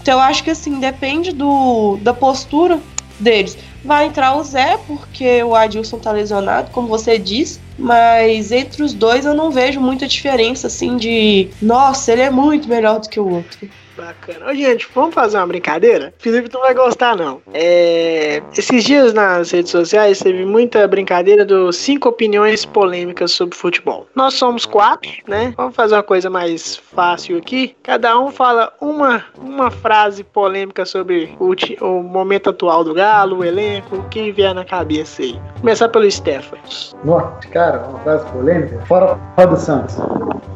Então 0.01 0.15
eu 0.15 0.21
acho 0.21 0.45
que 0.45 0.51
assim, 0.51 0.79
depende 0.79 1.33
do, 1.33 1.97
da 2.01 2.15
postura 2.15 2.79
deles. 3.19 3.59
Vai 3.85 4.07
entrar 4.07 4.37
o 4.37 4.45
Zé, 4.45 4.79
porque 4.87 5.43
o 5.43 5.55
Adilson 5.55 5.99
tá 5.99 6.13
lesionado, 6.13 6.71
como 6.71 6.89
você 6.89 7.19
disse. 7.19 7.61
Mas 7.79 8.51
entre 8.51 8.83
os 8.83 8.93
dois 8.93 9.25
eu 9.25 9.35
não 9.35 9.53
vejo 9.53 9.81
muita 9.81 10.09
diferença, 10.09 10.67
assim, 10.67 10.97
de 10.97 11.49
nossa, 11.63 12.13
ele 12.13 12.23
é 12.23 12.31
muito 12.31 12.69
melhor 12.69 12.99
do 12.99 13.09
que 13.09 13.21
o 13.21 13.29
outro. 13.29 13.69
Bacana. 13.99 14.47
Ô, 14.47 14.55
gente, 14.55 14.89
vamos 14.95 15.13
fazer 15.13 15.37
uma 15.39 15.47
brincadeira? 15.47 16.15
Felipe 16.19 16.49
não 16.55 16.61
vai 16.61 16.73
gostar, 16.73 17.17
não. 17.17 17.43
É... 17.53 18.41
Esses 18.57 18.85
dias 18.85 19.13
nas 19.13 19.51
redes 19.51 19.73
sociais 19.73 20.21
teve 20.21 20.45
muita 20.45 20.87
brincadeira 20.87 21.45
dos 21.45 21.77
cinco 21.77 22.09
opiniões 22.09 22.65
polêmicas 22.65 23.33
sobre 23.33 23.57
futebol. 23.57 24.07
Nós 24.15 24.35
somos 24.35 24.65
quatro, 24.65 25.11
né? 25.27 25.53
Vamos 25.57 25.75
fazer 25.75 25.97
uma 25.97 26.03
coisa 26.05 26.31
mais 26.31 26.77
fácil 26.77 27.39
aqui. 27.39 27.77
Cada 27.83 28.19
um 28.19 28.31
fala 28.31 28.73
uma, 28.81 29.25
uma 29.37 29.71
frase 29.71 30.23
polêmica 30.23 30.87
sobre 30.87 31.37
o, 31.41 31.55
o 31.85 32.03
momento 32.03 32.51
atual 32.51 32.85
do 32.85 32.95
Galo, 32.95 33.39
o 33.39 33.45
elenco, 33.45 33.97
o 33.97 34.09
que 34.09 34.31
vier 34.31 34.55
na 34.55 34.65
cabeça 34.65 35.23
aí. 35.23 35.41
Começar 35.61 35.89
pelo 35.89 36.09
Stefan. 36.09 36.59
Nossa, 37.05 37.49
cara, 37.51 37.81
uma 37.89 37.99
frase 38.01 38.27
polêmica? 38.31 38.81
Fora, 38.87 39.19
fora 39.35 39.47
do 39.49 39.57
Santos. 39.57 39.97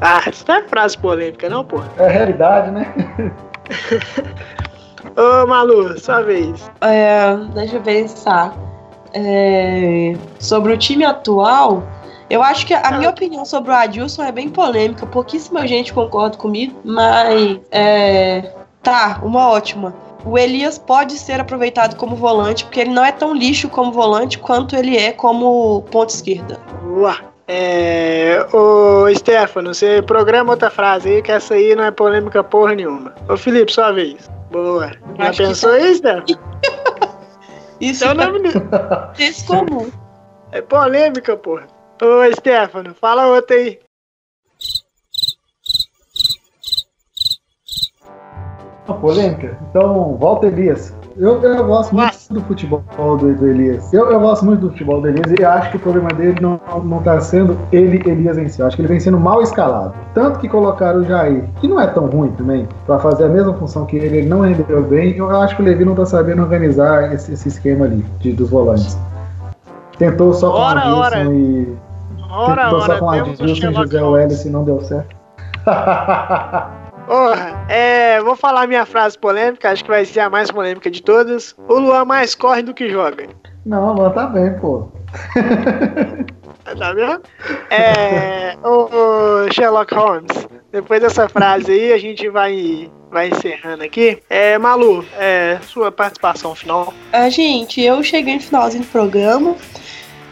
Ah, 0.01 0.23
isso 0.29 0.45
não 0.49 0.57
é 0.57 0.63
frase 0.63 0.99
polêmica, 0.99 1.49
não, 1.49 1.65
pô? 1.65 1.81
É 1.97 2.07
a 2.07 2.09
realidade, 2.09 2.71
né? 2.71 3.32
Ô, 5.17 5.47
Malu, 5.47 5.99
sua 5.99 6.23
vez. 6.23 6.71
É, 6.81 7.37
deixa 7.55 7.77
eu 7.77 7.83
pensar. 7.83 8.57
É, 9.15 10.17
sobre 10.39 10.73
o 10.73 10.79
time 10.79 11.05
atual, 11.05 11.83
eu 12.31 12.43
acho 12.43 12.67
que 12.67 12.73
a 12.73 12.93
minha 12.93 13.11
opinião 13.11 13.45
sobre 13.45 13.71
o 13.71 13.75
Adilson 13.75 14.23
é 14.23 14.33
bem 14.33 14.49
polêmica. 14.49 15.07
Pouquíssima 15.07 15.67
gente 15.67 15.93
concorda 15.93 16.37
comigo, 16.37 16.81
mas 16.83 17.61
é, 17.71 18.53
tá, 18.83 19.21
uma 19.23 19.51
ótima. 19.51 19.95
O 20.25 20.39
Elias 20.39 20.79
pode 20.79 21.19
ser 21.19 21.41
aproveitado 21.41 21.97
como 21.97 22.17
volante, 22.17 22.65
porque 22.65 22.81
ele 22.81 22.91
não 22.91 23.05
é 23.05 23.13
tão 23.13 23.35
lixo 23.35 23.69
como 23.69 23.93
volante 23.93 24.39
quanto 24.39 24.77
ele 24.77 24.97
é 24.97 25.13
como 25.13 25.83
ponta 25.91 26.15
esquerda. 26.15 26.59
Uá. 26.87 27.32
É. 27.49 28.47
Ô, 28.55 29.13
Stefano, 29.15 29.75
você 29.75 30.01
programa 30.03 30.53
outra 30.53 30.71
frase 30.71 31.09
aí, 31.09 31.23
que 31.23 31.33
essa 31.33 31.55
aí 31.55 31.75
não 31.75 31.85
é 31.85 31.91
polêmica 31.91 32.43
porra 32.43 32.75
nenhuma. 32.75 33.15
Ô, 33.29 33.37
Felipe, 33.37 33.73
sua 33.73 33.93
vez. 33.93 34.31
Boa. 34.51 34.91
Já 35.19 35.29
Acho 35.31 35.43
pensou 35.43 35.71
tá- 35.71 35.77
aí, 35.77 35.95
Stefano? 35.95 36.25
Isso 37.81 38.05
Então 38.05 38.15
não 38.15 38.25
é 38.25 38.39
me- 38.39 38.53
descomum. 39.17 39.91
É 40.53 40.61
polêmica, 40.63 41.37
porra. 41.37 41.67
Ô, 42.01 42.33
Stefano, 42.37 42.95
fala 42.95 43.27
outra 43.27 43.57
aí. 43.57 43.81
Uma 48.87 48.99
polêmica? 49.01 49.59
Então, 49.71 50.17
volta 50.17 50.47
Elias. 50.47 50.95
Eu, 51.17 51.43
eu 51.43 51.65
gosto 51.67 51.95
muito 51.95 52.17
do 52.31 52.41
futebol 52.43 52.83
do, 53.17 53.35
do 53.35 53.47
Elias. 53.47 53.93
Eu, 53.93 54.11
eu 54.11 54.21
gosto 54.21 54.45
muito 54.45 54.61
do 54.61 54.71
futebol 54.71 55.01
do 55.01 55.09
Elias 55.09 55.33
e 55.39 55.45
acho 55.45 55.71
que 55.71 55.77
o 55.77 55.81
problema 55.81 56.11
dele 56.11 56.41
não, 56.41 56.61
não 56.85 57.03
tá 57.03 57.21
sendo 57.21 57.59
ele, 57.71 58.03
Elias 58.09 58.39
em 58.39 58.49
si. 58.49 58.61
Eu 58.61 58.67
acho 58.67 58.77
que 58.77 58.83
ele 58.83 58.89
vem 58.89 59.01
sendo 59.01 59.19
mal 59.19 59.43
escalado. 59.43 59.95
Tanto 60.15 60.39
que 60.39 60.49
colocaram 60.49 61.01
o 61.01 61.05
Jair, 61.05 61.45
que 61.61 61.69
não 61.69 61.81
é 61.81 61.87
tão 61.87 62.07
ruim 62.07 62.31
também, 62.33 62.69
pra 62.87 62.99
fazer 62.99 63.25
a 63.25 63.29
mesma 63.29 63.55
função 63.55 63.85
que 63.85 63.97
ele, 63.97 64.19
ele 64.19 64.29
não 64.29 64.41
rendeu 64.41 64.83
bem. 64.83 65.17
Eu 65.17 65.31
acho 65.31 65.57
que 65.57 65.63
o 65.63 65.65
Levi 65.65 65.85
não 65.85 65.95
tá 65.95 66.07
sabendo 66.07 66.43
organizar 66.43 67.13
esse, 67.13 67.33
esse 67.33 67.49
esquema 67.49 67.85
ali 67.85 68.05
de, 68.21 68.33
dos 68.33 68.51
volantes. 68.51 68.99
Tentou 69.99 70.33
só 70.33 70.51
com 70.51 70.59
Ora, 70.59 70.95
ora. 70.95 71.17
Adilson 71.21 71.33
e. 71.33 71.77
Ora, 72.31 72.63
tentou 72.63 72.81
só 72.81 72.87
ora, 72.87 72.99
com 72.99 73.11
a 73.11 73.13
temos 73.15 73.41
o 73.41 73.43
Adilson 73.43 73.71
e 73.71 73.75
José. 73.75 74.03
Welles 74.03 74.45
e 74.45 74.51
não 74.51 74.65
deu 74.65 74.81
certo. 74.81 75.15
Porra, 77.07 77.67
é, 77.69 78.21
vou 78.21 78.37
falar 78.37 78.67
minha 78.67 78.87
frase 78.87 79.19
polêmica, 79.19 79.71
acho 79.71 79.85
que 79.85 79.91
vai 79.91 80.05
ser 80.05 80.21
a 80.21 80.31
mais 80.31 80.51
polêmica 80.51 80.91
de 80.91 81.03
todas. 81.03 81.55
O 81.69 81.75
Luan 81.75 82.05
mais 82.05 82.35
corre 82.35 82.63
do 82.63 82.73
que 82.75 82.89
joga. 82.89 83.29
não, 83.67 83.89
o 83.89 83.93
Luan 83.95 84.11
tá 84.11 84.27
bem, 84.27 84.59
pô. 84.59 84.89
Tá 86.65 86.93
vendo? 86.93 87.21
É, 87.71 88.57
o, 88.63 89.47
o 89.47 89.53
Sherlock 89.53 89.93
Holmes, 89.95 90.49
depois 90.71 91.01
dessa 91.01 91.29
frase 91.29 91.73
aí, 91.73 91.93
a 91.93 91.99
gente 91.99 92.29
vai, 92.29 92.91
vai 93.11 93.29
encerrando 93.29 93.83
aqui. 93.83 94.23
É, 94.31 94.57
Malu, 94.59 95.05
é, 95.19 95.59
sua 95.63 95.91
participação 95.91 96.55
final. 96.55 96.95
Ah, 97.13 97.29
gente, 97.29 97.81
eu 97.81 98.03
cheguei 98.03 98.37
no 98.37 98.41
finalzinho 98.41 98.85
do 98.85 98.91
programa, 98.91 99.57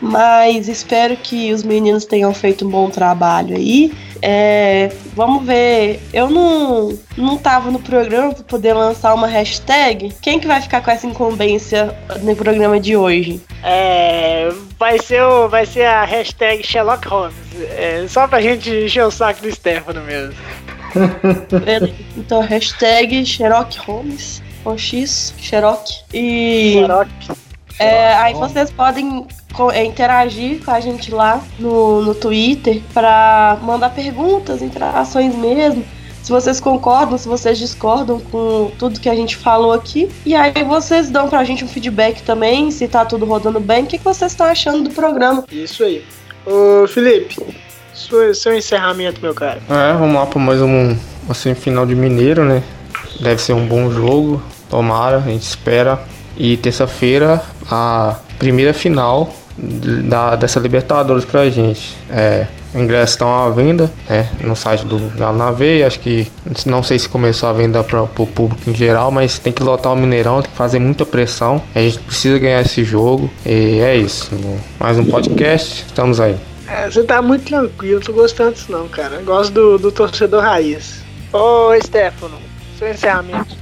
mas 0.00 0.68
espero 0.68 1.16
que 1.16 1.52
os 1.52 1.62
meninos 1.62 2.04
tenham 2.04 2.32
feito 2.32 2.66
um 2.66 2.70
bom 2.70 2.88
trabalho 2.88 3.56
aí. 3.56 3.92
É, 4.22 4.92
vamos 5.14 5.46
ver, 5.46 6.00
eu 6.12 6.28
não, 6.28 6.98
não 7.16 7.38
tava 7.38 7.70
no 7.70 7.78
programa 7.78 8.34
para 8.34 8.44
poder 8.44 8.74
lançar 8.74 9.14
uma 9.14 9.26
hashtag. 9.26 10.12
Quem 10.20 10.38
que 10.38 10.46
vai 10.46 10.60
ficar 10.60 10.82
com 10.82 10.90
essa 10.90 11.06
incumbência 11.06 11.96
no 12.22 12.36
programa 12.36 12.78
de 12.78 12.96
hoje? 12.96 13.40
É, 13.62 14.50
vai, 14.78 14.98
ser 14.98 15.22
o, 15.22 15.48
vai 15.48 15.64
ser 15.64 15.84
a 15.86 16.04
hashtag 16.04 16.62
Sherlock 16.62 17.08
Holmes. 17.08 17.34
É, 17.70 18.04
só 18.08 18.28
pra 18.28 18.42
gente 18.42 18.70
encher 18.70 19.04
o 19.04 19.10
saco 19.10 19.42
do 19.42 19.50
Stefano 19.50 20.02
mesmo. 20.02 20.34
Então, 22.16 22.40
hashtag 22.40 23.24
Sherlock 23.24 23.78
Holmes, 23.78 24.42
com 24.64 24.76
X, 24.76 25.32
Sherlock. 25.38 25.88
E. 26.12 26.72
Sherlock. 26.74 27.10
É, 27.80 28.14
aí 28.14 28.34
vocês 28.34 28.70
podem 28.70 29.26
é, 29.72 29.84
interagir 29.84 30.62
com 30.64 30.70
a 30.70 30.80
gente 30.80 31.10
lá 31.10 31.40
no, 31.58 32.02
no 32.02 32.14
Twitter 32.14 32.82
para 32.92 33.58
mandar 33.62 33.90
perguntas, 33.90 34.60
interações 34.62 35.34
mesmo. 35.34 35.84
Se 36.22 36.30
vocês 36.30 36.60
concordam, 36.60 37.16
se 37.16 37.26
vocês 37.26 37.56
discordam 37.58 38.20
com 38.20 38.70
tudo 38.78 39.00
que 39.00 39.08
a 39.08 39.14
gente 39.14 39.36
falou 39.36 39.72
aqui. 39.72 40.10
E 40.26 40.34
aí 40.34 40.52
vocês 40.64 41.08
dão 41.08 41.28
pra 41.28 41.42
gente 41.44 41.64
um 41.64 41.68
feedback 41.68 42.22
também, 42.22 42.70
se 42.70 42.86
tá 42.86 43.04
tudo 43.06 43.24
rodando 43.24 43.58
bem. 43.58 43.84
O 43.84 43.86
que, 43.86 43.96
que 43.96 44.04
vocês 44.04 44.30
estão 44.32 44.46
achando 44.46 44.84
do 44.84 44.90
programa? 44.90 45.44
Isso 45.50 45.82
aí. 45.82 46.04
Ô, 46.46 46.86
Felipe, 46.86 47.36
sua- 47.94 48.34
seu 48.34 48.54
encerramento, 48.56 49.20
meu 49.22 49.34
cara. 49.34 49.60
É, 49.70 49.92
vamos 49.94 50.14
lá 50.14 50.26
para 50.26 50.38
mais 50.38 50.60
um, 50.60 50.94
uma 51.24 51.34
semifinal 51.34 51.86
de 51.86 51.94
Mineiro, 51.94 52.44
né? 52.44 52.62
Deve 53.20 53.40
ser 53.40 53.54
um 53.54 53.66
bom 53.66 53.90
jogo, 53.90 54.42
tomara, 54.68 55.16
a 55.16 55.20
gente 55.22 55.42
espera. 55.42 55.98
E 56.42 56.56
terça-feira, 56.56 57.42
a 57.70 58.16
primeira 58.38 58.72
final 58.72 59.30
da, 59.58 60.36
dessa 60.36 60.58
Libertadores 60.58 61.22
pra 61.22 61.50
gente. 61.50 61.94
É, 62.08 62.46
ingressos 62.74 63.10
estão 63.10 63.30
à 63.30 63.50
venda 63.50 63.92
né, 64.08 64.26
no 64.40 64.56
site 64.56 64.86
do 64.86 64.98
Galo 65.18 65.36
na 65.36 65.50
Veia. 65.50 65.86
Acho 65.86 66.00
que 66.00 66.32
não 66.64 66.82
sei 66.82 66.98
se 66.98 67.06
começou 67.10 67.46
a 67.46 67.52
venda 67.52 67.84
para 67.84 68.02
o 68.02 68.08
público 68.26 68.70
em 68.70 68.74
geral, 68.74 69.10
mas 69.10 69.38
tem 69.38 69.52
que 69.52 69.62
lotar 69.62 69.92
o 69.92 69.96
Mineirão, 69.96 70.40
tem 70.40 70.50
que 70.50 70.56
fazer 70.56 70.78
muita 70.78 71.04
pressão. 71.04 71.60
A 71.74 71.80
gente 71.80 71.98
precisa 71.98 72.38
ganhar 72.38 72.62
esse 72.62 72.84
jogo. 72.84 73.30
E 73.44 73.78
é 73.80 73.96
isso. 73.96 74.30
Mais 74.78 74.98
um 74.98 75.04
podcast, 75.04 75.84
estamos 75.88 76.20
aí. 76.20 76.38
É, 76.66 76.88
você 76.88 77.02
tá 77.02 77.20
muito 77.20 77.44
tranquilo, 77.44 78.00
tô 78.00 78.14
gostando 78.14 78.52
disso 78.52 78.72
não, 78.72 78.88
cara. 78.88 79.16
Eu 79.16 79.24
gosto 79.26 79.52
do, 79.52 79.78
do 79.78 79.92
torcedor 79.92 80.42
raiz. 80.42 81.02
Ô, 81.34 81.78
Stefano, 81.84 82.38
seu 82.78 82.88
encerramento. 82.88 83.54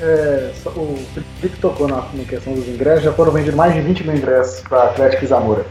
É, 0.00 0.50
o 0.64 0.96
Felipe 1.40 1.58
tocou 1.60 1.88
na, 1.88 1.96
na 2.14 2.24
questão 2.24 2.52
dos 2.54 2.68
ingressos, 2.68 3.04
já 3.04 3.12
foram 3.12 3.32
vendidos 3.32 3.56
mais 3.56 3.74
de 3.74 3.80
20 3.80 4.04
mil 4.04 4.16
ingressos 4.16 4.60
para 4.60 4.84
Atlético 4.84 5.24
e 5.24 5.26
Zamora. 5.28 5.66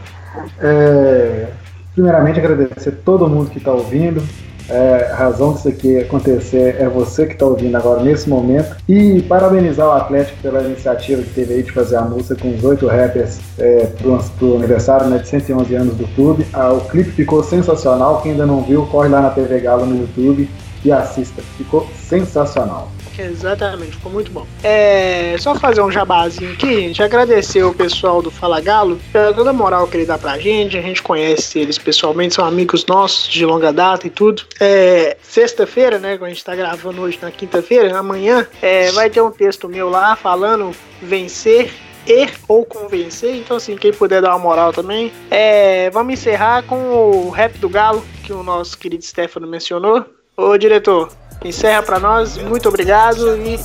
É, 0.60 1.46
primeiramente, 1.94 2.38
agradecer 2.38 2.92
todo 3.04 3.28
mundo 3.28 3.50
que 3.50 3.58
está 3.58 3.72
ouvindo. 3.72 4.22
É, 4.70 5.10
a 5.12 5.16
razão 5.16 5.54
disso 5.54 5.66
aqui 5.66 5.98
acontecer 5.98 6.76
é 6.78 6.86
você 6.86 7.26
que 7.26 7.32
está 7.32 7.46
ouvindo 7.46 7.74
agora 7.74 8.02
nesse 8.02 8.28
momento. 8.28 8.76
E 8.86 9.22
parabenizar 9.22 9.88
o 9.88 9.92
Atlético 9.92 10.36
pela 10.42 10.62
iniciativa 10.62 11.22
que 11.22 11.30
teve 11.30 11.54
aí 11.54 11.62
de 11.62 11.72
fazer 11.72 11.96
a 11.96 12.02
música 12.02 12.36
com 12.36 12.54
os 12.54 12.62
oito 12.64 12.86
rappers 12.86 13.40
é, 13.58 13.86
pro, 13.98 14.18
pro 14.38 14.56
aniversário 14.56 15.06
né, 15.06 15.18
de 15.18 15.28
111 15.28 15.74
anos 15.74 15.96
do 15.96 16.06
clube. 16.08 16.46
Ah, 16.52 16.70
o 16.72 16.82
clipe 16.82 17.10
ficou 17.12 17.42
sensacional. 17.42 18.20
Quem 18.20 18.32
ainda 18.32 18.44
não 18.44 18.62
viu, 18.62 18.84
corre 18.86 19.08
lá 19.08 19.22
na 19.22 19.30
TV 19.30 19.58
Galo 19.60 19.86
no 19.86 20.02
YouTube 20.02 20.48
e 20.84 20.92
assista. 20.92 21.40
Ficou 21.56 21.88
sensacional. 21.94 22.90
Exatamente, 23.18 23.92
ficou 23.92 24.12
muito 24.12 24.30
bom. 24.30 24.46
É, 24.62 25.36
só 25.38 25.54
fazer 25.54 25.82
um 25.82 25.90
jabazinho 25.90 26.52
aqui, 26.52 26.74
gente. 26.82 27.02
Agradecer 27.02 27.62
o 27.64 27.74
pessoal 27.74 28.22
do 28.22 28.30
Fala 28.30 28.60
Galo 28.60 29.00
pela 29.12 29.34
toda 29.34 29.50
a 29.50 29.52
moral 29.52 29.88
que 29.88 29.96
ele 29.96 30.06
dá 30.06 30.16
pra 30.16 30.38
gente. 30.38 30.78
A 30.78 30.82
gente 30.82 31.02
conhece 31.02 31.58
eles 31.58 31.78
pessoalmente, 31.78 32.34
são 32.34 32.44
amigos 32.44 32.86
nossos 32.86 33.28
de 33.28 33.44
longa 33.44 33.72
data 33.72 34.06
e 34.06 34.10
tudo. 34.10 34.42
É, 34.60 35.16
Sexta-feira, 35.20 35.98
né? 35.98 36.16
Quando 36.16 36.30
a 36.30 36.34
gente 36.34 36.44
tá 36.44 36.54
gravando 36.54 37.02
hoje 37.02 37.18
na 37.20 37.30
quinta-feira, 37.30 37.96
amanhã, 37.98 38.46
é, 38.62 38.90
vai 38.92 39.10
ter 39.10 39.20
um 39.20 39.30
texto 39.30 39.68
meu 39.68 39.88
lá 39.88 40.16
falando 40.16 40.72
vencer 41.02 41.72
e 42.06 42.28
ou 42.48 42.64
convencer. 42.64 43.34
Então, 43.34 43.56
assim, 43.56 43.76
quem 43.76 43.92
puder 43.92 44.22
dar 44.22 44.30
uma 44.30 44.38
moral 44.38 44.72
também. 44.72 45.12
É, 45.30 45.90
vamos 45.90 46.14
encerrar 46.14 46.62
com 46.62 46.76
o 46.76 47.30
rap 47.30 47.58
do 47.58 47.68
Galo, 47.68 48.04
que 48.24 48.32
o 48.32 48.42
nosso 48.42 48.78
querido 48.78 49.04
Stefano 49.04 49.46
mencionou. 49.46 50.04
Ô, 50.36 50.56
diretor, 50.56 51.10
encerra 51.44 51.82
pra 51.82 51.98
nós. 51.98 52.36
Muito 52.38 52.68
obrigado 52.68 53.36
e 53.36 53.58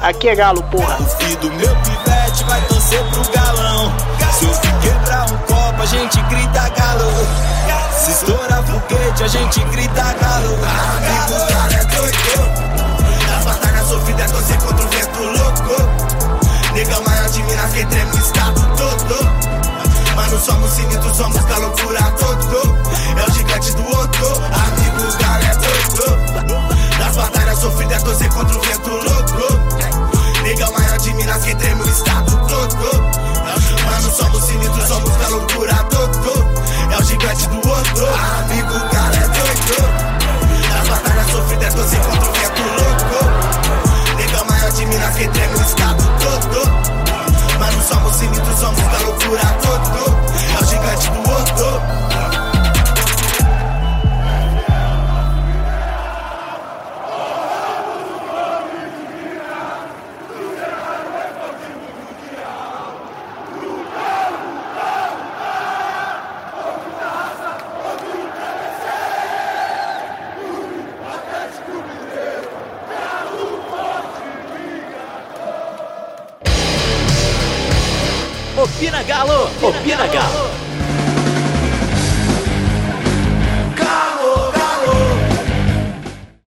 aqui 0.00 0.28
é 0.28 0.34
Galo, 0.34 0.62
porra. 0.64 0.96
Do 1.40 1.50
meu 1.52 1.76
pivete 1.76 2.44
vai 2.44 2.60
torcer 2.66 3.02
pro 3.04 3.32
galão. 3.32 3.92
Se 4.32 4.44
eu 4.44 4.80
quebrar 4.80 5.30
um 5.30 5.38
copo, 5.38 5.82
a 5.82 5.86
gente 5.86 6.20
grita 6.22 6.68
galo. 6.70 7.10
Se 7.92 8.10
estourar 8.12 8.62
foguete, 8.62 9.24
a 9.24 9.28
gente 9.28 9.60
grita 9.64 10.02
galo. 10.02 10.54
Amigo, 10.54 11.52
cara 11.52 11.74
é 11.74 11.84
doido. 11.84 12.39